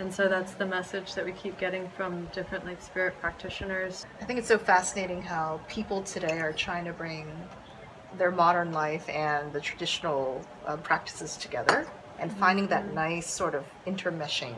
And 0.00 0.12
so 0.12 0.28
that's 0.28 0.52
the 0.54 0.64
message 0.64 1.14
that 1.14 1.26
we 1.26 1.32
keep 1.32 1.58
getting 1.58 1.86
from 1.90 2.24
different 2.32 2.64
like 2.64 2.80
spirit 2.80 3.14
practitioners. 3.20 4.06
I 4.20 4.24
think 4.24 4.38
it's 4.38 4.48
so 4.48 4.56
fascinating 4.56 5.20
how 5.20 5.60
people 5.68 6.00
today 6.02 6.40
are 6.40 6.54
trying 6.54 6.86
to 6.86 6.92
bring 6.94 7.30
their 8.16 8.30
modern 8.30 8.72
life 8.72 9.06
and 9.10 9.52
the 9.52 9.60
traditional 9.60 10.40
uh, 10.66 10.78
practices 10.78 11.36
together 11.36 11.86
and 12.18 12.32
finding 12.32 12.66
that 12.68 12.94
nice 12.94 13.28
sort 13.30 13.54
of 13.54 13.64
intermeshing 13.86 14.56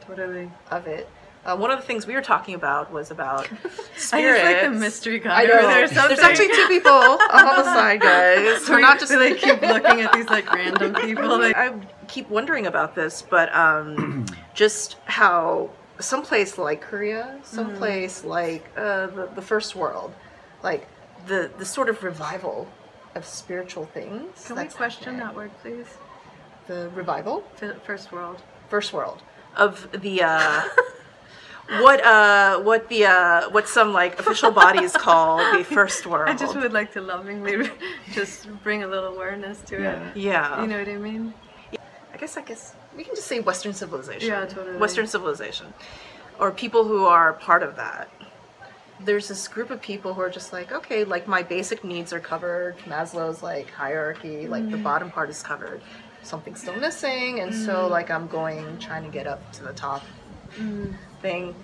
Totally. 0.00 0.48
of 0.70 0.86
it. 0.86 1.08
Uh, 1.44 1.56
one 1.56 1.70
of 1.70 1.78
the 1.78 1.84
things 1.84 2.06
we 2.06 2.14
were 2.14 2.22
talking 2.22 2.54
about 2.54 2.90
was 2.92 3.10
about 3.10 3.48
I 3.64 3.96
spirits. 3.96 4.40
just 4.40 4.52
like 4.62 4.62
the 4.62 4.78
mystery 4.78 5.18
guy 5.18 5.42
I 5.42 5.44
know. 5.44 5.58
over. 5.58 5.88
There's 6.08 6.18
actually 6.20 6.48
two 6.48 6.66
people 6.68 6.92
on 6.92 7.18
the 7.56 7.64
side, 7.64 8.00
guys. 8.00 8.68
We're 8.68 8.80
not 8.80 8.98
just 8.98 9.12
we 9.12 9.18
like 9.18 9.38
keep 9.38 9.60
looking 9.60 10.00
at 10.00 10.12
these 10.12 10.28
like 10.30 10.50
random 10.52 10.94
people. 10.94 11.38
Like, 11.40 11.56
I 11.56 11.74
keep 12.06 12.30
wondering 12.30 12.66
about 12.66 12.94
this, 12.94 13.22
but 13.28 13.54
um, 13.54 14.24
just 14.54 14.96
how 15.06 15.70
someplace 16.00 16.58
like 16.58 16.80
Korea, 16.80 17.38
someplace 17.42 18.24
like 18.24 18.64
uh, 18.76 19.06
the, 19.08 19.28
the 19.34 19.42
first 19.42 19.76
world, 19.76 20.12
like 20.62 20.86
the 21.26 21.50
the 21.58 21.64
sort 21.64 21.88
of 21.88 22.02
revival 22.02 22.68
of 23.14 23.24
spiritual 23.24 23.86
things. 23.86 24.46
can 24.46 24.56
we 24.56 24.64
question 24.66 25.14
happening. 25.14 25.20
that 25.26 25.36
word, 25.36 25.50
please? 25.62 25.86
The 26.66 26.88
revival, 26.94 27.44
F- 27.60 27.82
First 27.84 28.10
world. 28.12 28.42
first 28.68 28.92
world 28.92 29.22
of 29.56 29.88
the. 29.92 30.22
Uh, 30.22 30.62
What 31.80 32.04
uh 32.04 32.60
what 32.60 32.90
the 32.90 33.06
uh 33.06 33.48
what 33.48 33.66
some 33.70 33.94
like 33.94 34.18
official 34.20 34.50
bodies 34.50 34.92
call 35.06 35.38
the 35.56 35.64
first 35.64 36.04
world. 36.06 36.28
I 36.28 36.34
just 36.36 36.54
would 36.54 36.74
like 36.74 36.92
to 36.92 37.00
lovingly 37.00 37.70
just 38.12 38.48
bring 38.62 38.82
a 38.82 38.86
little 38.86 39.14
awareness 39.14 39.62
to 39.70 39.76
it. 39.82 40.14
yeah. 40.14 40.60
You 40.60 40.68
know 40.68 40.78
what 40.78 40.88
I 40.88 40.96
mean? 40.96 41.32
I 42.12 42.16
guess 42.18 42.36
I 42.36 42.42
guess 42.42 42.74
we 42.96 43.04
can 43.04 43.14
just 43.14 43.26
say 43.26 43.40
Western 43.40 43.72
civilization. 43.74 44.28
Yeah, 44.28 44.46
totally. 44.46 44.76
Western 44.78 45.06
civilization, 45.06 45.72
or 46.38 46.50
people 46.50 46.84
who 46.84 47.04
are 47.06 47.32
part 47.34 47.62
of 47.62 47.76
that. 47.76 48.08
There's 49.00 49.26
this 49.28 49.48
group 49.48 49.70
of 49.70 49.82
people 49.82 50.14
who 50.14 50.20
are 50.20 50.30
just 50.30 50.52
like, 50.52 50.70
okay, 50.72 51.04
like 51.04 51.26
my 51.26 51.42
basic 51.42 51.82
needs 51.84 52.12
are 52.12 52.20
covered. 52.20 52.78
Maslow's 52.86 53.42
like 53.42 53.68
hierarchy, 53.70 54.46
like 54.46 54.62
Mm. 54.64 54.70
the 54.70 54.76
bottom 54.78 55.10
part 55.10 55.28
is 55.30 55.42
covered. 55.42 55.80
Something's 56.22 56.60
still 56.60 56.76
missing, 56.76 57.40
and 57.40 57.52
so 57.54 57.86
like 57.88 58.10
I'm 58.10 58.28
going 58.28 58.78
trying 58.78 59.02
to 59.04 59.10
get 59.10 59.26
up 59.26 59.40
to 59.54 59.64
the 59.64 59.72
top 59.72 60.02
Mm. 60.58 60.94
thing. 61.20 61.54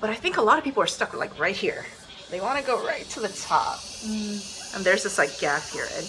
But 0.00 0.10
I 0.10 0.14
think 0.14 0.36
a 0.36 0.42
lot 0.42 0.58
of 0.58 0.64
people 0.64 0.82
are 0.82 0.86
stuck 0.86 1.12
like 1.14 1.38
right 1.38 1.56
here. 1.56 1.84
They 2.30 2.40
want 2.40 2.58
to 2.58 2.64
go 2.64 2.82
right 2.86 3.06
to 3.10 3.20
the 3.20 3.28
top, 3.28 3.78
Mm. 3.78 4.76
and 4.76 4.84
there's 4.84 5.02
this 5.02 5.18
like 5.18 5.36
gap 5.40 5.62
here, 5.64 5.86
and 5.96 6.06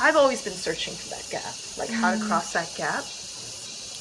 I've 0.00 0.16
always 0.16 0.42
been 0.42 0.52
searching 0.52 0.94
for 0.94 1.08
that 1.10 1.26
gap, 1.30 1.54
like 1.78 1.90
how 1.90 2.10
Mm. 2.12 2.18
to 2.20 2.26
cross 2.26 2.52
that 2.54 2.70
gap. 2.76 3.04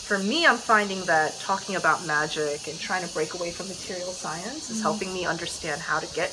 For 0.09 0.17
me, 0.17 0.47
I'm 0.47 0.57
finding 0.57 1.05
that 1.05 1.39
talking 1.39 1.75
about 1.75 2.03
magic 2.07 2.67
and 2.67 2.79
trying 2.79 3.07
to 3.07 3.13
break 3.13 3.35
away 3.35 3.51
from 3.51 3.67
material 3.67 4.07
science 4.07 4.47
Mm. 4.47 4.71
is 4.71 4.77
mm-hmm. 4.77 4.81
helping 4.81 5.13
me 5.13 5.27
understand 5.27 5.79
how 5.79 5.99
to 5.99 6.07
get 6.15 6.31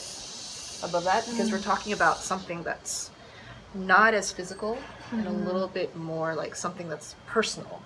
above 0.83 1.05
that 1.05 1.27
because 1.27 1.51
we're 1.53 1.59
mm-hmm. 1.59 1.71
talking 1.73 1.93
about 1.93 2.17
something 2.17 2.63
that's 2.63 3.11
not 3.75 4.15
as 4.15 4.33
physical 4.33 4.79
and 5.13 5.27
a 5.27 5.31
mm-hmm. 5.31 5.45
little 5.45 5.69
bit 5.69 5.95
more 5.95 6.35
like 6.35 6.57
something 6.57 6.89
that's 6.89 7.17
personal. 7.27 7.83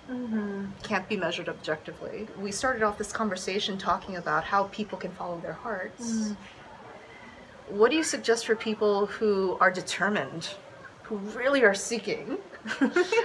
Can't 0.81 1.09
be 1.09 1.17
measured 1.17 1.49
objectively. 1.49 2.25
We 2.39 2.53
started 2.53 2.83
off 2.83 2.97
this 2.97 3.11
conversation 3.11 3.77
talking 3.77 4.15
about 4.15 4.45
how 4.45 4.69
people 4.71 4.97
can 4.97 5.11
follow 5.11 5.41
their 5.41 5.59
hearts. 5.65 6.31
What 7.67 7.91
do 7.91 7.97
you 7.97 8.05
suggest 8.05 8.45
for 8.45 8.55
people 8.55 9.07
who 9.07 9.57
are 9.59 9.69
determined 9.69 10.51
who 11.03 11.17
really 11.37 11.65
are 11.65 11.75
seeking 11.75 12.37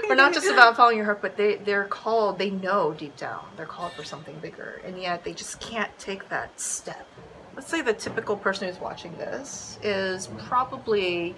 we're 0.09 0.15
not 0.15 0.33
just 0.33 0.49
about 0.49 0.77
following 0.77 0.97
your 0.97 1.05
heart 1.05 1.21
but 1.21 1.37
they 1.37 1.57
they're 1.57 1.85
called 1.85 2.39
they 2.39 2.51
know 2.51 2.95
deep 2.95 3.15
down 3.17 3.45
they're 3.57 3.67
called 3.67 3.93
for 3.93 4.03
something 4.03 4.39
bigger 4.41 4.81
and 4.85 4.99
yet 5.01 5.25
they 5.25 5.33
just 5.33 5.61
can't 5.61 5.97
take 5.99 6.29
that 6.29 6.59
step. 6.59 7.07
Let's 7.55 7.69
say 7.69 7.81
the 7.81 7.95
typical 7.95 8.37
person 8.37 8.69
who's 8.69 8.81
watching 8.81 9.17
this 9.17 9.79
is 9.83 10.29
probably 10.47 11.35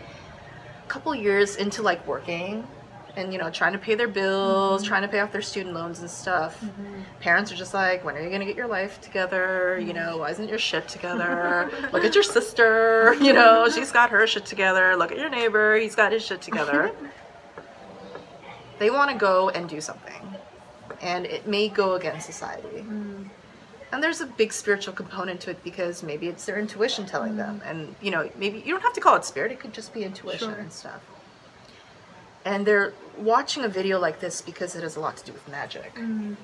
a 0.85 0.89
couple 0.89 1.15
years 1.15 1.57
into 1.57 1.83
like 1.83 2.05
working 2.07 2.67
and 3.17 3.33
you 3.33 3.39
know 3.39 3.51
trying 3.51 3.73
to 3.73 3.79
pay 3.79 3.95
their 3.95 4.09
bills 4.09 4.83
mm-hmm. 4.83 4.89
trying 4.89 5.03
to 5.03 5.09
pay 5.09 5.21
off 5.21 5.33
their 5.33 5.43
student 5.43 5.75
loans 5.75 6.01
and 6.01 6.11
stuff. 6.11 6.61
Mm-hmm. 6.61 7.01
Parents 7.21 7.51
are 7.53 7.57
just 7.57 7.75
like 7.75 8.05
when 8.05 8.17
are 8.17 8.21
you 8.21 8.29
going 8.29 8.41
to 8.41 8.47
get 8.47 8.57
your 8.57 8.69
life 8.69 9.01
together? 9.01 9.79
You 9.81 9.93
know 9.93 10.11
mm-hmm. 10.11 10.21
why 10.21 10.31
isn't 10.31 10.49
your 10.49 10.59
shit 10.59 10.89
together? 10.89 11.71
Look 11.93 12.05
at 12.05 12.15
your 12.15 12.25
sister 12.25 13.15
you 13.21 13.33
know 13.33 13.69
she's 13.69 13.93
got 13.93 14.11
her 14.11 14.27
shit 14.27 14.47
together. 14.47 14.97
Look 14.97 15.13
at 15.13 15.19
your 15.19 15.31
neighbor 15.31 15.77
he's 15.77 15.95
got 15.95 16.13
his 16.13 16.25
shit 16.25 16.43
together 16.43 16.93
they 18.79 18.91
want 18.91 19.11
to 19.11 19.17
go 19.17 19.51
and 19.51 19.69
do 19.69 19.81
something. 19.81 20.37
And 21.01 21.27
it 21.27 21.47
may 21.47 21.69
go 21.69 21.95
against 21.95 22.27
society. 22.27 22.81
Hmm. 22.81 23.25
And 23.93 24.03
there's 24.03 24.21
a 24.21 24.27
big 24.27 24.53
spiritual 24.53 24.93
component 24.93 25.41
to 25.43 25.51
it 25.51 25.65
because 25.65 26.03
maybe 26.03 26.29
it's 26.29 26.45
their 26.45 26.59
intuition 26.59 27.07
telling 27.07 27.37
them. 27.37 27.61
Hmm. 27.61 27.69
And 27.69 27.95
you 28.01 28.11
know 28.11 28.31
maybe 28.37 28.59
you 28.59 28.73
don't 28.73 28.83
have 28.83 28.93
to 28.95 29.01
call 29.01 29.17
it 29.17 29.25
spirit 29.25 29.53
it 29.53 29.61
could 29.61 29.73
just 29.73 29.93
be 29.95 30.05
intuition 30.05 30.53
and 30.53 30.73
stuff. 30.73 31.01
And 32.45 32.67
they're 32.67 32.95
watching 33.19 33.65
a 33.65 33.69
video 33.69 33.99
like 33.99 34.21
this 34.21 34.41
because 34.41 34.75
it 34.75 34.83
has 34.83 34.97
a 34.97 35.01
lot 35.01 35.17
to 35.19 35.25
do 35.25 35.33
with 35.33 35.47
magic. 35.49 35.93
Hmm. 35.97 36.35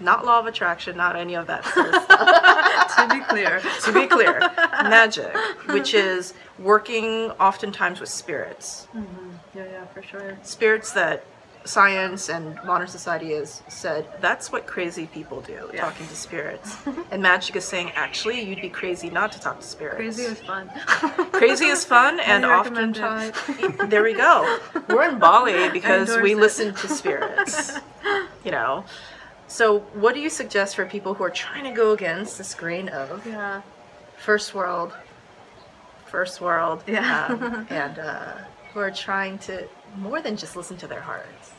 Not 0.00 0.24
law 0.24 0.38
of 0.38 0.46
attraction 0.46 0.96
not 0.96 1.16
any 1.16 1.34
of 1.34 1.46
that 1.48 1.64
sort 1.64 1.94
of 1.94 2.02
stuff. 2.04 2.96
To 2.96 3.14
be 3.14 3.20
clear. 3.24 3.60
to 3.84 3.92
be 3.92 4.06
clear 4.06 4.38
magic 4.84 5.34
which 5.68 5.92
is 5.94 6.34
working 6.58 7.30
oftentimes 7.32 8.00
with 8.00 8.08
spirits. 8.08 8.88
Yeah, 9.54 9.64
yeah, 9.64 9.86
for 9.86 10.02
sure. 10.02 10.38
spirits 10.42 10.92
that 10.92 11.24
science 11.68 12.30
and 12.30 12.58
modern 12.64 12.88
society 12.88 13.32
has 13.34 13.62
said 13.68 14.06
that's 14.20 14.50
what 14.50 14.66
crazy 14.66 15.06
people 15.06 15.40
do 15.42 15.68
Yeah. 15.74 15.82
talking 15.82 16.06
to 16.06 16.16
spirits 16.16 16.74
and 17.10 17.22
magic 17.22 17.56
is 17.56 17.64
saying 17.66 17.90
actually 17.94 18.40
you'd 18.40 18.62
be 18.62 18.70
crazy 18.70 19.10
not 19.10 19.32
to 19.32 19.40
talk 19.40 19.60
to 19.60 19.66
spirits 19.66 19.96
Crazy 19.96 20.22
is 20.22 20.40
fun. 20.40 20.70
crazy 21.32 21.66
is 21.66 21.84
fun 21.84 22.20
and 22.20 22.44
oftentimes 22.46 23.32
there 23.88 24.02
we 24.02 24.14
go 24.14 24.58
we're 24.88 25.08
in 25.10 25.18
bali 25.18 25.68
because 25.68 26.16
we 26.22 26.32
it. 26.32 26.38
listen 26.38 26.74
to 26.74 26.88
spirits 26.88 27.78
you 28.44 28.50
know 28.50 28.82
so 29.46 29.80
what 30.02 30.14
do 30.14 30.20
you 30.20 30.30
suggest 30.30 30.74
for 30.74 30.86
people 30.86 31.12
who 31.14 31.22
are 31.24 31.30
trying 31.30 31.64
to 31.64 31.70
go 31.72 31.92
against 31.92 32.38
this 32.38 32.54
grain 32.54 32.88
of 32.88 33.26
Yeah. 33.26 33.60
first 34.16 34.54
world 34.54 34.92
first 36.06 36.40
world 36.40 36.82
Yeah. 36.86 37.26
um, 37.26 37.66
and 37.68 37.98
uh, 37.98 38.32
who 38.72 38.80
are 38.80 38.90
trying 38.90 39.38
to 39.40 39.68
more 39.96 40.20
than 40.20 40.36
just 40.36 40.56
listen 40.56 40.76
to 40.76 40.86
their 40.86 41.00
hearts 41.00 41.52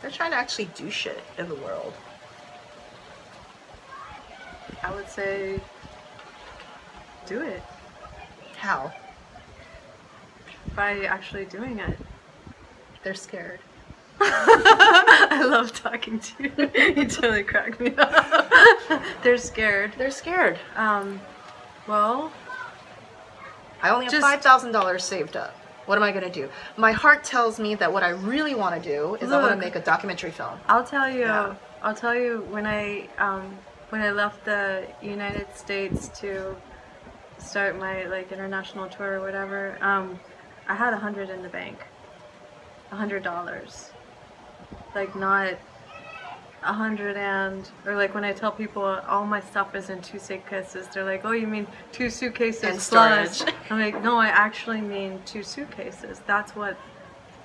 they're 0.00 0.10
trying 0.10 0.30
to 0.30 0.36
actually 0.36 0.66
do 0.74 0.90
shit 0.90 1.20
in 1.38 1.48
the 1.48 1.54
world 1.56 1.92
I 4.82 4.94
would 4.94 5.08
say 5.08 5.60
do 7.26 7.40
it 7.42 7.62
how 8.56 8.92
by 10.74 11.00
actually 11.04 11.44
doing 11.46 11.78
it. 11.78 11.98
they're 13.02 13.14
scared 13.14 13.60
I 14.20 15.44
love 15.48 15.72
talking 15.72 16.18
to 16.18 16.42
you. 16.42 16.70
You 16.96 17.04
totally 17.06 17.44
crack 17.44 17.78
me 17.80 17.94
up. 17.96 18.50
They're 19.22 19.36
scared. 19.38 19.92
they're 19.96 20.10
scared 20.10 20.58
Um, 20.74 21.20
well, 21.86 22.32
i 23.80 23.90
only 23.90 24.06
have 24.06 24.12
Just- 24.12 24.44
$5000 24.44 25.00
saved 25.00 25.36
up 25.36 25.54
what 25.88 25.96
am 25.98 26.04
i 26.04 26.12
going 26.12 26.24
to 26.24 26.30
do 26.30 26.48
my 26.76 26.92
heart 26.92 27.24
tells 27.24 27.58
me 27.58 27.74
that 27.74 27.92
what 27.92 28.02
i 28.02 28.10
really 28.10 28.54
want 28.54 28.80
to 28.80 28.88
do 28.96 29.14
is 29.16 29.32
i 29.32 29.40
want 29.40 29.52
to 29.52 29.56
make 29.66 29.74
a 29.74 29.80
documentary 29.80 30.30
film 30.30 30.56
I'll 30.68 30.84
tell 30.84 31.08
you. 31.10 31.20
Yeah. 31.20 31.54
I'll 31.82 31.94
tell 31.94 32.14
you 32.14 32.46
when 32.50 32.66
I 32.66 33.08
um, 33.18 33.56
when 33.90 34.00
I 34.02 34.10
left 34.10 34.44
the 34.44 34.86
United 35.00 35.46
States 35.54 36.08
to 36.20 36.56
start 37.38 37.78
my 37.78 38.04
like 38.06 38.32
international 38.32 38.88
tour 38.88 39.12
or 39.18 39.20
whatever. 39.20 39.78
Um, 39.80 40.18
I 40.66 40.74
had 40.74 40.92
a 40.92 40.96
hundred 40.98 41.30
in 41.30 41.42
the 41.42 41.48
bank. 41.48 41.78
A 42.92 42.96
hundred 42.96 43.22
dollars. 43.22 43.90
Like 44.94 45.14
not 45.16 45.54
a 46.62 46.72
hundred 46.72 47.16
and 47.16 47.68
or 47.86 47.94
like 47.96 48.14
when 48.14 48.24
I 48.24 48.32
tell 48.32 48.50
people 48.50 48.82
all 48.82 49.24
my 49.24 49.40
stuff 49.40 49.74
is 49.74 49.90
in 49.90 50.00
two 50.02 50.18
suitcases, 50.18 50.88
they're 50.88 51.04
like, 51.04 51.24
"Oh, 51.24 51.32
you 51.32 51.46
mean 51.46 51.66
two 51.92 52.10
suitcases 52.10 52.62
And 52.64 52.78
plus?" 52.78 53.36
storage. 53.38 53.54
I'm 53.70 53.80
like, 53.80 54.02
"No, 54.02 54.18
I 54.18 54.28
actually 54.28 54.80
mean 54.80 55.20
two 55.24 55.42
suitcases. 55.42 56.20
That's 56.26 56.56
what 56.56 56.76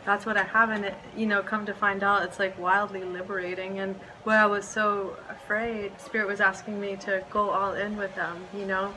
that's 0.05 0.25
what 0.25 0.37
I 0.37 0.43
have 0.43 0.69
and 0.69 0.85
it 0.85 0.95
you 1.15 1.25
know 1.25 1.41
come 1.41 1.65
to 1.65 1.73
find 1.73 2.03
out 2.03 2.23
it's 2.23 2.39
like 2.39 2.57
wildly 2.59 3.03
liberating 3.03 3.79
and 3.79 3.95
where 4.23 4.39
I 4.39 4.45
was 4.45 4.67
so 4.67 5.15
afraid 5.29 5.99
spirit 5.99 6.27
was 6.27 6.41
asking 6.41 6.79
me 6.79 6.95
to 6.97 7.23
go 7.29 7.49
all 7.49 7.73
in 7.73 7.97
with 7.97 8.13
them 8.15 8.45
you 8.53 8.65
know 8.65 8.93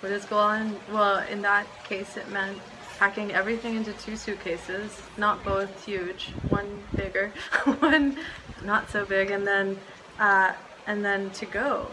what 0.00 0.12
is 0.12 0.24
go 0.24 0.36
all 0.36 0.52
in 0.52 0.76
well 0.92 1.18
in 1.28 1.42
that 1.42 1.66
case 1.84 2.16
it 2.16 2.28
meant 2.30 2.58
packing 2.98 3.32
everything 3.32 3.74
into 3.74 3.92
two 3.94 4.16
suitcases 4.16 5.02
not 5.16 5.42
both 5.44 5.84
huge 5.84 6.32
one 6.48 6.82
bigger 6.94 7.32
one 7.80 8.16
not 8.64 8.90
so 8.90 9.04
big 9.04 9.30
and 9.30 9.46
then 9.46 9.78
uh, 10.18 10.52
and 10.86 11.04
then 11.04 11.30
to 11.30 11.46
go. 11.46 11.86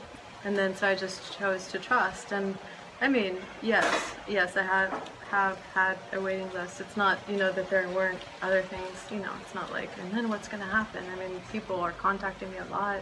And 0.44 0.58
then 0.58 0.76
so 0.76 0.88
I 0.88 0.96
just 0.96 1.38
chose 1.38 1.68
to 1.68 1.80
trust. 1.80 2.32
And 2.32 2.58
I 3.00 3.08
mean 3.08 3.38
yes 3.62 4.16
yes 4.28 4.58
I 4.58 4.64
have 4.64 5.12
have 5.30 5.58
had 5.74 5.98
a 6.14 6.20
waiting 6.20 6.52
list. 6.54 6.82
It's 6.82 6.98
not 6.98 7.20
you 7.30 7.38
know 7.38 7.52
that 7.52 7.70
there 7.70 7.88
weren't 7.90 8.20
other 8.42 8.62
things 8.64 9.06
you 9.12 9.20
know 9.20 9.32
it's 9.42 9.56
not 9.56 9.72
like 9.72 9.90
and 10.00 10.12
then 10.12 10.30
what's 10.30 10.48
going 10.48 10.64
to 10.64 10.70
happen? 10.70 11.04
I 11.12 11.20
mean 11.20 11.42
people 11.52 11.80
are 11.80 11.94
contacting 11.94 12.52
me 12.52 12.58
a 12.58 12.72
lot. 12.72 13.00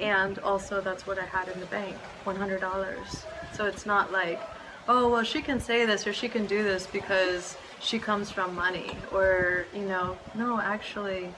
And 0.00 0.38
also 0.40 0.80
that's 0.80 1.06
what 1.06 1.18
I 1.18 1.24
had 1.24 1.48
in 1.48 1.60
the 1.60 1.66
bank 1.66 1.96
$100 2.24 3.24
so 3.52 3.66
it's 3.66 3.86
not 3.86 4.10
like 4.10 4.40
oh 4.88 5.08
well 5.08 5.22
she 5.22 5.40
can 5.42 5.60
say 5.60 5.86
this 5.86 6.06
or 6.06 6.12
she 6.12 6.28
can 6.28 6.46
do 6.46 6.62
this 6.62 6.86
because 6.86 7.56
she 7.80 7.98
comes 7.98 8.30
from 8.30 8.54
money 8.54 8.96
or 9.12 9.66
you 9.74 9.82
know. 9.82 10.16
No 10.34 10.60
actually 10.60 11.32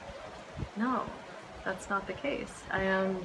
no 0.77 1.03
that's 1.65 1.89
not 1.89 2.07
the 2.07 2.13
case. 2.13 2.63
I 2.71 2.83
am 2.83 3.19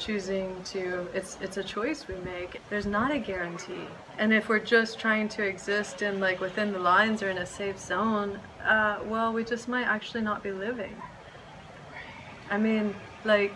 choosing 0.00 0.56
to 0.64 1.06
it's 1.12 1.36
it's 1.42 1.58
a 1.58 1.62
choice 1.62 2.08
we 2.08 2.14
make. 2.16 2.60
There's 2.70 2.86
not 2.86 3.10
a 3.10 3.18
guarantee. 3.18 3.86
And 4.18 4.32
if 4.32 4.48
we're 4.48 4.58
just 4.58 4.98
trying 4.98 5.28
to 5.30 5.42
exist 5.42 6.00
in 6.00 6.18
like 6.20 6.40
within 6.40 6.72
the 6.72 6.78
lines 6.78 7.22
or 7.22 7.28
in 7.28 7.38
a 7.38 7.46
safe 7.46 7.78
zone 7.78 8.40
uh, 8.64 9.00
well 9.04 9.32
we 9.32 9.44
just 9.44 9.68
might 9.68 9.84
actually 9.84 10.22
not 10.22 10.42
be 10.42 10.52
living. 10.52 10.96
I 12.50 12.56
mean 12.56 12.94
like 13.24 13.54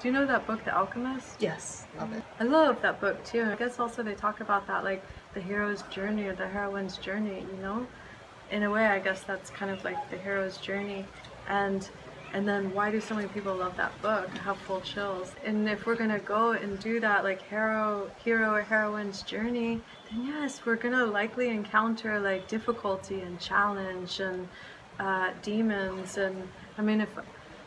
do 0.00 0.08
you 0.08 0.14
know 0.14 0.26
that 0.26 0.46
book 0.46 0.64
the 0.64 0.76
alchemist? 0.76 1.40
Yes 1.40 1.86
love 1.96 2.12
it. 2.12 2.24
I 2.40 2.44
love 2.44 2.82
that 2.82 3.00
book 3.00 3.24
too. 3.24 3.44
I 3.44 3.54
guess 3.54 3.78
also 3.78 4.02
they 4.02 4.14
talk 4.14 4.40
about 4.40 4.66
that 4.66 4.82
like 4.82 5.04
the 5.34 5.40
hero's 5.40 5.82
journey 5.82 6.24
or 6.24 6.34
the 6.34 6.48
heroine's 6.48 6.96
journey, 6.96 7.46
you 7.52 7.62
know? 7.62 7.86
In 8.50 8.64
a 8.64 8.70
way 8.70 8.86
I 8.86 8.98
guess 8.98 9.22
that's 9.22 9.50
kind 9.50 9.70
of 9.70 9.84
like 9.84 10.10
the 10.10 10.16
hero's 10.16 10.56
journey. 10.56 11.06
And 11.48 11.88
and 12.32 12.46
then 12.46 12.72
why 12.74 12.90
do 12.90 13.00
so 13.00 13.14
many 13.14 13.28
people 13.28 13.54
love 13.54 13.76
that 13.76 14.00
book? 14.02 14.28
Have 14.38 14.58
full 14.58 14.80
chills. 14.80 15.32
And 15.44 15.68
if 15.68 15.86
we're 15.86 15.96
gonna 15.96 16.18
go 16.18 16.52
and 16.52 16.78
do 16.78 17.00
that 17.00 17.24
like 17.24 17.42
hero 17.42 18.10
hero 18.22 18.54
or 18.54 18.62
heroine's 18.62 19.22
journey, 19.22 19.80
then 20.10 20.26
yes, 20.26 20.60
we're 20.64 20.76
gonna 20.76 21.06
likely 21.06 21.48
encounter 21.48 22.20
like 22.20 22.46
difficulty 22.48 23.20
and 23.20 23.40
challenge 23.40 24.20
and 24.20 24.48
uh, 24.98 25.30
demons 25.42 26.16
and 26.16 26.48
I 26.76 26.82
mean 26.82 27.00
if 27.00 27.08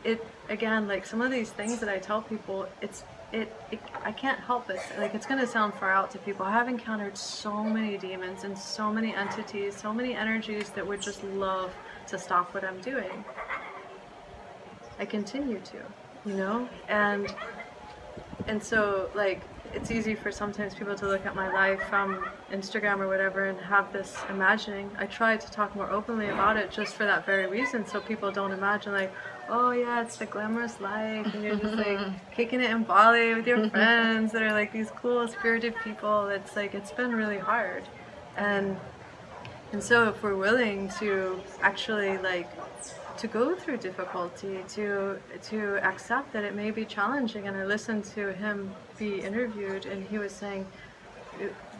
it 0.04 0.26
again 0.48 0.88
like 0.88 1.06
some 1.06 1.20
of 1.20 1.30
these 1.30 1.50
things 1.50 1.78
that 1.80 1.88
I 1.88 1.98
tell 1.98 2.22
people 2.22 2.68
it's 2.80 3.04
it, 3.32 3.54
it 3.70 3.80
I 4.04 4.12
can't 4.12 4.38
help 4.38 4.68
it 4.68 4.80
like 4.98 5.14
it's 5.14 5.24
gonna 5.24 5.46
sound 5.46 5.74
far 5.74 5.90
out 5.90 6.10
to 6.10 6.18
people 6.18 6.44
I 6.44 6.52
have 6.52 6.68
encountered 6.68 7.16
so 7.16 7.64
many 7.64 7.96
demons 7.96 8.44
and 8.44 8.58
so 8.58 8.92
many 8.92 9.14
entities 9.14 9.76
so 9.76 9.94
many 9.94 10.14
energies 10.14 10.70
that 10.70 10.86
would 10.86 11.00
just 11.00 11.24
love 11.24 11.72
to 12.08 12.18
stop 12.18 12.52
what 12.52 12.64
I'm 12.64 12.80
doing 12.80 13.24
I 14.98 15.04
continue 15.04 15.60
to 15.60 15.78
you 16.24 16.34
know 16.34 16.68
and 16.88 17.34
and 18.46 18.62
so 18.62 19.10
like 19.14 19.42
it's 19.74 19.90
easy 19.90 20.14
for 20.14 20.30
sometimes 20.30 20.74
people 20.74 20.94
to 20.94 21.06
look 21.06 21.24
at 21.24 21.34
my 21.34 21.52
life 21.52 21.80
from 21.88 22.24
Instagram 22.50 23.00
or 23.00 23.08
whatever 23.08 23.46
and 23.46 23.58
have 23.60 23.92
this 23.92 24.16
imagining. 24.28 24.90
I 24.98 25.06
try 25.06 25.36
to 25.36 25.50
talk 25.50 25.74
more 25.74 25.90
openly 25.90 26.28
about 26.28 26.56
it 26.56 26.70
just 26.70 26.94
for 26.94 27.04
that 27.04 27.24
very 27.24 27.46
reason, 27.46 27.86
so 27.86 28.00
people 28.00 28.30
don't 28.30 28.52
imagine 28.52 28.92
like, 28.92 29.12
oh 29.48 29.70
yeah, 29.70 30.02
it's 30.02 30.16
the 30.16 30.26
glamorous 30.26 30.80
life, 30.80 31.32
and 31.34 31.42
you're 31.42 31.56
just 31.56 31.74
like 31.74 31.98
kicking 32.34 32.60
it 32.60 32.70
in 32.70 32.82
Bali 32.82 33.34
with 33.34 33.46
your 33.46 33.68
friends 33.70 34.32
that 34.32 34.42
are 34.42 34.52
like 34.52 34.72
these 34.72 34.90
cool 34.90 35.26
spirited 35.26 35.74
people. 35.82 36.28
It's 36.28 36.54
like 36.54 36.74
it's 36.74 36.92
been 36.92 37.14
really 37.14 37.38
hard, 37.38 37.84
and 38.36 38.76
and 39.72 39.82
so 39.82 40.08
if 40.08 40.22
we're 40.22 40.36
willing 40.36 40.90
to 41.00 41.40
actually 41.62 42.18
like 42.18 42.48
to 43.18 43.26
go 43.26 43.54
through 43.54 43.78
difficulty 43.78 44.58
to 44.68 45.18
to 45.42 45.86
accept 45.86 46.32
that 46.32 46.44
it 46.44 46.54
may 46.54 46.70
be 46.70 46.84
challenging. 46.84 47.48
And 47.48 47.56
i 47.56 47.64
listened 47.64 48.04
to 48.16 48.32
him 48.32 48.74
be 48.98 49.20
interviewed 49.20 49.86
and 49.86 50.06
he 50.06 50.18
was 50.18 50.32
saying 50.32 50.66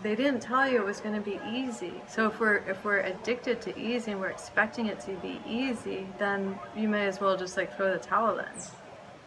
they 0.03 0.17
didn't 0.17 0.41
tell 0.41 0.69
you 0.69 0.79
it 0.79 0.85
was 0.85 1.01
going 1.01 1.15
to 1.15 1.21
be 1.21 1.39
easy. 1.49 1.93
So 2.09 2.27
if 2.27 2.41
we're 2.41 2.59
if 2.69 2.85
we're 2.85 3.01
addicted 3.01 3.61
to 3.63 3.79
easy 3.79 4.13
and 4.13 4.21
we're 4.21 4.29
expecting 4.29 4.87
it 4.87 5.01
to 5.01 5.13
be 5.17 5.41
easy 5.47 6.07
then 6.19 6.59
you 6.77 6.89
may 6.89 7.07
as 7.07 7.21
well 7.21 7.37
just 7.37 7.57
like 7.57 7.77
throw 7.77 7.93
the 7.93 7.99
towel 7.99 8.39
in. 8.39 8.47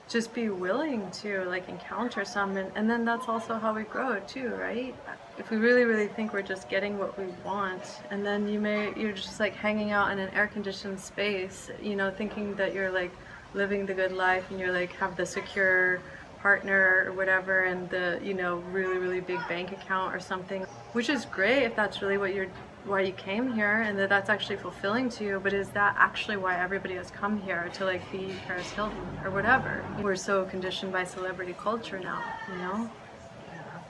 Just 0.07 0.33
be 0.33 0.49
willing 0.49 1.09
to 1.23 1.45
like 1.45 1.67
encounter 1.69 2.25
some 2.25 2.57
and, 2.57 2.71
and 2.75 2.89
then 2.89 3.05
that's 3.05 3.27
also 3.27 3.55
how 3.55 3.73
we 3.73 3.83
grow 3.83 4.19
too 4.21 4.49
right 4.49 4.95
if 5.37 5.49
we 5.49 5.57
really 5.57 5.83
really 5.83 6.07
think 6.07 6.33
we're 6.33 6.41
just 6.41 6.69
getting 6.69 6.97
what 6.97 7.17
we 7.17 7.25
want 7.43 8.01
and 8.09 8.25
then 8.25 8.47
you 8.47 8.59
may 8.59 8.93
you're 8.95 9.11
just 9.11 9.39
like 9.39 9.53
hanging 9.55 9.91
out 9.91 10.11
in 10.11 10.19
an 10.19 10.29
air 10.33 10.47
conditioned 10.47 10.99
space 10.99 11.69
you 11.81 11.95
know 11.95 12.09
thinking 12.09 12.55
that 12.55 12.73
you're 12.73 12.91
like 12.91 13.11
living 13.53 13.85
the 13.85 13.93
good 13.93 14.11
life 14.11 14.45
and 14.49 14.59
you're 14.59 14.71
like 14.71 14.91
have 14.93 15.15
the 15.15 15.25
secure 15.25 15.99
partner 16.39 17.05
or 17.05 17.13
whatever 17.13 17.65
and 17.65 17.89
the 17.89 18.19
you 18.23 18.33
know 18.33 18.57
really 18.71 18.97
really 18.97 19.19
big 19.19 19.39
bank 19.47 19.71
account 19.71 20.13
or 20.13 20.19
something 20.19 20.63
which 20.93 21.09
is 21.09 21.25
great 21.25 21.63
if 21.63 21.75
that's 21.75 22.01
really 22.01 22.17
what 22.17 22.33
you're 22.33 22.47
why 22.85 23.01
you 23.01 23.13
came 23.13 23.51
here 23.51 23.81
and 23.81 23.97
that 23.97 24.09
that's 24.09 24.29
actually 24.29 24.55
fulfilling 24.55 25.09
to 25.09 25.23
you 25.23 25.39
but 25.41 25.53
is 25.53 25.69
that 25.69 25.95
actually 25.97 26.37
why 26.37 26.55
everybody 26.55 26.93
has 26.93 27.09
come 27.09 27.41
here 27.41 27.67
to 27.73 27.83
like 27.83 27.99
be 28.11 28.35
paris 28.45 28.69
hilton 28.71 28.97
or 29.23 29.31
whatever? 29.31 29.83
We're 29.99 30.15
so 30.15 30.45
conditioned 30.45 30.93
by 30.93 31.03
celebrity 31.03 31.55
culture 31.57 31.99
now 31.99 32.23
you 32.47 32.57
know? 32.57 32.89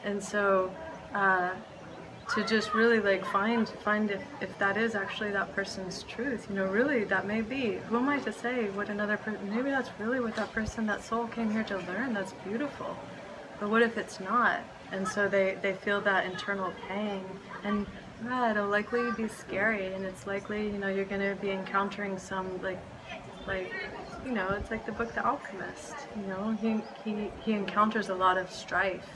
And 0.05 0.23
so 0.23 0.71
uh, 1.15 1.51
to 2.33 2.43
just 2.43 2.73
really 2.73 2.99
like 2.99 3.23
find 3.25 3.69
find 3.83 4.11
if, 4.11 4.21
if 4.41 4.57
that 4.57 4.77
is 4.77 4.95
actually 4.95 5.31
that 5.31 5.53
person's 5.55 6.03
truth 6.03 6.47
you 6.49 6.55
know 6.55 6.65
really 6.65 7.03
that 7.05 7.25
may 7.25 7.41
be. 7.41 7.75
Who 7.87 7.97
am 7.97 8.09
i 8.09 8.19
to 8.19 8.33
say 8.33 8.69
what 8.71 8.89
another 8.89 9.17
person 9.17 9.39
maybe 9.49 9.69
that's 9.69 9.89
really 9.99 10.19
what 10.19 10.35
that 10.35 10.51
person 10.51 10.85
that 10.87 11.03
soul 11.03 11.27
came 11.27 11.51
here 11.51 11.63
to 11.63 11.77
learn 11.77 12.13
that's 12.13 12.33
beautiful. 12.47 12.97
But 13.59 13.69
what 13.69 13.81
if 13.81 13.97
it's 13.97 14.19
not? 14.19 14.61
And 14.91 15.07
so 15.07 15.27
they 15.27 15.57
they 15.61 15.73
feel 15.73 16.01
that 16.01 16.25
internal 16.25 16.73
pang. 16.87 17.23
And 17.63 17.85
yeah, 18.23 18.51
it'll 18.51 18.69
likely 18.69 19.11
be 19.11 19.27
scary 19.27 19.93
and 19.93 20.03
it's 20.03 20.25
likely 20.25 20.65
you 20.65 20.77
know 20.77 20.87
you're 20.87 21.05
going 21.05 21.21
to 21.21 21.39
be 21.41 21.51
encountering 21.51 22.17
some 22.17 22.61
like 22.61 22.81
like 23.45 23.71
you 24.25 24.31
know 24.31 24.49
it's 24.59 24.71
like 24.71 24.85
the 24.85 24.91
book 24.91 25.13
the 25.13 25.23
alchemist 25.25 25.93
you 26.15 26.27
know? 26.27 26.57
He 26.59 26.81
he, 27.03 27.31
he 27.43 27.51
encounters 27.53 28.09
a 28.09 28.15
lot 28.15 28.37
of 28.37 28.51
strife 28.51 29.07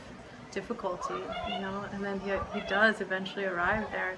difficulty 0.52 1.22
you 1.52 1.60
know 1.60 1.86
and 1.94 2.04
then 2.04 2.20
he, 2.22 2.32
he 2.54 2.66
does 2.68 3.02
eventually 3.02 3.46
arrive 3.46 3.86
there. 3.92 4.16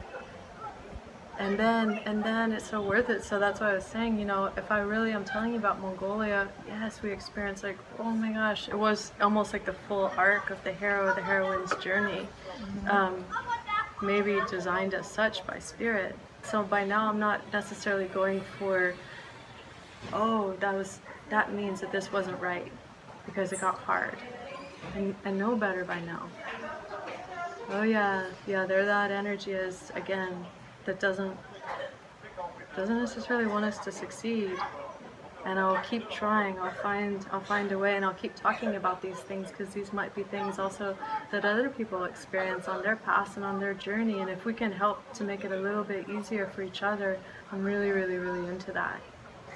And 1.40 1.58
then 1.58 2.00
and 2.06 2.24
then 2.24 2.52
it's 2.52 2.70
so 2.70 2.82
worth 2.82 3.10
it. 3.10 3.24
So 3.24 3.40
that's 3.40 3.60
what 3.60 3.70
i 3.70 3.74
was 3.74 3.86
saying 3.86 4.20
you 4.20 4.26
know 4.26 4.52
if 4.58 4.72
i 4.72 4.80
really 4.80 5.12
am 5.12 5.26
telling 5.26 5.54
you 5.54 5.58
about 5.58 5.80
mongolia 5.80 6.48
yes 6.68 7.02
we 7.02 7.12
experienced 7.12 7.64
like 7.64 7.78
oh 8.00 8.12
my 8.12 8.32
gosh 8.32 8.68
it 8.68 8.78
was 8.78 9.12
almost 9.22 9.52
like 9.54 9.66
the 9.66 9.74
full 9.74 10.12
arc 10.18 10.50
of 10.52 10.64
the 10.64 10.74
hero 10.74 11.14
the 11.16 11.22
heroine's 11.22 11.74
journey 11.78 12.28
um, 12.90 13.26
maybe 14.02 14.40
designed 14.50 14.94
as 14.94 15.08
such 15.08 15.46
by 15.48 15.58
spirit. 15.60 16.16
So 16.44 16.64
by 16.64 16.84
now 16.86 17.10
i'm 17.10 17.20
not 17.20 17.42
necessarily 17.54 18.06
going 18.06 18.42
for 18.60 18.94
oh 20.14 20.56
that 20.60 20.76
was 20.76 21.00
that 21.30 21.54
means 21.54 21.82
that 21.82 21.92
this 21.92 22.12
wasn't 22.12 22.40
right 22.42 22.72
because 23.26 23.52
it 23.54 23.62
got 23.62 23.76
hard 23.76 24.18
and 24.96 25.16
I 25.26 25.32
know 25.32 25.56
better 25.56 25.86
by 25.86 26.00
now. 26.02 26.28
Oh 27.70 27.84
yeah, 27.84 28.26
yeah, 28.48 28.66
there 28.66 28.86
that 28.86 29.12
energy 29.12 29.52
is 29.52 29.92
again 29.96 30.46
that 30.86 31.00
doesn't 31.00 31.38
doesn't 32.76 32.98
necessarily 32.98 33.48
want 33.48 33.66
us 33.66 33.78
to 33.80 33.92
succeed. 33.92 34.52
And 35.44 35.58
I'll 35.58 35.82
keep 35.84 36.08
trying. 36.12 36.60
I'll 36.60 36.74
find 36.84 37.26
I'll 37.32 37.42
find 37.42 37.72
a 37.72 37.78
way, 37.78 37.96
and 37.96 38.06
I'll 38.06 38.14
keep 38.14 38.36
talking 38.36 38.76
about 38.76 39.02
these 39.02 39.18
things 39.18 39.50
because 39.50 39.74
these 39.74 39.92
might 39.92 40.14
be 40.14 40.22
things 40.24 40.60
also 40.60 40.96
that 41.32 41.46
other 41.46 41.68
people 41.70 42.04
experience 42.04 42.68
on 42.68 42.84
their 42.84 42.96
path 42.96 43.38
and 43.38 43.46
on 43.46 43.60
their 43.60 43.74
journey. 43.74 44.20
And 44.20 44.30
if 44.30 44.46
we 44.46 44.54
can 44.54 44.72
help 44.72 45.02
to 45.14 45.24
make 45.24 45.44
it 45.44 45.52
a 45.52 45.60
little 45.60 45.84
bit 45.84 46.08
easier 46.10 46.52
for 46.54 46.62
each 46.62 46.84
other, 46.84 47.18
I'm 47.52 47.64
really, 47.64 47.90
really, 47.90 48.18
really 48.18 48.48
into 48.50 48.72
that. 48.74 49.02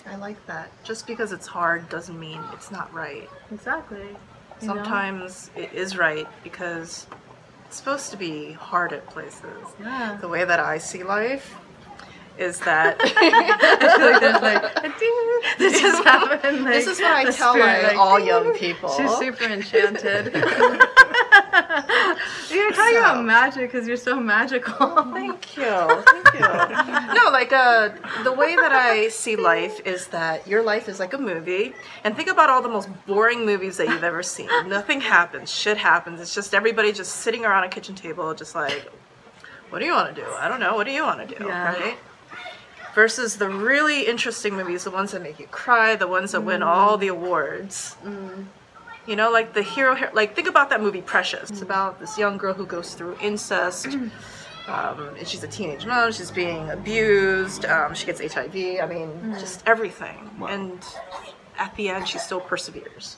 I 0.07 0.15
like 0.15 0.43
that. 0.47 0.71
Just 0.84 1.05
because 1.05 1.32
it's 1.32 1.47
hard 1.47 1.88
doesn't 1.89 2.19
mean 2.19 2.41
it's 2.53 2.71
not 2.71 2.91
right. 2.93 3.30
Exactly. 3.51 4.15
You 4.62 4.68
know? 4.68 4.76
Sometimes 4.76 5.51
it 5.56 5.74
is 5.74 5.97
right 5.97 6.28
because 6.43 7.08
it's 7.66 7.78
supposed 7.78 8.12
to 8.12 8.18
be 8.18 8.53
hard 8.53 8.93
at 8.93 9.06
places. 9.08 9.43
Yeah. 9.80 10.18
The 10.20 10.28
way 10.28 10.45
that 10.45 10.60
I 10.60 10.78
see 10.78 11.03
life 11.03 11.56
is 12.38 12.60
that 12.60 12.97
I 13.01 13.97
feel 13.97 14.12
like 14.12 14.22
there's 14.22 14.41
like 14.41 14.99
ding. 14.99 15.22
This 15.58 15.80
just 15.80 16.03
happened. 16.03 16.66
Like, 16.66 16.74
this 16.74 16.88
is 16.88 16.99
what 16.99 17.14
I 17.14 17.32
tell 17.32 17.58
like, 17.58 17.84
like, 17.84 17.97
all 17.97 18.18
ding. 18.18 18.28
young 18.28 18.53
people. 18.58 18.89
She's 18.89 19.12
super 19.18 19.45
enchanted. 19.45 20.34
You're 22.49 22.72
talking 22.72 22.93
So- 22.95 22.99
about 22.99 23.26
magic 23.26 23.72
because 23.72 23.88
you're 23.88 23.97
so 23.97 24.20
magical. 24.20 25.03
Thank 25.14 25.58
you. 25.58 25.64
Thank 25.64 26.34
you. 26.34 26.39
no, 27.14 27.30
like 27.32 27.51
uh, 27.53 27.89
the 28.24 28.32
way 28.34 28.56
that 28.56 28.72
I 28.72 29.10
see 29.10 29.36
life 29.36 29.80
is 29.86 30.08
that 30.08 30.47
your 30.47 30.64
life 30.64 30.88
is 30.89 30.99
like 30.99 31.14
a 31.14 31.18
movie, 31.18 31.74
and 32.03 32.16
think 32.16 32.30
about 32.30 32.49
all 32.49 32.62
the 32.62 32.70
most 32.70 32.89
boring 33.06 33.45
movies 33.45 33.78
that 33.78 33.88
you've 33.88 34.03
ever 34.03 34.24
seen. 34.24 34.47
Nothing 34.68 35.01
happens. 35.01 35.51
Shit 35.51 35.78
happens. 35.78 36.20
It's 36.22 36.34
just 36.36 36.53
everybody 36.53 36.91
just 36.91 37.18
sitting 37.18 37.45
around 37.45 37.64
a 37.64 37.70
kitchen 37.70 37.95
table, 37.95 38.34
just 38.34 38.56
like, 38.56 38.91
what 39.70 39.80
do 39.80 39.86
you 39.86 39.93
want 39.93 40.16
to 40.16 40.22
do? 40.22 40.28
I 40.39 40.47
don't 40.47 40.60
know. 40.60 40.76
What 40.76 40.86
do 40.86 40.91
you 40.91 41.03
want 41.03 41.28
to 41.28 41.36
do? 41.39 41.45
Yeah. 41.45 41.74
Right. 41.74 41.97
Versus 42.93 43.36
the 43.38 43.49
really 43.49 44.08
interesting 44.08 44.56
movies, 44.56 44.86
the 44.86 44.91
ones 44.91 45.12
that 45.12 45.22
make 45.22 45.38
you 45.38 45.47
cry, 45.47 45.95
the 45.97 46.08
ones 46.08 46.32
that 46.32 46.41
win 46.41 46.64
all 46.64 46.97
the 46.97 47.08
awards. 47.10 47.97
You 49.08 49.16
know, 49.16 49.30
like 49.32 49.53
the 49.53 49.62
hero, 49.62 49.95
like 50.14 50.36
think 50.36 50.47
about 50.47 50.70
that 50.72 50.82
movie 50.82 51.01
Precious. 51.01 51.49
It's 51.51 51.62
about 51.62 51.99
this 51.99 52.18
young 52.18 52.38
girl 52.38 52.53
who 52.53 52.66
goes 52.66 52.93
through 52.95 53.18
incest. 53.22 53.88
Um, 54.68 55.16
and 55.20 55.28
she's 55.28 55.43
a 55.43 55.47
teenage 55.47 55.86
mom. 55.86 56.12
She's 56.12 56.32
being 56.32 56.72
abused. 56.72 57.66
Um, 57.66 57.93
she 57.93 58.08
gets 58.08 58.20
HIV. 58.34 58.56
I 58.82 58.88
mean, 58.88 59.36
just 59.39 59.62
everything. 59.68 60.32
And 60.49 60.84
at 61.60 61.76
the 61.76 61.89
end, 61.89 62.08
she 62.08 62.18
still 62.18 62.39
perseveres. 62.39 63.18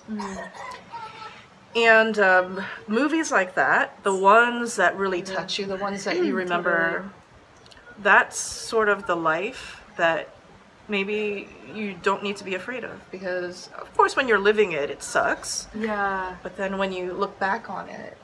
And 1.75 2.19
um, 2.19 2.63
movies 2.87 3.31
like 3.31 3.55
that, 3.55 4.03
the 4.03 4.13
ones 4.15 4.75
that 4.75 4.97
really 4.97 5.21
touch 5.21 5.57
you, 5.59 5.65
the 5.65 5.77
ones 5.77 6.03
that 6.03 6.17
you 6.25 6.35
remember, 6.35 7.09
that's 7.99 8.37
sort 8.37 8.89
of 8.89 9.07
the 9.07 9.15
life 9.15 9.81
that 9.95 10.29
maybe 10.87 11.47
you 11.73 11.95
don't 12.01 12.23
need 12.23 12.37
to 12.37 12.43
be 12.43 12.55
afraid 12.55 12.83
of. 12.83 12.99
Because, 13.11 13.69
of 13.79 13.95
course, 13.95 14.15
when 14.15 14.27
you're 14.27 14.39
living 14.39 14.71
it, 14.71 14.89
it 14.89 15.03
sucks. 15.03 15.67
yeah. 15.75 16.35
But 16.43 16.57
then 16.57 16.77
when 16.77 16.91
you 16.91 17.13
look 17.13 17.37
back 17.39 17.69
on 17.69 17.89
it, 17.89 18.17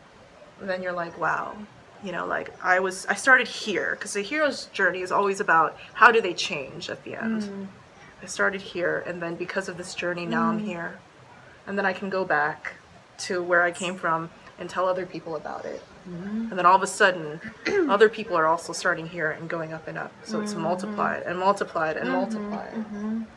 then 0.61 0.82
you're 0.82 0.93
like, 0.93 1.18
wow. 1.20 1.55
You 2.03 2.11
know, 2.11 2.26
like 2.26 2.53
I 2.61 2.80
was, 2.80 3.05
I 3.05 3.16
started 3.16 3.47
here 3.47 3.95
because 3.97 4.14
the 4.14 4.22
hero's 4.22 4.66
journey 4.68 5.01
is 5.01 5.11
always 5.11 5.39
about 5.39 5.78
how 5.93 6.11
do 6.11 6.20
they 6.20 6.34
change 6.34 6.89
at 6.89 7.03
the 7.05 7.16
end. 7.16 7.43
Mm. 7.43 7.68
I 8.22 8.26
started 8.26 8.61
here, 8.61 9.03
and 9.05 9.22
then 9.22 9.36
because 9.36 9.70
of 9.70 9.78
this 9.78 9.95
journey, 9.95 10.26
now 10.26 10.43
I'm 10.43 10.59
mm. 10.59 10.66
here. 10.66 10.99
And 11.66 11.78
then 11.78 11.86
I 11.86 11.93
can 11.93 12.09
go 12.09 12.26
back 12.26 12.74
to 13.20 13.41
where 13.41 13.64
I 13.64 13.72
came 13.72 13.95
from 13.95 14.30
and 14.59 14.70
tell 14.70 14.88
other 14.88 15.05
people 15.05 15.36
about 15.36 15.66
it. 15.66 15.82
Mm-hmm. 16.10 16.49
And 16.49 16.60
then 16.60 16.66
all 16.66 16.76
of 16.76 16.84
a 16.84 16.88
sudden, 16.88 17.39
other 17.89 18.10
people 18.10 18.36
are 18.36 18.45
also 18.45 18.74
starting 18.74 19.08
here 19.08 19.32
and 19.32 19.49
going 19.49 19.74
up 19.74 19.88
and 19.88 19.97
up. 19.97 20.12
So 20.24 20.41
it's 20.41 20.54
mm-hmm. 20.54 20.64
multiplied 20.64 21.24
and 21.24 21.39
multiplied 21.39 21.97
and 21.97 22.10
mm-hmm. 22.10 22.18
multiplied. 22.18 23.28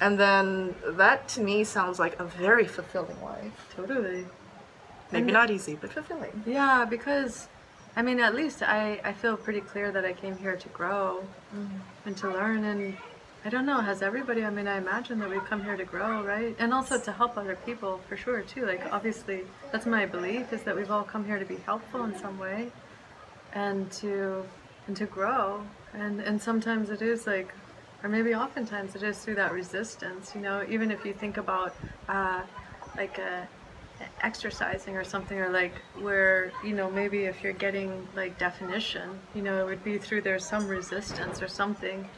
And 0.00 0.18
then 0.18 0.74
that 0.86 1.28
to 1.30 1.42
me 1.42 1.64
sounds 1.64 1.98
like 1.98 2.18
a 2.18 2.24
very 2.24 2.66
fulfilling 2.66 3.20
life. 3.22 3.74
Totally. 3.76 4.26
Maybe 5.12 5.32
not 5.32 5.50
easy, 5.50 5.74
but 5.74 5.92
fulfilling. 5.92 6.42
Yeah, 6.46 6.86
because 6.88 7.48
I 7.96 8.02
mean, 8.02 8.20
at 8.20 8.34
least 8.34 8.62
I, 8.62 9.00
I 9.04 9.12
feel 9.12 9.36
pretty 9.36 9.60
clear 9.60 9.90
that 9.92 10.04
I 10.04 10.12
came 10.12 10.36
here 10.36 10.56
to 10.56 10.68
grow 10.68 11.24
and 12.06 12.16
to 12.18 12.28
learn. 12.28 12.64
And 12.64 12.96
I 13.44 13.48
don't 13.48 13.64
know, 13.64 13.80
has 13.80 14.02
everybody, 14.02 14.44
I 14.44 14.50
mean, 14.50 14.68
I 14.68 14.76
imagine 14.76 15.18
that 15.20 15.30
we've 15.30 15.44
come 15.46 15.64
here 15.64 15.76
to 15.76 15.84
grow, 15.84 16.22
right? 16.22 16.54
And 16.58 16.74
also 16.74 17.00
to 17.00 17.12
help 17.12 17.38
other 17.38 17.56
people 17.64 18.00
for 18.06 18.16
sure, 18.16 18.42
too. 18.42 18.66
Like, 18.66 18.82
obviously, 18.92 19.44
that's 19.72 19.86
my 19.86 20.04
belief 20.04 20.52
is 20.52 20.62
that 20.64 20.76
we've 20.76 20.90
all 20.90 21.04
come 21.04 21.24
here 21.24 21.38
to 21.38 21.46
be 21.46 21.56
helpful 21.56 22.04
in 22.04 22.18
some 22.18 22.38
way 22.38 22.70
and 23.52 23.90
to 23.90 24.44
and 24.86 24.96
to 24.96 25.06
grow 25.06 25.62
and 25.94 26.20
and 26.20 26.40
sometimes 26.40 26.90
it 26.90 27.02
is 27.02 27.26
like 27.26 27.52
or 28.02 28.08
maybe 28.08 28.34
oftentimes 28.34 28.94
it 28.94 29.02
is 29.02 29.18
through 29.18 29.34
that 29.34 29.52
resistance 29.52 30.32
you 30.34 30.40
know 30.40 30.64
even 30.68 30.90
if 30.90 31.04
you 31.04 31.12
think 31.12 31.36
about 31.36 31.74
uh, 32.08 32.42
like 32.96 33.18
a 33.18 33.46
exercising 34.22 34.96
or 34.96 35.04
something 35.04 35.38
or 35.38 35.50
like 35.50 35.74
where 36.00 36.52
you 36.64 36.74
know 36.74 36.90
maybe 36.90 37.24
if 37.24 37.42
you're 37.42 37.52
getting 37.52 38.06
like 38.16 38.38
definition 38.38 39.18
you 39.34 39.42
know 39.42 39.60
it 39.60 39.66
would 39.66 39.84
be 39.84 39.98
through 39.98 40.22
there's 40.22 40.44
some 40.44 40.66
resistance 40.66 41.42
or 41.42 41.48
something 41.48 42.08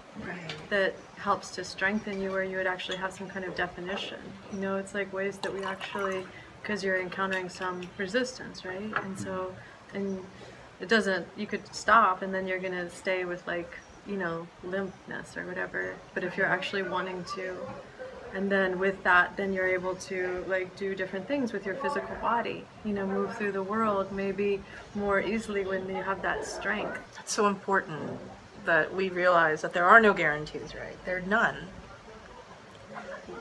that 0.70 0.94
helps 1.16 1.50
to 1.50 1.64
strengthen 1.64 2.20
you 2.20 2.30
where 2.30 2.44
you 2.44 2.56
would 2.56 2.66
actually 2.66 2.96
have 2.96 3.12
some 3.12 3.28
kind 3.28 3.44
of 3.44 3.54
definition 3.54 4.18
you 4.52 4.58
know 4.58 4.76
it's 4.76 4.94
like 4.94 5.12
ways 5.12 5.38
that 5.38 5.52
we 5.52 5.62
actually 5.64 6.26
because 6.60 6.84
you're 6.84 7.00
encountering 7.00 7.48
some 7.48 7.80
resistance 7.98 8.64
right 8.64 8.92
and 9.04 9.18
so 9.18 9.54
and 9.94 10.22
it 10.82 10.88
doesn't. 10.88 11.26
You 11.36 11.46
could 11.46 11.74
stop, 11.74 12.22
and 12.22 12.34
then 12.34 12.46
you're 12.46 12.58
gonna 12.58 12.90
stay 12.90 13.24
with 13.24 13.46
like 13.46 13.72
you 14.06 14.16
know 14.16 14.48
limpness 14.66 15.36
or 15.36 15.46
whatever. 15.46 15.94
But 16.12 16.24
if 16.24 16.36
you're 16.36 16.46
actually 16.46 16.82
wanting 16.82 17.24
to, 17.36 17.56
and 18.34 18.50
then 18.50 18.80
with 18.80 19.00
that, 19.04 19.36
then 19.36 19.52
you're 19.52 19.68
able 19.68 19.94
to 19.94 20.44
like 20.48 20.76
do 20.76 20.96
different 20.96 21.28
things 21.28 21.52
with 21.52 21.64
your 21.64 21.76
physical 21.76 22.16
body. 22.16 22.64
You 22.84 22.94
know, 22.94 23.06
move 23.06 23.36
through 23.38 23.52
the 23.52 23.62
world 23.62 24.10
maybe 24.10 24.60
more 24.96 25.20
easily 25.20 25.64
when 25.64 25.88
you 25.88 26.02
have 26.02 26.20
that 26.22 26.44
strength. 26.44 27.00
That's 27.14 27.32
so 27.32 27.46
important 27.46 28.18
that 28.64 28.94
we 28.94 29.08
realize 29.08 29.62
that 29.62 29.72
there 29.72 29.84
are 29.84 30.00
no 30.00 30.12
guarantees, 30.12 30.74
right? 30.74 30.96
There 31.04 31.18
are 31.18 31.22
none. 31.22 31.56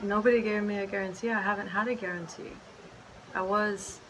Nobody 0.02 0.40
gave 0.40 0.62
me 0.62 0.78
a 0.78 0.86
guarantee. 0.86 1.30
I 1.30 1.40
haven't 1.40 1.68
had 1.68 1.88
a 1.88 1.94
guarantee. 1.94 2.52
I 3.34 3.42
was 3.42 4.00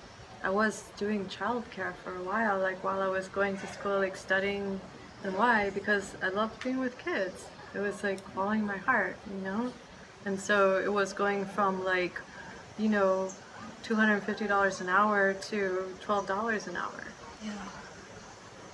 I 0.44 0.50
was 0.50 0.84
doing 0.96 1.26
childcare 1.26 1.94
for 2.02 2.16
a 2.16 2.22
while, 2.22 2.58
like 2.58 2.82
while 2.82 3.00
I 3.00 3.08
was 3.08 3.28
going 3.28 3.56
to 3.58 3.66
school, 3.68 3.98
like 3.98 4.16
studying. 4.16 4.80
And 5.22 5.36
why? 5.36 5.70
Because 5.70 6.16
I 6.20 6.30
loved 6.30 6.64
being 6.64 6.80
with 6.80 6.98
kids. 6.98 7.44
It 7.74 7.78
was 7.78 8.02
like 8.02 8.18
following 8.30 8.66
my 8.66 8.78
heart, 8.78 9.16
you 9.32 9.40
know? 9.44 9.72
And 10.24 10.40
so 10.40 10.78
it 10.78 10.92
was 10.92 11.12
going 11.12 11.44
from 11.44 11.84
like, 11.84 12.20
you 12.76 12.88
know, 12.88 13.30
$250 13.84 14.80
an 14.80 14.88
hour 14.88 15.34
to 15.34 15.84
$12 16.04 16.66
an 16.66 16.76
hour. 16.76 17.04
Yeah. 17.44 17.52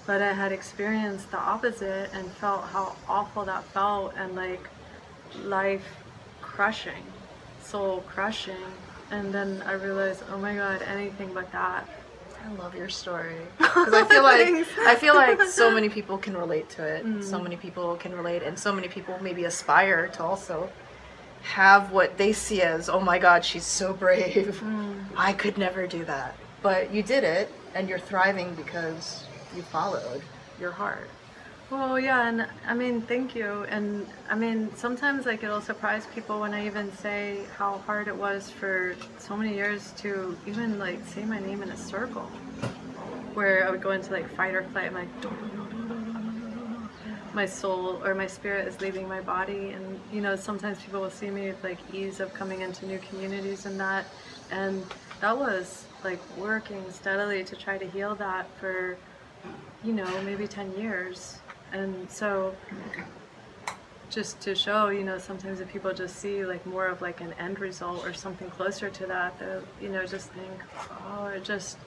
But 0.09 0.23
I 0.23 0.33
had 0.33 0.53
experienced 0.53 1.31
the 1.31 1.37
opposite 1.37 2.09
and 2.15 2.33
felt 2.41 2.65
how 2.65 2.97
awful 3.07 3.45
that 3.45 3.63
felt 3.75 4.15
and 4.17 4.35
like 4.35 4.67
life 5.45 5.85
crushing, 6.41 7.05
soul 7.61 8.03
crushing. 8.09 8.73
And 9.11 9.35
then 9.35 9.63
I 9.67 9.73
realized, 9.73 10.23
oh 10.33 10.39
my 10.39 10.55
god, 10.55 10.81
anything 10.81 11.35
but 11.35 11.53
that. 11.53 11.87
I 12.43 12.51
love 12.55 12.75
your 12.75 12.89
story 12.89 13.37
because 13.59 13.93
I 13.93 14.03
feel 14.05 14.23
like 14.23 14.67
I 14.79 14.95
feel 14.95 15.15
like 15.15 15.43
so 15.43 15.71
many 15.79 15.91
people 15.91 16.17
can 16.17 16.35
relate 16.35 16.71
to 16.71 16.85
it. 16.85 17.03
So 17.23 17.39
mm. 17.39 17.43
many 17.43 17.57
people 17.57 17.95
can 17.97 18.15
relate, 18.15 18.43
and 18.43 18.59
so 18.59 18.73
many 18.73 18.89
people 18.89 19.19
maybe 19.21 19.45
aspire 19.45 20.09
to 20.09 20.23
also 20.23 20.71
have 21.43 21.93
what 21.93 22.17
they 22.17 22.33
see 22.33 22.63
as, 22.63 22.89
oh 22.89 23.01
my 23.01 23.19
God, 23.19 23.45
she's 23.45 23.67
so 23.67 23.93
brave. 23.93 24.59
Mm. 24.65 25.05
I 25.19 25.35
could 25.35 25.59
never 25.59 25.87
do 25.87 26.03
that, 26.07 26.35
but 26.63 26.95
you 26.95 27.03
did 27.03 27.25
it, 27.25 27.53
and 27.75 27.91
you're 27.91 27.99
thriving 27.99 28.55
because 28.55 29.25
you 29.55 29.63
followed 29.63 30.23
your 30.61 30.71
heart. 30.73 31.09
Well, 31.71 32.01
yeah, 32.01 32.29
and 32.29 32.47
I 32.67 32.73
mean, 32.75 33.03
thank 33.03 33.35
you. 33.35 33.67
And 33.69 34.07
I 34.31 34.35
mean, 34.35 34.71
sometimes 34.75 35.27
like 35.27 35.43
it'll 35.43 35.61
surprise 35.61 36.07
people 36.15 36.41
when 36.41 36.55
I 36.55 36.65
even 36.65 36.91
say 36.97 37.45
how 37.59 37.79
hard 37.79 38.09
it 38.09 38.17
was 38.17 38.51
for 38.51 38.97
so 39.19 39.37
many 39.37 39.55
years 39.55 39.93
to 39.99 40.37
even 40.47 40.79
like 40.79 41.05
say 41.07 41.27
my 41.27 41.39
name 41.39 41.63
in 41.63 41.69
a 41.69 41.77
circle, 41.77 42.23
where 43.35 43.67
I 43.67 43.71
would 43.71 43.83
go 43.83 43.91
into 43.91 44.13
like 44.13 44.29
fight 44.31 44.55
or 44.55 44.63
flight. 44.65 44.87
I'm 44.87 44.95
like, 44.95 45.09
my 47.35 47.45
soul 47.45 48.03
or 48.03 48.15
my 48.15 48.27
spirit 48.27 48.67
is 48.67 48.81
leaving 48.81 49.07
my 49.07 49.21
body, 49.21 49.73
and 49.73 50.01
you 50.11 50.23
know, 50.23 50.37
sometimes 50.37 50.81
people 50.81 51.03
will 51.03 51.11
see 51.11 51.29
me 51.31 51.49
with 51.49 51.63
like 51.63 51.79
ease 51.93 52.21
of 52.21 52.33
coming 52.33 52.63
into 52.63 52.87
new 52.87 52.99
communities 53.11 53.67
and 53.67 53.79
that, 53.79 54.07
and 54.51 54.83
that 55.21 55.37
was 55.37 55.85
like 56.03 56.21
working 56.39 56.83
steadily 56.91 57.45
to 57.45 57.57
try 57.57 57.77
to 57.77 57.87
heal 57.91 58.15
that 58.15 58.47
for 58.59 58.97
you 59.85 59.93
know, 59.93 60.23
maybe 60.23 60.47
10 60.47 60.73
years. 60.79 61.39
And 61.73 62.11
so 62.11 62.55
just 64.11 64.41
to 64.41 64.55
show, 64.55 64.89
you 64.89 65.05
know, 65.05 65.19
sometimes 65.19 65.61
if 65.61 65.69
people 65.69 65.93
just 65.93 66.17
see 66.17 66.45
like 66.45 66.65
more 66.67 66.87
of 66.87 67.03
like 67.03 67.21
an 67.21 67.35
end 67.35 67.61
result 67.61 68.05
or 68.07 68.13
something 68.13 68.51
closer 68.51 68.89
to 68.91 69.07
that, 69.07 69.39
they'll, 69.39 69.63
you 69.81 69.89
know, 69.89 70.07
just 70.07 70.31
think, 70.31 70.51
oh, 71.07 71.27
it 71.27 71.45
just, 71.45 71.79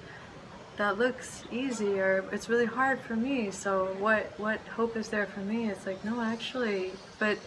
that 0.77 0.97
looks 0.97 1.43
easy 1.51 1.99
or 1.99 2.23
it's 2.31 2.47
really 2.47 2.65
hard 2.65 2.99
for 2.99 3.15
me. 3.15 3.51
So 3.51 3.95
what, 3.99 4.33
what 4.39 4.59
hope 4.75 4.95
is 4.95 5.09
there 5.09 5.25
for 5.25 5.41
me? 5.41 5.69
It's 5.69 5.85
like, 5.85 6.03
no, 6.05 6.21
actually, 6.21 6.91
but, 7.19 7.37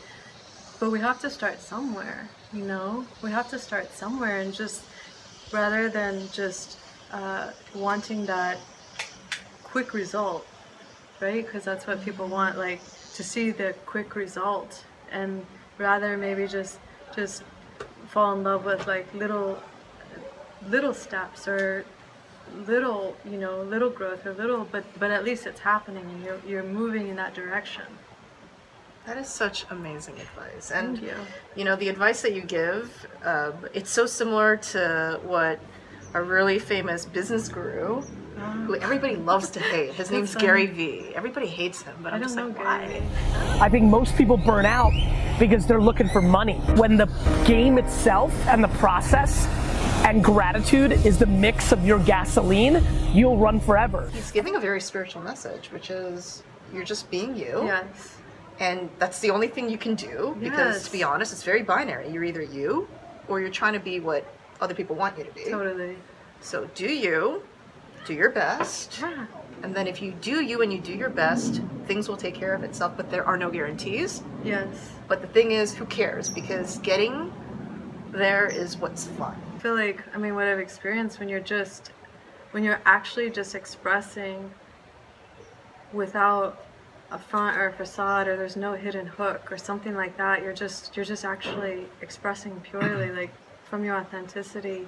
but 0.80 0.90
we 0.90 1.00
have 1.00 1.20
to 1.20 1.30
start 1.30 1.60
somewhere, 1.60 2.28
you 2.52 2.64
know, 2.64 3.06
we 3.22 3.30
have 3.30 3.48
to 3.50 3.58
start 3.58 3.92
somewhere 3.92 4.40
and 4.40 4.52
just 4.52 4.84
rather 5.52 5.88
than 5.88 6.28
just 6.32 6.78
uh, 7.12 7.52
wanting 7.74 8.26
that 8.26 8.58
quick 9.74 9.92
result, 9.92 10.46
right? 11.20 11.44
Because 11.44 11.64
that's 11.64 11.84
what 11.88 11.98
people 12.04 12.28
want, 12.28 12.56
like 12.56 12.80
to 13.14 13.22
see 13.24 13.50
the 13.50 13.74
quick 13.86 14.14
result, 14.14 14.84
and 15.10 15.44
rather 15.78 16.16
maybe 16.16 16.46
just 16.46 16.78
just 17.16 17.42
fall 18.06 18.32
in 18.36 18.44
love 18.44 18.64
with 18.64 18.86
like 18.86 19.06
little 19.14 19.58
little 20.74 20.94
steps 20.94 21.48
or 21.48 21.84
little 22.68 23.16
you 23.24 23.38
know 23.44 23.62
little 23.62 23.90
growth 23.90 24.24
or 24.26 24.32
little 24.34 24.62
but 24.70 24.84
but 25.00 25.10
at 25.10 25.24
least 25.24 25.42
it's 25.50 25.60
happening 25.72 26.04
and 26.12 26.24
you're 26.24 26.40
you're 26.50 26.62
moving 26.80 27.08
in 27.08 27.16
that 27.16 27.32
direction 27.34 27.88
That 29.06 29.16
is 29.18 29.28
such 29.28 29.66
amazing 29.70 30.16
advice, 30.26 30.70
and 30.70 30.98
you. 30.98 31.16
you 31.58 31.64
know 31.66 31.76
the 31.84 31.88
advice 31.94 32.18
that 32.24 32.32
you 32.38 32.42
give. 32.60 32.84
Um, 33.32 33.54
it's 33.78 33.90
so 33.90 34.04
similar 34.06 34.50
to 34.72 34.82
what 35.32 35.58
a 36.14 36.22
really 36.22 36.58
famous 36.58 37.04
business 37.04 37.48
guru, 37.48 38.00
who 38.66 38.76
oh. 38.76 38.78
everybody 38.80 39.16
loves 39.16 39.50
to 39.50 39.60
hate. 39.60 39.92
His 39.94 40.10
name's 40.10 40.32
funny. 40.32 40.46
Gary 40.46 40.66
Vee. 40.66 41.12
Everybody 41.14 41.46
hates 41.46 41.82
him, 41.82 41.94
but 42.02 42.12
i 42.12 42.16
I'm 42.16 42.22
don't 42.22 42.28
just 42.28 42.36
know 42.36 42.48
like, 42.48 42.88
Gary. 42.88 43.00
why? 43.00 43.58
I 43.60 43.68
think 43.68 43.84
most 43.84 44.16
people 44.16 44.36
burn 44.36 44.64
out 44.64 44.92
because 45.38 45.66
they're 45.66 45.82
looking 45.82 46.08
for 46.08 46.22
money. 46.22 46.54
When 46.76 46.96
the 46.96 47.06
game 47.46 47.78
itself 47.78 48.32
and 48.46 48.62
the 48.62 48.68
process 48.68 49.46
and 50.04 50.22
gratitude 50.22 50.92
is 50.92 51.18
the 51.18 51.26
mix 51.26 51.72
of 51.72 51.84
your 51.84 51.98
gasoline, 52.00 52.82
you'll 53.12 53.36
run 53.38 53.58
forever. 53.60 54.08
He's 54.12 54.30
giving 54.30 54.56
a 54.56 54.60
very 54.60 54.80
spiritual 54.80 55.22
message, 55.22 55.70
which 55.72 55.90
is 55.90 56.42
you're 56.72 56.84
just 56.84 57.10
being 57.10 57.36
you, 57.36 57.64
yes 57.64 58.16
and 58.60 58.88
that's 58.98 59.18
the 59.20 59.30
only 59.30 59.48
thing 59.48 59.68
you 59.68 59.78
can 59.78 59.94
do. 59.94 60.36
Because 60.38 60.76
Yes. 60.76 60.84
to 60.84 60.92
be 60.92 61.02
honest, 61.02 61.32
it's 61.32 61.42
very 61.42 61.62
binary. 61.62 62.08
You're 62.10 62.24
either 62.24 62.42
you, 62.42 62.88
or 63.28 63.40
you're 63.40 63.50
trying 63.50 63.72
to 63.72 63.80
be 63.80 64.00
what 64.00 64.24
other 64.60 64.74
people 64.74 64.96
want 64.96 65.18
you 65.18 65.24
to 65.24 65.30
be. 65.32 65.44
totally 65.44 65.96
So 66.40 66.68
do 66.74 66.86
you, 66.86 67.42
do 68.06 68.14
your 68.14 68.30
best. 68.30 68.98
yeah 69.00 69.26
And 69.62 69.74
then 69.74 69.86
if 69.86 70.02
you 70.02 70.12
do 70.20 70.42
you 70.42 70.62
and 70.62 70.72
you 70.72 70.80
do 70.80 70.92
your 70.92 71.10
best, 71.10 71.62
things 71.86 72.08
will 72.08 72.16
take 72.16 72.34
care 72.34 72.54
of 72.54 72.62
itself, 72.62 72.94
but 72.96 73.10
there 73.10 73.26
are 73.26 73.36
no 73.36 73.50
guarantees. 73.50 74.22
yes 74.42 74.92
But 75.08 75.20
the 75.22 75.28
thing 75.28 75.52
is, 75.52 75.74
who 75.74 75.86
cares? 75.86 76.28
Because 76.28 76.78
getting 76.78 77.32
there 78.12 78.46
is 78.46 78.76
what's 78.76 79.06
fun. 79.06 79.36
I 79.56 79.58
feel 79.58 79.74
like 79.74 80.02
I 80.14 80.18
mean 80.18 80.34
what 80.34 80.46
I've 80.46 80.60
experienced 80.60 81.18
when 81.18 81.28
you're 81.28 81.40
just 81.40 81.90
when 82.52 82.62
you're 82.62 82.80
actually 82.84 83.30
just 83.30 83.54
expressing 83.54 84.50
without 85.92 86.64
a 87.10 87.18
front 87.18 87.56
or 87.56 87.68
a 87.68 87.72
facade 87.72 88.28
or 88.28 88.36
there's 88.36 88.56
no 88.56 88.74
hidden 88.74 89.06
hook 89.06 89.50
or 89.50 89.56
something 89.58 89.94
like 89.94 90.16
that 90.16 90.42
you're 90.42 90.52
just 90.52 90.96
you're 90.96 91.04
just 91.04 91.24
actually 91.24 91.86
expressing 92.00 92.60
purely 92.60 93.10
like 93.10 93.30
from 93.74 93.84
your 93.84 93.96
authenticity 93.96 94.86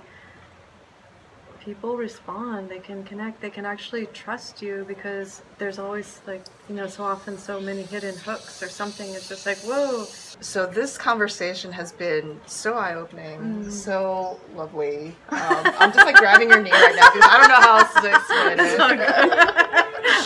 people 1.59 1.97
respond 1.97 2.69
they 2.69 2.79
can 2.79 3.03
connect 3.03 3.41
they 3.41 3.51
can 3.51 3.67
actually 3.67 4.07
trust 4.15 4.63
you 4.63 4.85
because 4.87 5.43
there's 5.59 5.81
always 5.81 6.21
like 6.29 6.45
you 6.69 6.77
know 6.77 6.87
so 6.87 7.03
often 7.03 7.37
so 7.37 7.61
many 7.61 7.83
hidden 7.83 8.15
hooks 8.19 8.63
or 8.63 8.69
something 8.69 9.13
it's 9.13 9.29
just 9.29 9.45
like 9.45 9.59
whoa 9.67 10.05
So 10.41 10.67
this 10.67 10.97
conversation 10.97 11.73
has 11.73 11.91
been 11.91 12.41
so 12.47 12.75
eye-opening, 12.75 13.69
so 13.71 14.39
lovely. 14.55 15.17
Um, 15.31 15.63
I'm 15.81 15.93
just 15.93 16.07
like 16.07 16.17
grabbing 16.17 16.51
your 16.51 16.63
knee 16.63 16.71
right 16.71 16.95
now 16.95 17.11
because 17.11 17.29
I 17.33 17.39
don't 17.39 17.49
know 17.49 17.63
how 17.67 17.79
else 17.79 17.95
to 17.95 18.09
explain 18.15 18.57
it. 18.61 18.79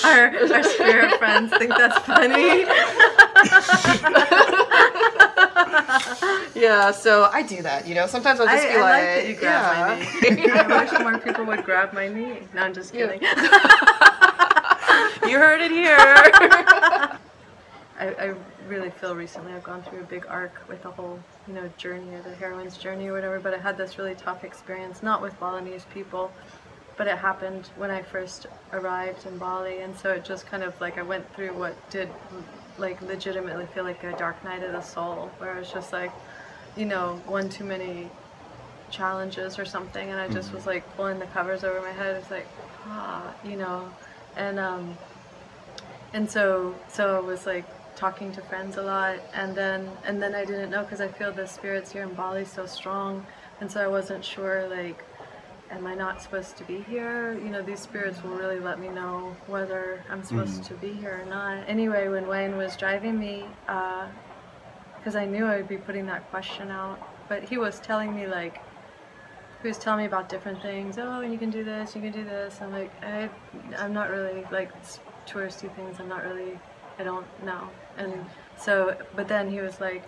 our, 0.05 0.57
our 0.57 0.63
spirit 0.65 1.17
friends 1.19 1.51
think 1.57 1.71
that's 1.71 1.99
funny. 2.05 2.67
Yeah, 6.55 6.91
so 6.91 7.29
I 7.33 7.43
do 7.43 7.63
that. 7.63 7.87
You 7.87 7.95
know, 7.95 8.07
sometimes 8.07 8.41
I'll 8.41 8.47
just 8.47 8.65
I, 8.65 8.69
be 8.69 8.77
I 8.77 8.81
like, 8.81 8.93
like 8.93 9.03
that 9.03 9.29
you 9.29 9.35
grab 9.37 9.89
yeah. 9.89 10.07
my 10.23 10.29
knee. 10.37 10.51
I 10.51 10.85
wish 10.85 10.93
more 11.01 11.19
people 11.19 11.45
would 11.45 11.65
grab 11.65 11.93
my 11.93 12.09
knee. 12.09 12.39
No, 12.55 12.63
I'm 12.63 12.75
just 12.75 12.93
kidding. 12.93 13.21
you 15.29 15.39
heard 15.39 15.61
it 15.61 15.71
here. 15.71 15.97
I, 17.99 18.15
I 18.19 18.35
really 18.67 18.91
feel 18.91 19.15
recently 19.15 19.53
I've 19.53 19.63
gone 19.63 19.83
through 19.83 20.01
a 20.01 20.05
big 20.05 20.25
arc 20.27 20.67
with 20.69 20.83
the 20.83 20.91
whole, 20.91 21.21
you 21.47 21.55
know, 21.55 21.71
journey 21.77 22.15
or 22.15 22.23
the 22.23 22.35
heroine's 22.35 22.79
journey 22.79 23.09
or 23.09 23.13
whatever, 23.13 23.39
but 23.39 23.53
I 23.53 23.59
had 23.59 23.77
this 23.77 23.99
really 23.99 24.15
tough 24.15 24.43
experience, 24.43 25.03
not 25.03 25.21
with 25.21 25.39
Balinese 25.39 25.85
people, 25.93 26.33
but 26.97 27.07
it 27.07 27.19
happened 27.19 27.69
when 27.77 27.91
I 27.91 28.03
first 28.03 28.47
arrived 28.73 29.27
in 29.27 29.39
Bali, 29.39 29.81
and 29.81 29.97
so 29.97 30.11
it 30.11 30.25
just 30.25 30.47
kind 30.47 30.63
of 30.63 30.79
like 30.81 30.99
I 30.99 31.03
went 31.03 31.31
through 31.35 31.53
what 31.53 31.75
did 31.91 32.09
like 32.79 33.01
legitimately 33.03 33.67
feel 33.75 33.85
like 33.85 34.03
a 34.05 34.17
dark 34.17 34.43
night 34.45 34.63
of 34.63 34.73
the 34.73 34.81
soul, 34.81 35.31
where 35.39 35.53
I 35.53 35.59
was 35.59 35.71
just 35.71 35.93
like, 35.93 36.13
you 36.77 36.85
know, 36.87 37.21
one 37.27 37.49
too 37.49 37.65
many 37.65 38.11
challenges 38.91 39.59
or 39.59 39.65
something, 39.65 40.11
and 40.11 40.21
I 40.21 40.29
just 40.29 40.53
was 40.53 40.67
like 40.67 40.85
pulling 40.97 41.19
the 41.19 41.27
covers 41.27 41.65
over 41.65 41.81
my 41.81 41.91
head. 41.93 42.17
It's 42.17 42.31
like, 42.31 42.47
ah, 42.87 43.33
you 43.45 43.57
know, 43.57 43.91
and 44.37 44.59
um, 44.59 44.97
and 46.13 46.31
so 46.31 46.75
so 46.89 47.17
I 47.17 47.21
was 47.21 47.47
like 47.47 47.65
talking 47.97 48.33
to 48.33 48.41
friends 48.43 48.77
a 48.77 48.83
lot, 48.83 49.19
and 49.35 49.55
then 49.55 49.89
and 50.05 50.21
then 50.23 50.35
I 50.35 50.45
didn't 50.45 50.71
know 50.71 50.83
because 50.83 51.01
I 51.01 51.09
feel 51.09 51.33
the 51.33 51.47
spirits 51.47 51.93
here 51.93 52.03
in 52.03 52.15
Bali 52.15 52.45
so 52.45 52.67
strong, 52.67 53.25
and 53.61 53.71
so 53.71 53.81
I 53.83 53.89
wasn't 53.89 54.25
sure 54.25 54.69
like 54.69 55.05
am 55.71 55.87
I 55.87 55.95
not 55.95 56.21
supposed 56.21 56.57
to 56.57 56.65
be 56.65 56.81
here? 56.83 57.35
You 57.35 57.49
know, 57.49 57.63
these 57.63 57.79
spirits 57.79 58.21
will 58.25 58.33
really 58.35 58.59
let 58.59 58.81
me 58.81 58.89
know 58.89 59.37
whether 59.47 60.03
I'm 60.11 60.25
supposed 60.25 60.63
Mhm. 60.63 60.67
to 60.67 60.75
be 60.75 60.93
here 60.95 61.21
or 61.23 61.31
not. 61.31 61.59
Anyway, 61.69 62.09
when 62.09 62.25
Wayan 62.25 62.57
was 62.57 62.77
driving 62.77 63.17
me, 63.17 63.45
because 65.01 65.17
I 65.17 65.25
knew 65.25 65.47
I 65.47 65.57
would 65.57 65.69
be 65.69 65.79
putting 65.79 66.07
that 66.07 66.31
question 66.31 66.71
out, 66.71 66.99
but 67.29 67.43
he 67.43 67.57
was 67.57 67.81
telling 67.81 68.15
me 68.15 68.27
like, 68.27 68.61
he 69.63 69.69
was 69.69 69.79
telling 69.79 70.01
me 70.01 70.07
about 70.07 70.29
different 70.29 70.61
things. 70.61 70.99
Oh, 70.99 71.23
you 71.23 71.39
can 71.39 71.51
do 71.51 71.65
this, 71.65 71.95
you 71.95 72.03
can 72.03 72.13
do 72.13 72.25
this. 72.25 72.61
I'm 72.61 72.73
like, 72.73 72.93
I, 73.03 73.31
I'm 73.79 73.93
not 73.95 74.11
really 74.11 74.45
like 74.51 74.71
touristy 75.27 75.75
things. 75.75 75.99
I'm 76.01 76.09
not 76.09 76.25
really, 76.25 76.59
I 76.99 77.05
don't 77.05 77.27
know. 77.45 77.69
And 77.97 78.27
so, 78.59 78.97
but 79.17 79.27
then 79.27 79.51
he 79.51 79.61
was 79.61 79.81
like, 79.81 80.05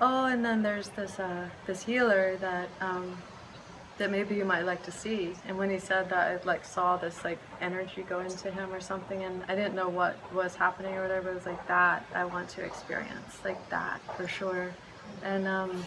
oh, 0.00 0.26
and 0.26 0.44
then 0.44 0.62
there's 0.62 0.88
this 0.90 1.18
uh, 1.18 1.48
this 1.66 1.84
healer 1.84 2.36
that 2.40 2.68
um, 2.80 3.16
that 3.98 4.10
maybe 4.10 4.34
you 4.34 4.44
might 4.44 4.62
like 4.62 4.82
to 4.84 4.90
see. 4.90 5.34
And 5.46 5.56
when 5.56 5.70
he 5.70 5.78
said 5.78 6.08
that, 6.10 6.42
I 6.42 6.44
like 6.46 6.64
saw 6.64 6.96
this 6.96 7.24
like 7.24 7.38
energy 7.60 8.02
go 8.02 8.20
into 8.20 8.50
him 8.50 8.72
or 8.72 8.80
something, 8.80 9.22
and 9.22 9.42
I 9.48 9.54
didn't 9.54 9.74
know 9.74 9.88
what 9.88 10.16
was 10.32 10.54
happening 10.56 10.94
or 10.94 11.02
whatever. 11.02 11.30
It 11.30 11.34
was 11.34 11.46
like 11.46 11.66
that 11.68 12.04
I 12.14 12.24
want 12.24 12.48
to 12.50 12.64
experience, 12.64 13.38
like 13.44 13.68
that 13.70 14.00
for 14.16 14.26
sure. 14.26 14.74
And 15.22 15.46
um, 15.46 15.84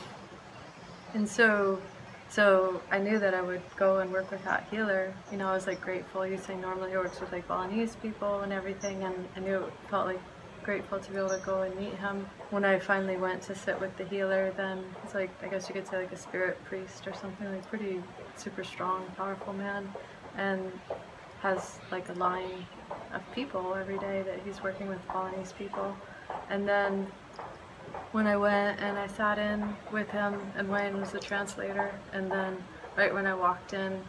and 1.13 1.27
so 1.27 1.81
so 2.29 2.81
I 2.91 2.99
knew 2.99 3.19
that 3.19 3.33
I 3.33 3.41
would 3.41 3.61
go 3.77 3.99
and 3.99 4.11
work 4.11 4.31
with 4.31 4.43
that 4.45 4.67
healer. 4.69 5.13
You 5.31 5.37
know, 5.37 5.47
I 5.47 5.53
was 5.53 5.67
like 5.67 5.81
grateful. 5.81 6.23
He's 6.23 6.43
saying 6.43 6.61
normally 6.61 6.91
he 6.91 6.97
works 6.97 7.19
with 7.19 7.31
like 7.31 7.47
Balinese 7.47 7.95
people 7.97 8.41
and 8.41 8.53
everything, 8.53 9.03
and 9.03 9.27
I 9.35 9.39
knew 9.39 9.63
it 9.63 9.73
felt 9.89 10.07
like 10.07 10.21
grateful 10.67 10.99
to 10.99 11.11
be 11.11 11.17
able 11.17 11.29
to 11.29 11.41
go 11.45 11.61
and 11.61 11.73
meet 11.79 11.93
him. 11.95 12.27
When 12.49 12.65
I 12.65 12.77
finally 12.77 13.15
went 13.15 13.41
to 13.43 13.55
sit 13.55 13.79
with 13.79 13.95
the 13.95 14.03
healer, 14.03 14.51
then 14.57 14.83
it's 15.01 15.13
like 15.13 15.31
I 15.41 15.47
guess 15.47 15.69
you 15.69 15.73
could 15.73 15.87
say 15.87 15.97
like 15.97 16.11
a 16.11 16.17
spirit 16.17 16.61
priest 16.65 17.07
or 17.07 17.13
something 17.13 17.49
like 17.49 17.65
pretty 17.69 18.03
super 18.35 18.65
strong, 18.65 19.05
powerful 19.15 19.53
man, 19.53 19.89
and 20.35 20.69
has 21.39 21.79
like 21.89 22.09
a 22.09 22.13
line 22.15 22.65
of 23.13 23.21
people 23.33 23.75
every 23.75 23.97
day 23.97 24.23
that 24.23 24.41
he's 24.43 24.61
working 24.61 24.89
with 24.89 24.99
Balinese 25.07 25.53
people, 25.53 25.95
and 26.49 26.67
then 26.67 27.07
when 28.11 28.27
I 28.27 28.35
went 28.35 28.81
and 28.81 28.97
I 28.97 29.07
sat 29.07 29.39
in 29.39 29.73
with 29.93 30.09
him, 30.09 30.33
and 30.57 30.67
Wayan 30.67 30.99
was 30.99 31.11
the 31.11 31.19
translator, 31.19 31.91
and 32.11 32.29
then 32.29 32.57
right 32.97 33.13
when 33.13 33.25
I 33.25 33.35
walked 33.35 33.71
in, 33.71 34.03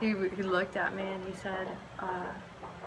he, 0.00 0.08
he 0.36 0.42
looked 0.42 0.76
at 0.76 0.94
me 0.94 1.04
and 1.04 1.24
he 1.24 1.34
said, 1.34 1.66
uh, 1.98 2.26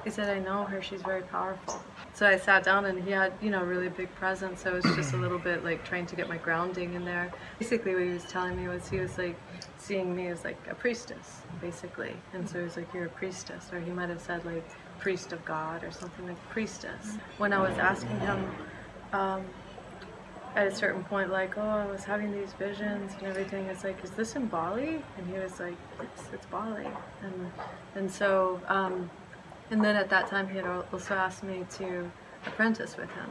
he 0.04 0.10
said, 0.10 0.30
I 0.30 0.40
know 0.40 0.64
her, 0.64 0.82
she's 0.82 1.02
very 1.02 1.22
powerful. 1.24 1.82
So 2.14 2.28
I 2.28 2.38
sat 2.38 2.64
down 2.64 2.86
and 2.86 3.04
he 3.04 3.12
had, 3.12 3.34
you 3.42 3.50
know, 3.50 3.64
really 3.64 3.90
big 3.90 4.14
presence, 4.16 4.62
so 4.62 4.76
it 4.76 4.84
was 4.84 4.96
just 4.96 5.14
a 5.14 5.18
little 5.18 5.40
bit 5.40 5.64
like 5.64 5.86
trying 5.86 6.06
to 6.08 6.16
get 6.16 6.28
my 6.28 6.38
grounding 6.38 6.94
in 6.94 7.06
there. 7.06 7.32
Basically 7.60 7.94
what 7.94 8.04
he 8.04 8.10
was 8.10 8.26
telling 8.26 8.56
me 8.56 8.68
was 8.68 8.90
he 8.90 9.00
was 9.00 9.18
like 9.18 9.40
seeing 9.78 10.16
me 10.16 10.28
as 10.28 10.44
like 10.44 10.58
a 10.70 10.76
priestess, 10.76 11.42
basically. 11.62 12.14
And 12.34 12.48
so 12.50 12.60
he 12.60 12.64
was 12.64 12.78
like, 12.78 12.94
you're 12.94 13.06
a 13.06 13.10
priestess, 13.10 13.72
or 13.72 13.80
he 13.80 13.92
might 13.92 14.10
have 14.10 14.22
said 14.22 14.46
like 14.46 14.68
priest 15.00 15.34
of 15.34 15.44
God 15.46 15.84
or 15.84 15.92
something 15.92 16.28
like 16.28 16.50
priestess. 16.50 17.18
When 17.38 17.54
I 17.54 17.60
was 17.60 17.78
asking 17.78 18.20
him, 18.20 18.52
um, 19.14 19.46
at 20.56 20.68
a 20.68 20.76
certain 20.76 21.04
point 21.06 21.32
like, 21.32 21.58
oh, 21.58 21.62
I 21.62 21.86
was 21.86 22.04
having 22.04 22.32
these 22.32 22.54
visions 22.54 23.14
and 23.18 23.28
everything. 23.28 23.66
It's 23.68 23.84
like, 23.84 24.04
is 24.04 24.12
this 24.12 24.36
in 24.36 24.48
Bali? 24.48 25.02
And 25.18 25.28
he 25.28 25.40
was 25.40 25.60
like, 25.60 25.78
it's, 26.02 26.24
it's 26.34 26.46
Bali. 26.48 26.88
And 27.24 27.52
and 27.96 28.12
so, 28.12 28.60
um, 28.68 29.10
and 29.72 29.84
then 29.84 29.96
at 29.96 30.10
that 30.10 30.28
time 30.28 30.48
he 30.48 30.58
had 30.58 30.66
also 30.66 31.16
asked 31.16 31.44
me 31.44 31.66
to 31.78 32.12
apprentice 32.46 32.98
with 32.98 33.10
him. 33.12 33.30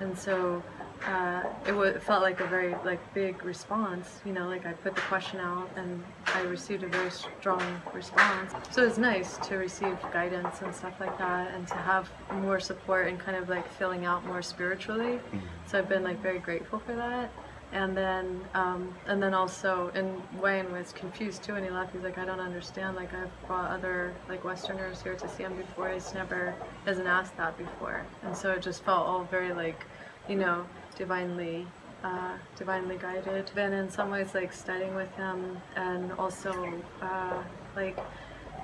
And 0.00 0.18
so 0.18 0.62
uh, 1.06 1.42
it, 1.66 2.02
felt 2.02 2.22
like 2.22 2.40
a 2.40 2.46
very 2.46 2.74
like 2.84 3.00
big 3.14 3.44
response. 3.44 4.20
You 4.24 4.32
know, 4.32 4.48
like 4.48 4.66
I 4.66 4.72
put 4.72 4.94
the 4.94 5.00
question 5.02 5.40
out 5.40 5.70
and 5.76 6.02
I 6.26 6.42
received 6.42 6.82
a 6.82 6.88
very 6.88 7.10
strong 7.10 7.62
response. 7.92 8.52
So 8.70 8.84
it's 8.84 8.98
nice 8.98 9.36
to 9.48 9.56
receive 9.56 9.96
guidance 10.12 10.62
and 10.62 10.74
stuff 10.74 10.98
like 11.00 11.16
that, 11.18 11.54
and 11.54 11.66
to 11.68 11.74
have 11.74 12.10
more 12.32 12.60
support 12.60 13.08
and 13.08 13.18
kind 13.18 13.36
of 13.36 13.48
like 13.48 13.70
filling 13.72 14.04
out 14.04 14.24
more 14.26 14.42
spiritually. 14.42 15.20
So 15.66 15.78
I've 15.78 15.88
been 15.88 16.02
like 16.02 16.20
very 16.20 16.38
grateful 16.38 16.78
for 16.80 16.94
that. 16.96 17.30
And 17.72 17.94
then, 17.94 18.40
um, 18.54 18.94
and 19.06 19.22
then 19.22 19.34
also, 19.34 19.90
and 19.94 20.22
Wayan 20.40 20.70
was 20.72 20.92
confused 20.92 21.42
too, 21.42 21.54
and 21.54 21.64
he 21.64 21.70
left. 21.70 21.92
He's 21.92 22.02
like, 22.02 22.16
I 22.16 22.24
don't 22.24 22.40
understand. 22.40 22.96
Like 22.96 23.12
I've 23.12 23.30
brought 23.46 23.70
other 23.70 24.14
like 24.28 24.42
Westerners 24.42 25.02
here 25.02 25.14
to 25.16 25.28
see 25.28 25.42
him 25.42 25.54
before. 25.54 25.90
He's 25.90 26.14
never 26.14 26.54
hasn't 26.86 27.06
asked 27.06 27.36
that 27.36 27.58
before, 27.58 28.06
and 28.22 28.34
so 28.34 28.52
it 28.52 28.62
just 28.62 28.84
felt 28.84 29.06
all 29.06 29.24
very 29.24 29.52
like, 29.52 29.84
you 30.30 30.36
know, 30.36 30.64
divinely, 30.96 31.66
uh, 32.02 32.38
divinely 32.56 32.96
guided. 32.96 33.50
Been 33.54 33.74
in 33.74 33.90
some 33.90 34.10
ways 34.10 34.34
like 34.34 34.52
studying 34.54 34.94
with 34.94 35.14
him, 35.16 35.58
and 35.76 36.10
also 36.12 36.72
uh, 37.02 37.42
like 37.76 37.98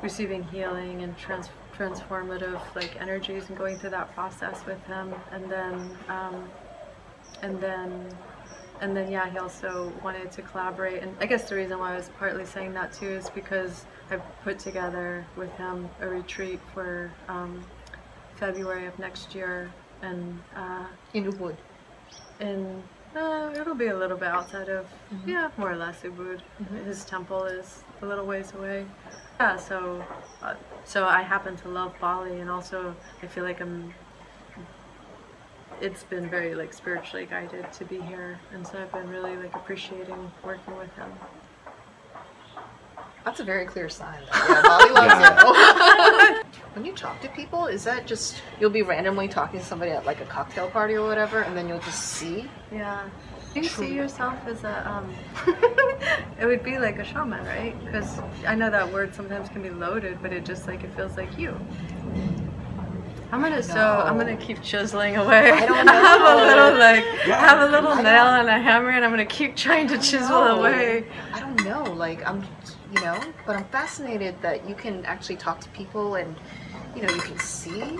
receiving 0.02 0.42
healing 0.44 1.02
and 1.02 1.14
trans- 1.18 1.50
transformative 1.76 2.58
like 2.74 2.98
energies, 3.02 3.50
and 3.50 3.58
going 3.58 3.76
through 3.76 3.90
that 3.90 4.14
process 4.14 4.64
with 4.64 4.82
him, 4.86 5.14
and 5.30 5.50
then. 5.52 5.90
Um, 6.08 6.48
and 7.42 7.60
then 7.60 8.08
and 8.80 8.96
then 8.96 9.10
yeah 9.10 9.30
he 9.30 9.38
also 9.38 9.92
wanted 10.02 10.30
to 10.32 10.42
collaborate. 10.42 11.02
And 11.02 11.16
i 11.20 11.26
guess 11.26 11.48
the 11.48 11.54
reason 11.56 11.78
why 11.78 11.92
i 11.92 11.96
was 11.96 12.10
partly 12.18 12.44
saying 12.44 12.74
that 12.74 12.92
too 12.92 13.08
is 13.08 13.30
because 13.30 13.86
i 14.10 14.16
put 14.42 14.58
together 14.58 15.26
with 15.36 15.52
him 15.56 15.88
a 16.00 16.08
retreat 16.08 16.60
for 16.72 17.10
um, 17.28 17.64
february 18.36 18.86
of 18.86 18.98
next 18.98 19.34
year. 19.34 19.72
And 20.02 20.42
uh, 20.54 20.86
in 21.14 21.32
Ubud. 21.32 21.56
in 22.40 22.82
uh, 23.16 23.52
it'll 23.58 23.76
be 23.76 23.86
a 23.86 23.96
little 23.96 24.16
bit 24.18 24.28
outside 24.28 24.68
of 24.68 24.86
yeah 25.26 25.50
more 25.56 25.70
or 25.70 25.76
less 25.76 26.02
Ubud. 26.02 26.40
his 26.84 27.04
temple 27.04 27.44
is 27.44 27.82
a 28.02 28.06
little 28.06 28.26
ways 28.26 28.52
away. 28.54 28.86
Yeah 29.40 29.56
so 29.56 30.04
uh, 30.42 30.54
so 30.84 31.06
i 31.06 31.22
happen 31.22 31.56
to 31.56 31.68
love 31.68 31.92
bali 32.00 32.40
and 32.40 32.50
also 32.50 32.94
i 33.22 33.26
feel 33.26 33.44
like 33.44 33.60
i'm 33.60 33.94
it's 35.80 36.02
been 36.04 36.28
very 36.28 36.54
like 36.54 36.72
spiritually 36.72 37.26
guided 37.26 37.70
to 37.72 37.84
be 37.84 38.00
here 38.02 38.38
and 38.52 38.66
so 38.66 38.78
i've 38.80 38.92
been 38.92 39.08
really 39.08 39.36
like 39.36 39.54
appreciating 39.54 40.30
working 40.44 40.76
with 40.76 40.92
him 40.96 41.10
That's 43.24 43.40
a 43.40 43.44
very 43.44 43.64
clear 43.64 43.88
sign. 43.88 44.20
that, 44.32 44.48
Yeah, 44.48 44.62
Bali 44.62 44.90
loves 44.92 46.36
you. 46.36 46.42
when 46.74 46.84
you 46.84 46.92
talk 46.92 47.22
to 47.22 47.28
people, 47.30 47.66
is 47.68 47.82
that 47.84 48.06
just 48.06 48.42
you'll 48.60 48.68
be 48.68 48.82
randomly 48.82 49.28
talking 49.28 49.60
to 49.60 49.64
somebody 49.64 49.92
at 49.92 50.04
like 50.04 50.20
a 50.20 50.26
cocktail 50.26 50.68
party 50.68 50.92
or 50.94 51.06
whatever, 51.08 51.40
and 51.40 51.56
then 51.56 51.66
you'll 51.66 51.78
just 51.80 52.02
see? 52.02 52.50
yeah 52.70 53.08
do 53.54 53.60
you 53.60 53.68
see 53.68 53.94
yourself 53.94 54.34
as 54.46 54.62
a 54.64 54.90
um 54.90 55.14
it 56.40 56.44
would 56.44 56.62
be 56.64 56.76
like 56.76 56.98
a 56.98 57.04
shaman 57.04 57.44
right 57.46 57.74
because 57.84 58.18
i 58.48 58.54
know 58.54 58.68
that 58.68 58.92
word 58.92 59.14
sometimes 59.14 59.48
can 59.48 59.62
be 59.62 59.70
loaded 59.70 60.18
but 60.20 60.32
it 60.32 60.44
just 60.44 60.66
like 60.66 60.82
it 60.82 60.92
feels 60.96 61.16
like 61.16 61.38
you 61.38 61.52
I'm 63.34 63.40
gonna 63.42 63.64
so 63.64 63.80
I'm 64.06 64.16
gonna 64.16 64.36
keep 64.36 64.62
chiseling 64.62 65.16
away. 65.16 65.50
I 65.50 65.66
don't 65.66 65.88
have 65.88 66.20
a 66.20 66.46
little 66.46 66.78
like 66.78 67.04
Yeah. 67.26 67.36
I 67.36 67.48
have 67.48 67.68
a 67.68 67.72
little 67.72 67.90
I 67.90 68.00
nail 68.00 68.26
and 68.26 68.48
a 68.48 68.60
hammer 68.60 68.90
and 68.90 69.04
I'm 69.04 69.10
gonna 69.10 69.26
keep 69.26 69.56
trying 69.56 69.88
to 69.88 69.98
chisel 69.98 70.38
No. 70.44 70.58
away. 70.60 71.04
I 71.32 71.40
don't 71.40 71.64
know. 71.64 71.82
Like 71.82 72.24
I'm, 72.24 72.44
you 72.94 73.00
know, 73.00 73.20
but 73.44 73.56
I'm 73.56 73.64
fascinated 73.64 74.40
that 74.40 74.68
you 74.68 74.76
can 74.76 75.04
actually 75.04 75.34
talk 75.34 75.60
to 75.62 75.68
people 75.70 76.14
and, 76.14 76.36
you 76.94 77.02
know, 77.02 77.12
you 77.12 77.20
can 77.22 77.36
see. 77.40 77.98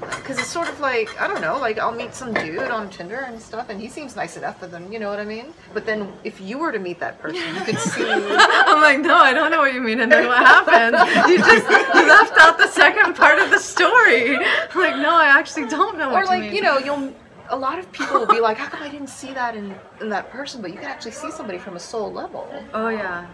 Because 0.00 0.38
it's 0.38 0.48
sort 0.48 0.68
of 0.68 0.78
like 0.80 1.20
I 1.20 1.26
don't 1.26 1.40
know. 1.40 1.58
Like 1.58 1.78
I'll 1.78 1.92
meet 1.92 2.14
some 2.14 2.34
dude 2.34 2.58
on 2.58 2.90
Tinder 2.90 3.24
and 3.26 3.40
stuff, 3.40 3.70
and 3.70 3.80
he 3.80 3.88
seems 3.88 4.16
nice 4.16 4.36
enough. 4.36 4.60
But 4.60 4.70
then 4.70 4.90
you 4.92 4.98
know 4.98 5.08
what 5.10 5.18
I 5.18 5.24
mean. 5.24 5.54
But 5.72 5.86
then 5.86 6.12
if 6.24 6.40
you 6.40 6.58
were 6.58 6.72
to 6.72 6.78
meet 6.78 7.00
that 7.00 7.18
person, 7.20 7.42
you 7.54 7.60
could 7.62 7.78
see. 7.78 8.04
I'm 8.10 8.82
like, 8.82 9.00
no, 9.00 9.16
I 9.16 9.32
don't 9.32 9.50
know 9.50 9.60
what 9.60 9.72
you 9.74 9.80
mean. 9.80 10.00
And 10.00 10.10
then 10.12 10.26
what 10.26 10.38
happened? 10.38 10.96
You 11.30 11.38
just 11.38 11.68
you 11.68 12.06
left 12.06 12.36
out 12.38 12.58
the 12.58 12.68
second 12.68 13.14
part 13.16 13.38
of 13.38 13.50
the 13.50 13.58
story. 13.58 14.36
I'm 14.36 14.80
like, 14.80 14.96
no, 14.96 15.14
I 15.16 15.26
actually 15.38 15.68
don't 15.68 15.96
know 15.98 16.10
what 16.10 16.16
or 16.16 16.22
you 16.22 16.28
like 16.28 16.40
mean. 16.42 16.54
you 16.54 16.62
know 16.62 16.78
you'll 16.78 17.12
a 17.48 17.56
lot 17.56 17.78
of 17.78 17.90
people 17.92 18.18
will 18.18 18.26
be 18.26 18.40
like 18.40 18.56
how 18.56 18.66
come 18.68 18.82
i 18.82 18.88
didn't 18.88 19.06
see 19.08 19.32
that 19.32 19.54
in, 19.54 19.72
in 20.00 20.08
that 20.08 20.28
person 20.30 20.60
but 20.60 20.72
you 20.72 20.76
can 20.76 20.86
actually 20.86 21.12
see 21.12 21.30
somebody 21.30 21.58
from 21.58 21.76
a 21.76 21.78
soul 21.78 22.12
level 22.12 22.52
Oh 22.74 22.88
yeah. 22.88 23.26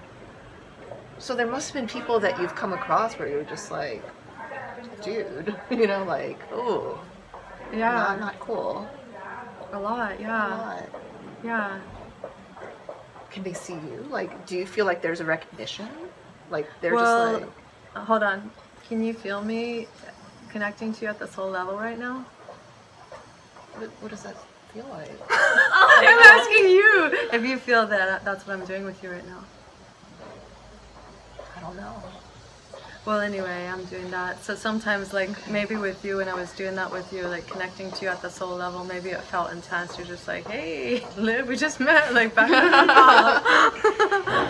so 1.18 1.34
there 1.34 1.46
must 1.46 1.70
have 1.72 1.74
been 1.80 1.88
people 1.88 2.20
that 2.20 2.38
you've 2.38 2.54
come 2.54 2.74
across 2.74 3.18
where 3.18 3.26
you're 3.26 3.44
just 3.44 3.70
like 3.70 4.02
dude 5.02 5.54
you 5.70 5.86
know 5.86 6.04
like 6.04 6.38
oh 6.52 7.00
Yeah. 7.72 7.92
not, 7.92 8.20
not 8.20 8.40
cool 8.40 8.88
A 9.72 9.78
lot, 9.78 10.20
yeah. 10.20 10.26
Not. 10.28 10.88
Yeah. 11.44 11.80
can 13.30 13.42
they 13.42 13.52
see 13.52 13.74
you 13.74 14.06
like 14.10 14.46
do 14.46 14.56
you 14.56 14.66
feel 14.66 14.84
like 14.86 15.02
there's 15.02 15.20
a 15.20 15.24
recognition 15.24 15.88
like 16.50 16.68
they're 16.80 16.94
well, 16.94 17.40
just 17.40 17.42
like 17.96 18.06
hold 18.06 18.22
on. 18.22 18.50
Can 18.88 19.02
you 19.04 19.14
feel 19.14 19.42
me 19.42 19.86
connecting 20.50 20.92
to 20.92 21.02
you 21.02 21.08
at 21.08 21.18
this 21.18 21.34
whole 21.34 21.50
level 21.50 21.76
right 21.76 21.98
now? 21.98 22.24
what, 23.76 23.88
what 24.00 24.10
does 24.10 24.22
that 24.22 24.36
feel 24.74 24.86
like 24.90 25.10
I'm 25.30 26.18
asking 26.18 26.64
you 26.70 27.10
if 27.32 27.42
you 27.44 27.56
feel 27.58 27.86
that 27.86 28.24
that's 28.24 28.46
what 28.46 28.58
I'm 28.58 28.64
doing 28.66 28.84
with 28.84 29.02
you 29.02 29.10
right 29.10 29.26
now. 29.26 29.44
i 31.56 31.60
don't 31.60 31.76
know 31.76 32.02
Well, 33.05 33.20
anyway, 33.20 33.66
I'm 33.66 33.84
doing 33.86 34.11
that. 34.12 34.44
So 34.44 34.55
sometimes, 34.55 35.12
like 35.12 35.30
maybe 35.50 35.74
with 35.74 36.05
you, 36.05 36.18
when 36.18 36.28
I 36.28 36.34
was 36.34 36.53
doing 36.53 36.76
that 36.76 36.92
with 36.92 37.12
you, 37.12 37.26
like 37.26 37.48
connecting 37.48 37.90
to 37.90 38.05
you 38.05 38.09
at 38.11 38.22
the 38.22 38.30
soul 38.30 38.57
level, 38.57 38.84
maybe 38.84 39.11
it 39.11 39.20
felt 39.22 39.50
intense. 39.50 39.98
You're 39.98 40.07
just 40.07 40.28
like, 40.28 40.46
hey, 40.46 41.05
Liv, 41.16 41.48
we 41.48 41.57
just 41.57 41.80
met, 41.80 42.14
like 42.14 42.34
back. 42.34 43.42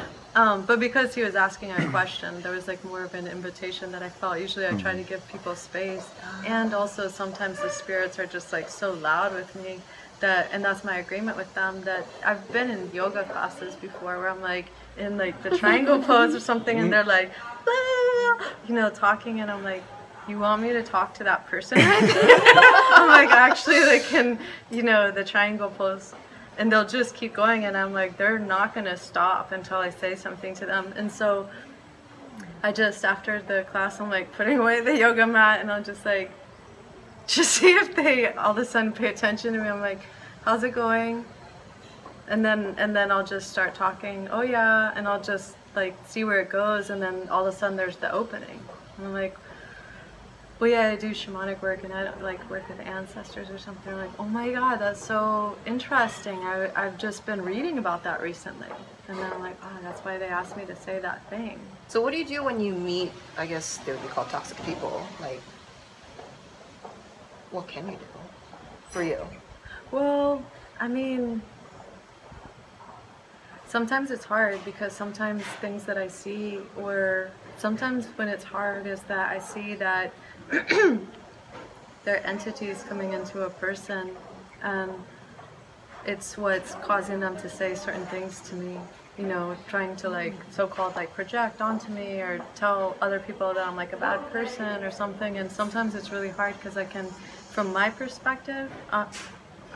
Um, 0.34 0.64
but 0.64 0.80
because 0.80 1.14
he 1.14 1.22
was 1.22 1.34
asking 1.34 1.72
a 1.72 1.88
question, 1.90 2.40
there 2.40 2.52
was 2.52 2.66
like 2.66 2.82
more 2.84 3.02
of 3.04 3.12
an 3.14 3.26
invitation 3.26 3.92
that 3.92 4.02
I 4.02 4.08
felt. 4.08 4.40
Usually, 4.40 4.66
I 4.66 4.72
try 4.72 4.96
to 4.96 5.02
give 5.02 5.26
people 5.28 5.54
space, 5.54 6.08
and 6.46 6.72
also 6.72 7.08
sometimes 7.08 7.60
the 7.60 7.68
spirits 7.68 8.18
are 8.18 8.24
just 8.24 8.50
like 8.50 8.70
so 8.70 8.94
loud 8.94 9.34
with 9.34 9.54
me 9.62 9.80
that, 10.20 10.48
and 10.50 10.64
that's 10.64 10.84
my 10.84 10.96
agreement 10.96 11.36
with 11.36 11.52
them. 11.54 11.82
That 11.82 12.06
I've 12.24 12.50
been 12.50 12.70
in 12.70 12.90
yoga 12.94 13.24
classes 13.24 13.74
before 13.74 14.16
where 14.16 14.30
I'm 14.30 14.40
like 14.40 14.66
in 14.96 15.16
like 15.16 15.42
the 15.42 15.50
triangle 15.56 15.98
pose 16.02 16.34
or 16.34 16.40
something, 16.40 16.78
and 16.78 16.92
they're 16.92 17.04
like, 17.04 17.30
"Ah," 17.66 18.52
you 18.68 18.74
know, 18.74 18.90
talking, 18.90 19.40
and 19.40 19.50
I'm 19.50 19.64
like. 19.64 19.82
You 20.28 20.38
want 20.38 20.62
me 20.62 20.68
to 20.68 20.84
talk 20.84 21.14
to 21.14 21.24
that 21.24 21.48
person 21.48 21.78
right? 21.78 22.00
I'm 22.94 23.08
like, 23.08 23.30
actually, 23.30 23.80
they 23.80 23.98
can 23.98 24.38
you 24.70 24.84
know, 24.84 25.10
the 25.10 25.24
triangle 25.24 25.68
pose 25.68 26.14
and 26.58 26.70
they'll 26.70 26.86
just 26.86 27.14
keep 27.14 27.32
going 27.34 27.64
and 27.64 27.76
i'm 27.76 27.92
like 27.92 28.16
they're 28.16 28.38
not 28.38 28.74
going 28.74 28.84
to 28.84 28.96
stop 28.96 29.52
until 29.52 29.78
i 29.78 29.90
say 29.90 30.14
something 30.14 30.54
to 30.54 30.66
them 30.66 30.92
and 30.96 31.10
so 31.10 31.48
i 32.62 32.70
just 32.70 33.04
after 33.04 33.42
the 33.42 33.64
class 33.70 34.00
i'm 34.00 34.10
like 34.10 34.32
putting 34.32 34.58
away 34.58 34.80
the 34.80 34.96
yoga 34.96 35.26
mat 35.26 35.60
and 35.60 35.70
i'll 35.70 35.82
just 35.82 36.04
like 36.04 36.30
just 37.26 37.52
see 37.52 37.72
if 37.72 37.94
they 37.94 38.32
all 38.32 38.50
of 38.50 38.58
a 38.58 38.64
sudden 38.64 38.92
pay 38.92 39.08
attention 39.08 39.52
to 39.54 39.60
me 39.60 39.68
i'm 39.68 39.80
like 39.80 40.00
how's 40.44 40.62
it 40.62 40.72
going 40.72 41.24
and 42.32 42.44
then 42.44 42.74
and 42.78 42.96
then 42.96 43.12
i'll 43.12 43.24
just 43.24 43.50
start 43.50 43.74
talking 43.74 44.26
oh 44.32 44.40
yeah 44.40 44.92
and 44.96 45.06
i'll 45.06 45.22
just 45.22 45.54
like 45.76 45.94
see 46.06 46.24
where 46.24 46.40
it 46.40 46.48
goes 46.48 46.90
and 46.90 47.00
then 47.00 47.28
all 47.28 47.46
of 47.46 47.54
a 47.54 47.56
sudden 47.56 47.76
there's 47.76 47.96
the 47.96 48.10
opening 48.10 48.58
and 48.96 49.06
i'm 49.06 49.12
like 49.12 49.36
well, 50.62 50.70
yeah, 50.70 50.90
I 50.90 50.94
do 50.94 51.10
shamanic 51.10 51.60
work 51.60 51.82
and 51.82 51.92
I 51.92 52.04
don't, 52.04 52.22
like 52.22 52.48
work 52.48 52.68
with 52.68 52.78
ancestors 52.78 53.50
or 53.50 53.58
something. 53.58 53.92
I'm 53.92 53.98
like, 53.98 54.20
oh 54.20 54.26
my 54.26 54.48
god, 54.52 54.76
that's 54.76 55.04
so 55.04 55.56
interesting. 55.66 56.38
I, 56.38 56.70
I've 56.76 56.96
just 56.98 57.26
been 57.26 57.42
reading 57.42 57.78
about 57.78 58.04
that 58.04 58.22
recently. 58.22 58.68
And 59.08 59.18
then 59.18 59.32
I'm 59.32 59.40
like, 59.40 59.56
oh, 59.60 59.78
that's 59.82 60.02
why 60.02 60.18
they 60.18 60.26
asked 60.26 60.56
me 60.56 60.64
to 60.66 60.76
say 60.76 61.00
that 61.00 61.28
thing. 61.28 61.58
So 61.88 62.00
what 62.00 62.12
do 62.12 62.16
you 62.16 62.24
do 62.24 62.44
when 62.44 62.60
you 62.60 62.74
meet, 62.74 63.10
I 63.36 63.46
guess 63.46 63.78
they 63.78 63.90
would 63.90 64.02
be 64.02 64.06
called 64.06 64.28
toxic 64.28 64.56
people? 64.64 65.04
Like, 65.20 65.40
what 67.50 67.66
can 67.66 67.88
you 67.88 67.96
do 67.96 68.20
for 68.88 69.02
you? 69.02 69.18
Well, 69.90 70.44
I 70.78 70.86
mean, 70.86 71.11
sometimes 73.72 74.10
it's 74.10 74.26
hard 74.26 74.62
because 74.66 74.92
sometimes 74.92 75.42
things 75.62 75.84
that 75.84 75.96
I 75.96 76.06
see, 76.06 76.58
or 76.76 77.30
sometimes 77.56 78.04
when 78.16 78.28
it's 78.28 78.44
hard, 78.44 78.86
is 78.86 79.00
that 79.12 79.30
I 79.30 79.38
see 79.38 79.74
that 79.76 80.12
there 80.50 81.00
are 82.06 82.26
entities 82.34 82.84
coming 82.86 83.14
into 83.14 83.44
a 83.44 83.50
person, 83.50 84.10
and 84.62 84.92
it's 86.04 86.36
what's 86.36 86.74
causing 86.88 87.18
them 87.18 87.34
to 87.38 87.48
say 87.48 87.74
certain 87.74 88.04
things 88.06 88.42
to 88.50 88.54
me. 88.56 88.78
You 89.16 89.26
know, 89.26 89.56
trying 89.68 89.96
to 89.96 90.08
like 90.10 90.34
so-called 90.50 90.94
like 90.96 91.14
project 91.14 91.60
onto 91.62 91.92
me 91.92 92.20
or 92.20 92.42
tell 92.54 92.96
other 93.00 93.20
people 93.20 93.54
that 93.54 93.66
I'm 93.66 93.76
like 93.76 93.92
a 93.94 93.98
bad 93.98 94.20
person 94.32 94.82
or 94.82 94.90
something. 94.90 95.36
And 95.38 95.50
sometimes 95.50 95.94
it's 95.94 96.10
really 96.10 96.30
hard 96.30 96.54
because 96.56 96.78
I 96.78 96.84
can, 96.84 97.06
from 97.50 97.72
my 97.74 97.90
perspective, 97.90 98.70
uh, 98.90 99.04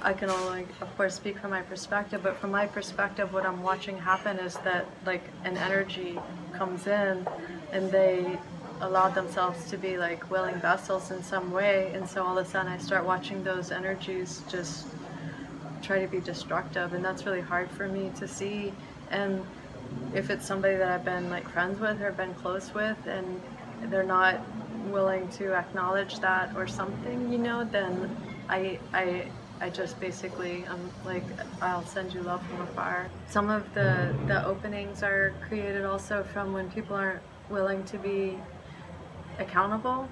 I 0.07 0.12
can 0.12 0.30
only, 0.30 0.64
of 0.80 0.96
course, 0.96 1.16
speak 1.16 1.36
from 1.36 1.50
my 1.50 1.62
perspective, 1.62 2.20
but 2.22 2.36
from 2.36 2.52
my 2.52 2.68
perspective, 2.68 3.32
what 3.32 3.44
I'm 3.44 3.61
watching 3.64 3.98
happen 3.98 4.38
is 4.38 4.54
that 4.59 4.86
like 5.04 5.24
an 5.42 5.57
energy 5.57 6.16
comes 6.52 6.86
in 6.86 7.26
and 7.72 7.90
they 7.90 8.38
allow 8.80 9.09
themselves 9.09 9.68
to 9.70 9.76
be 9.76 9.98
like 9.98 10.30
willing 10.30 10.61
vessels 10.61 11.11
in 11.11 11.24
some 11.24 11.50
way. 11.50 11.90
And 11.92 12.09
so 12.09 12.22
all 12.22 12.38
of 12.38 12.46
a 12.46 12.48
sudden 12.48 12.70
I 12.70 12.78
start 12.78 13.04
watching 13.04 13.42
those 13.42 13.72
energies 13.72 14.42
just 14.48 14.86
try 15.82 15.98
to 15.98 16.07
be 16.07 16.20
destructive. 16.20 16.92
And 16.92 17.04
that's 17.04 17.26
really 17.26 17.40
hard 17.40 17.68
for 17.68 17.88
me 17.88 18.12
to 18.20 18.28
see. 18.28 18.72
And 19.11 19.44
if 20.14 20.30
it's 20.30 20.46
somebody 20.46 20.76
that 20.76 20.88
I've 20.88 21.04
been 21.04 21.30
like 21.30 21.48
friends 21.48 21.80
with 21.80 22.00
or 22.00 22.12
been 22.12 22.34
close 22.34 22.72
with 22.72 23.09
and 23.09 23.42
they're 23.90 24.04
not 24.04 24.40
willing 24.86 25.28
to 25.30 25.54
acknowledge 25.54 26.20
that 26.20 26.54
or 26.54 26.68
something, 26.68 27.32
you 27.32 27.38
know, 27.38 27.64
then 27.64 28.16
I, 28.48 28.78
I, 28.94 29.26
I 29.61 29.70
just 29.70 29.98
basically 30.00 30.64
I'm 30.68 30.90
like 31.04 31.24
I'll 31.62 31.84
send 31.86 32.12
you 32.12 32.22
love 32.22 32.46
from 32.46 32.61
afar. 32.62 33.09
Some 33.28 33.48
of 33.48 33.72
the 33.74 34.14
the 34.26 34.44
openings 34.44 35.02
are 35.02 35.32
created 35.48 35.84
also 35.84 36.22
from 36.22 36.52
when 36.52 36.70
people 36.70 36.96
aren't 36.96 37.22
willing 37.48 37.84
to 37.84 37.98
be 37.98 38.38
accountable 39.38 40.09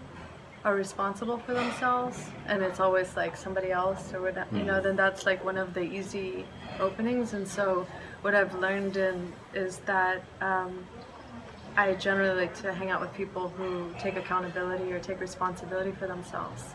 or 0.64 0.74
responsible 0.74 1.36
for 1.38 1.53
themselves 1.53 2.26
and 2.47 2.62
it's 2.62 2.80
always 2.80 3.16
like 3.16 3.36
somebody 3.36 3.70
else 3.70 4.14
or 4.14 4.22
what 4.22 4.34
you 4.53 4.62
know 4.62 4.80
then 4.80 4.97
that's 4.97 5.26
like 5.26 5.45
one 5.45 5.59
of 5.59 5.74
the 5.74 5.82
easy 5.82 6.47
openings. 6.80 7.34
And 7.34 7.47
so 7.47 7.86
what 8.22 8.34
I've 8.34 8.55
learned 8.55 8.97
in 8.97 9.32
is 9.53 9.78
that 9.80 10.22
um, 10.40 10.86
I 11.76 11.92
generally 11.95 12.40
like 12.40 12.55
to 12.62 12.72
hang 12.72 12.90
out 12.90 13.01
with 13.01 13.12
people 13.12 13.49
who 13.49 13.92
take 13.99 14.16
accountability 14.16 14.90
or 14.92 15.01
take 15.01 15.20
responsibility 15.20 15.92
for 15.92 16.07
themselves 16.07 16.74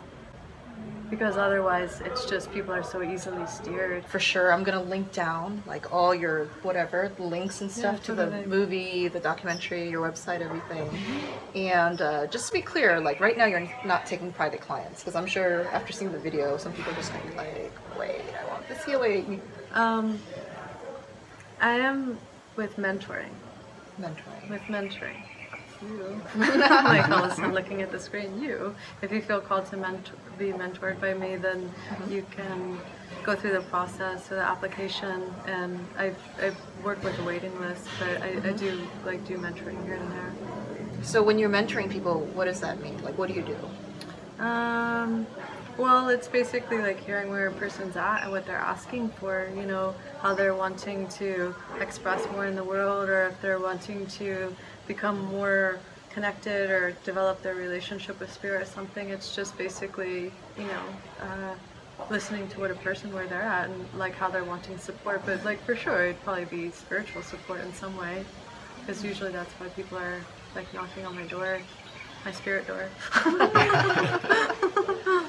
because 1.09 1.37
otherwise 1.37 2.01
it's 2.05 2.25
just 2.25 2.51
people 2.51 2.73
are 2.73 2.83
so 2.83 3.01
easily 3.01 3.45
steered 3.47 4.05
For 4.05 4.19
sure, 4.19 4.53
I'm 4.53 4.63
gonna 4.63 4.81
link 4.83 5.11
down 5.11 5.63
like 5.65 5.91
all 5.93 6.13
your 6.13 6.45
whatever 6.61 7.11
links 7.19 7.61
and 7.61 7.71
stuff 7.71 7.95
Yeah, 7.97 8.03
to 8.03 8.15
the 8.15 8.47
movie, 8.47 9.07
the 9.07 9.19
documentary, 9.19 9.89
your 9.89 10.07
website, 10.07 10.41
everything. 10.41 10.89
And 11.55 12.01
uh, 12.01 12.27
just 12.27 12.47
to 12.47 12.53
be 12.53 12.61
clear, 12.61 12.99
like 12.99 13.19
right 13.19 13.37
now 13.37 13.45
you're 13.45 13.67
not 13.85 14.05
taking 14.05 14.31
private 14.31 14.61
clients 14.61 15.01
because 15.01 15.15
I'm 15.15 15.25
sure 15.27 15.67
after 15.69 15.91
seeing 15.93 16.11
the 16.11 16.19
video, 16.19 16.57
some 16.57 16.73
people 16.73 16.91
are 16.93 16.95
just 16.95 17.11
gonna 17.11 17.25
be 17.29 17.35
like, 17.35 17.71
"Wait, 17.97 18.21
I 18.41 18.47
want 18.51 18.67
this 18.67 18.83
healing." 18.85 19.41
um, 19.73 20.19
I 21.61 21.71
am 21.71 22.17
with 22.55 22.77
mentoring 22.77 23.29
Mentoring. 23.99 24.49
with 24.49 24.61
mentoring 24.63 25.21
you 25.81 26.21
like 26.37 27.09
all 27.09 27.23
of 27.23 27.31
a 27.31 27.35
sudden 27.35 27.53
looking 27.53 27.81
at 27.81 27.91
the 27.91 27.99
screen 27.99 28.41
you 28.41 28.75
if 29.01 29.11
you 29.11 29.21
feel 29.21 29.39
called 29.41 29.65
to 29.65 29.77
mentor, 29.77 30.13
be 30.37 30.51
mentored 30.51 30.99
by 30.99 31.13
me 31.13 31.35
then 31.35 31.71
you 32.09 32.25
can 32.31 32.77
go 33.23 33.35
through 33.35 33.51
the 33.51 33.61
process 33.61 34.23
of 34.31 34.37
the 34.37 34.43
application 34.43 35.23
and 35.47 35.79
I, 35.97 36.13
I 36.41 36.51
work 36.83 37.03
with 37.03 37.17
a 37.19 37.23
waiting 37.23 37.57
list 37.61 37.87
but 37.99 38.21
I, 38.21 38.29
I 38.49 38.51
do 38.53 38.81
like 39.05 39.25
do 39.27 39.37
mentoring 39.37 39.83
here 39.85 39.95
and 39.95 40.11
there 40.11 40.33
So 41.03 41.23
when 41.23 41.39
you're 41.39 41.49
mentoring 41.49 41.89
people, 41.89 42.21
what 42.33 42.45
does 42.45 42.59
that 42.61 42.81
mean? 42.81 43.01
Like, 43.03 43.17
what 43.17 43.29
do 43.29 43.35
you 43.35 43.43
do? 43.43 44.43
Um, 44.43 45.25
well, 45.77 46.09
it's 46.09 46.27
basically 46.27 46.79
like 46.79 46.99
hearing 46.99 47.29
where 47.29 47.47
a 47.47 47.51
person's 47.53 47.95
at 47.95 48.23
and 48.23 48.31
what 48.31 48.45
they're 48.45 48.57
asking 48.57 49.09
for, 49.11 49.49
you 49.55 49.65
know, 49.65 49.95
how 50.21 50.33
they're 50.33 50.55
wanting 50.55 51.07
to 51.09 51.55
express 51.79 52.29
more 52.31 52.45
in 52.45 52.55
the 52.55 52.63
world 52.63 53.07
or 53.09 53.27
if 53.27 53.41
they're 53.41 53.59
wanting 53.59 54.05
to 54.07 54.53
become 54.89 55.23
more 55.25 55.79
connected 56.09 56.71
or 56.71 56.91
develop 57.05 57.41
their 57.43 57.55
relationship 57.55 58.19
with 58.19 58.33
spirit 58.33 58.63
or 58.63 58.65
something. 58.65 59.09
It's 59.09 59.35
just 59.35 59.57
basically, 59.57 60.31
you 60.57 60.63
know, 60.63 60.83
uh, 61.21 61.53
listening 62.09 62.47
to 62.49 62.59
what 62.59 62.71
a 62.71 62.75
person 62.75 63.13
where 63.13 63.27
they're 63.27 63.41
at 63.41 63.69
and 63.69 63.85
like 63.97 64.15
how 64.15 64.29
they're 64.29 64.43
wanting 64.43 64.77
support. 64.79 65.21
But 65.25 65.45
like 65.45 65.63
for 65.63 65.75
sure, 65.75 66.05
it'd 66.05 66.23
probably 66.23 66.45
be 66.45 66.71
spiritual 66.71 67.21
support 67.21 67.61
in 67.61 67.71
some 67.73 67.95
way 67.95 68.25
because 68.79 69.05
usually 69.05 69.31
that's 69.31 69.53
why 69.53 69.67
people 69.69 69.99
are 69.99 70.19
like 70.55 70.73
knocking 70.73 71.05
on 71.05 71.15
my 71.15 71.27
door, 71.27 71.59
my 72.25 72.31
spirit 72.31 72.65
door. 72.67 72.89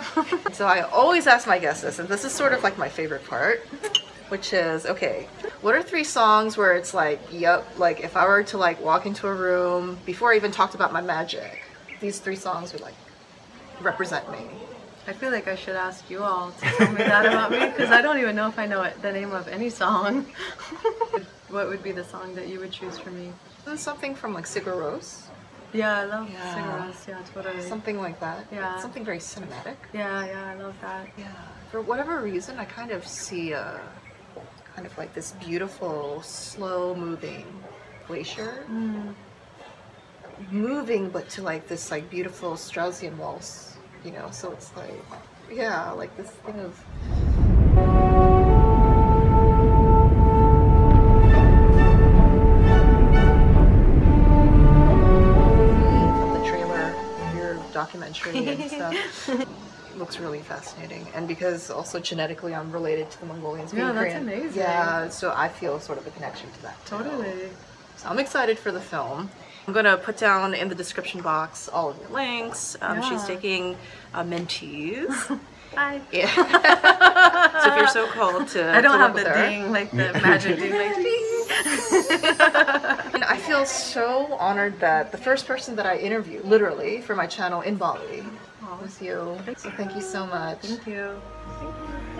So 0.52 0.66
I 0.66 0.82
always 0.82 1.26
ask 1.26 1.46
my 1.46 1.58
guests 1.58 1.82
this, 1.82 1.98
and 1.98 2.08
this 2.08 2.24
is 2.24 2.32
sort 2.32 2.52
of 2.52 2.62
like 2.62 2.76
my 2.76 2.88
favorite 2.88 3.24
part, 3.26 3.66
which 4.30 4.52
is 4.52 4.86
okay. 4.86 5.26
What 5.60 5.74
are 5.74 5.82
three 5.82 6.04
songs 6.04 6.56
where 6.56 6.74
it's 6.74 6.94
like, 6.94 7.20
yep, 7.32 7.66
like 7.78 8.00
if 8.00 8.16
I 8.16 8.26
were 8.26 8.42
to 8.44 8.58
like 8.58 8.80
walk 8.82 9.04
into 9.06 9.26
a 9.26 9.34
room 9.34 9.98
before 10.06 10.32
I 10.32 10.36
even 10.36 10.50
talked 10.52 10.74
about 10.74 10.92
my 10.92 11.00
magic, 11.00 11.62
these 12.00 12.18
three 12.20 12.36
songs 12.36 12.72
would 12.72 12.80
like 12.80 12.94
represent 13.82 14.30
me. 14.30 14.38
I 15.08 15.12
feel 15.12 15.30
like 15.32 15.48
I 15.48 15.56
should 15.56 15.76
ask 15.76 16.08
you 16.08 16.22
all 16.22 16.52
to 16.52 16.60
tell 16.60 16.92
me 16.92 16.98
that 16.98 17.26
about 17.26 17.50
me 17.50 17.58
because 17.58 17.90
I 17.90 18.00
don't 18.00 18.18
even 18.18 18.36
know 18.36 18.46
if 18.48 18.58
I 18.58 18.66
know 18.66 18.82
it, 18.82 19.00
the 19.02 19.10
name 19.12 19.32
of 19.32 19.48
any 19.48 19.68
song. 19.70 20.26
what 21.48 21.68
would 21.68 21.82
be 21.82 21.90
the 21.92 22.04
song 22.04 22.34
that 22.36 22.48
you 22.48 22.60
would 22.60 22.70
choose 22.70 22.98
for 22.98 23.10
me? 23.10 23.32
Something 23.76 24.14
from 24.14 24.34
like 24.34 24.44
Sigur 24.44 24.74
Rós, 24.74 25.22
Yeah, 25.72 25.98
I 26.00 26.04
love 26.04 26.30
Yeah. 26.30 26.54
cigarettes. 26.54 27.06
Yeah, 27.08 27.18
totally. 27.34 27.62
something 27.62 27.98
like 28.00 28.20
that. 28.20 28.46
Yeah. 28.52 28.78
Something 28.80 29.04
very 29.04 29.18
cinematic. 29.18 29.76
Yeah, 29.92 30.26
yeah, 30.26 30.46
I 30.46 30.54
love 30.54 30.74
that. 30.82 31.06
Yeah. 31.18 31.26
For 31.70 31.80
whatever 31.80 32.20
reason, 32.20 32.58
I 32.58 32.64
kind 32.64 32.90
of 32.90 33.06
see 33.06 33.52
a 33.52 33.80
kind 34.80 34.90
of 34.90 34.96
like 34.96 35.12
this 35.12 35.32
beautiful, 35.32 36.22
slow 36.22 36.94
moving 36.94 37.44
glacier. 38.06 38.64
Hmm. 38.64 39.10
Moving, 40.50 41.10
but 41.10 41.28
to 41.30 41.42
like 41.42 41.68
this 41.68 41.90
like 41.90 42.08
beautiful 42.08 42.52
Straussian 42.52 43.14
waltz, 43.18 43.76
you 44.06 44.12
know. 44.12 44.30
So 44.30 44.52
it's 44.52 44.74
like, 44.74 45.04
yeah, 45.52 45.90
like 45.90 46.16
this 46.16 46.30
thing 46.30 46.60
of. 46.60 46.82
The 56.32 56.48
trailer, 56.48 56.94
your 57.36 57.56
documentary 57.74 58.46
and 58.48 58.70
stuff. 58.70 59.60
Looks 59.96 60.18
really 60.18 60.40
fascinating 60.40 61.06
and 61.14 61.26
because 61.28 61.70
also 61.70 61.98
genetically 62.00 62.54
i'm 62.54 62.70
related 62.72 63.10
to 63.10 63.20
the 63.20 63.26
mongolians 63.26 63.72
being 63.72 63.86
Yeah, 63.86 63.92
that's 63.92 64.04
Korean. 64.14 64.22
amazing. 64.28 64.58
yeah 64.60 65.08
so 65.08 65.32
i 65.36 65.48
feel 65.48 65.78
sort 65.80 65.98
of 65.98 66.06
a 66.06 66.10
connection 66.10 66.50
to 66.52 66.62
that 66.62 66.86
too. 66.86 66.96
Totally. 66.98 67.50
So 67.96 68.08
I'm 68.08 68.18
excited 68.18 68.58
for 68.58 68.72
the 68.72 68.80
film. 68.80 69.28
I'm 69.66 69.74
gonna 69.74 69.96
put 69.98 70.16
down 70.16 70.54
in 70.54 70.68
the 70.70 70.74
description 70.74 71.20
box 71.20 71.68
all 71.68 71.90
of 71.90 71.98
your 72.00 72.08
links. 72.08 72.76
Um, 72.80 73.02
She's 73.02 73.22
taking 73.24 73.76
uh, 74.14 74.22
mentees. 74.24 75.08
Hi. 75.76 76.00
Yeah. 76.12 76.26
so 77.62 77.68
if 77.72 77.76
you're 77.78 77.88
so 77.88 78.06
called 78.08 78.48
to, 78.48 78.72
I 78.74 78.80
don't 78.80 78.92
to 78.98 79.04
have 79.04 79.12
the 79.14 79.22
with 79.22 79.26
her- 79.28 79.46
ding, 79.48 79.70
like 79.70 79.90
the 79.90 80.12
magic 80.24 80.58
ding, 80.58 80.72
like 80.72 80.96
ding. 80.96 81.26
And 83.14 83.22
I 83.24 83.36
feel 83.46 83.64
so 83.66 84.34
honored 84.34 84.80
that 84.80 85.12
the 85.12 85.18
first 85.18 85.46
person 85.46 85.76
that 85.76 85.86
I 85.86 85.96
interviewed, 85.98 86.44
literally, 86.44 87.00
for 87.02 87.14
my 87.14 87.26
channel 87.26 87.60
in 87.60 87.76
Bali, 87.76 88.24
was 88.78 89.00
you. 89.00 89.38
So 89.56 89.70
thank 89.70 89.94
you 89.94 90.02
so 90.02 90.26
much. 90.26 90.60
Thank 90.60 90.86
you. 90.86 91.20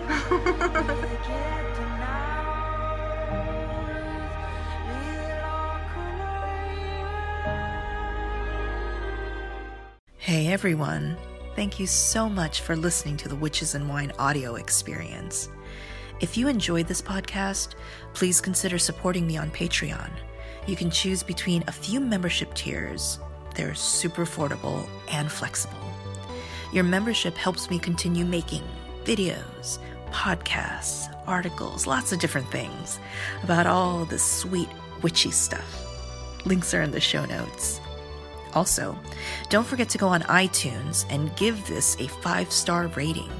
Hey 10.31 10.47
everyone, 10.47 11.17
thank 11.55 11.79
you 11.79 11.87
so 11.87 12.29
much 12.29 12.61
for 12.61 12.75
listening 12.75 13.17
to 13.17 13.27
the 13.27 13.35
Witches 13.35 13.75
and 13.75 13.89
Wine 13.89 14.13
audio 14.19 14.55
experience. 14.55 15.49
If 16.21 16.37
you 16.37 16.47
enjoyed 16.47 16.87
this 16.87 17.01
podcast, 17.01 17.73
please 18.13 18.39
consider 18.39 18.77
supporting 18.77 19.25
me 19.25 19.35
on 19.35 19.49
Patreon. 19.51 20.11
You 20.67 20.75
can 20.75 20.91
choose 20.91 21.23
between 21.23 21.63
a 21.67 21.71
few 21.71 21.99
membership 21.99 22.53
tiers, 22.53 23.19
they're 23.55 23.75
super 23.75 24.23
affordable 24.23 24.87
and 25.09 25.29
flexible. 25.29 25.80
Your 26.71 26.83
membership 26.83 27.35
helps 27.35 27.69
me 27.69 27.79
continue 27.79 28.25
making 28.25 28.63
videos, 29.03 29.79
podcasts, 30.11 31.13
articles, 31.27 31.85
lots 31.85 32.11
of 32.11 32.19
different 32.19 32.49
things 32.49 32.99
about 33.43 33.67
all 33.67 34.05
the 34.05 34.19
sweet 34.19 34.69
witchy 35.01 35.31
stuff. 35.31 35.85
Links 36.45 36.73
are 36.73 36.81
in 36.81 36.91
the 36.91 36.99
show 36.99 37.25
notes. 37.25 37.79
Also, 38.53 38.97
don't 39.49 39.67
forget 39.67 39.89
to 39.89 39.97
go 39.97 40.07
on 40.07 40.21
iTunes 40.23 41.05
and 41.09 41.35
give 41.35 41.65
this 41.67 41.95
a 41.99 42.07
five 42.07 42.51
star 42.51 42.87
rating. 42.87 43.31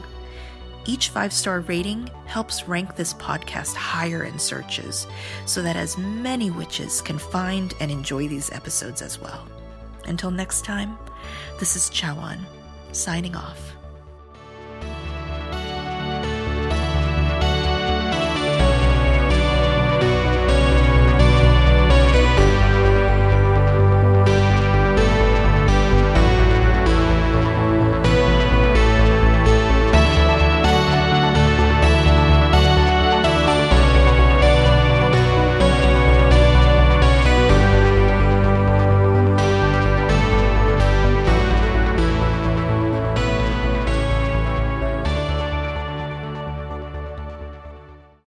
Each 0.85 1.09
five 1.09 1.31
star 1.31 1.61
rating 1.61 2.09
helps 2.25 2.67
rank 2.67 2.95
this 2.95 3.13
podcast 3.13 3.75
higher 3.75 4.23
in 4.23 4.39
searches 4.39 5.07
so 5.45 5.61
that 5.61 5.75
as 5.75 5.97
many 5.97 6.49
witches 6.49 7.01
can 7.01 7.17
find 7.17 7.73
and 7.79 7.91
enjoy 7.91 8.27
these 8.27 8.51
episodes 8.51 9.01
as 9.01 9.19
well. 9.19 9.47
Until 10.05 10.31
next 10.31 10.65
time, 10.65 10.97
this 11.59 11.75
is 11.75 11.89
Chawan, 11.91 12.39
signing 12.93 13.35
off. 13.35 13.80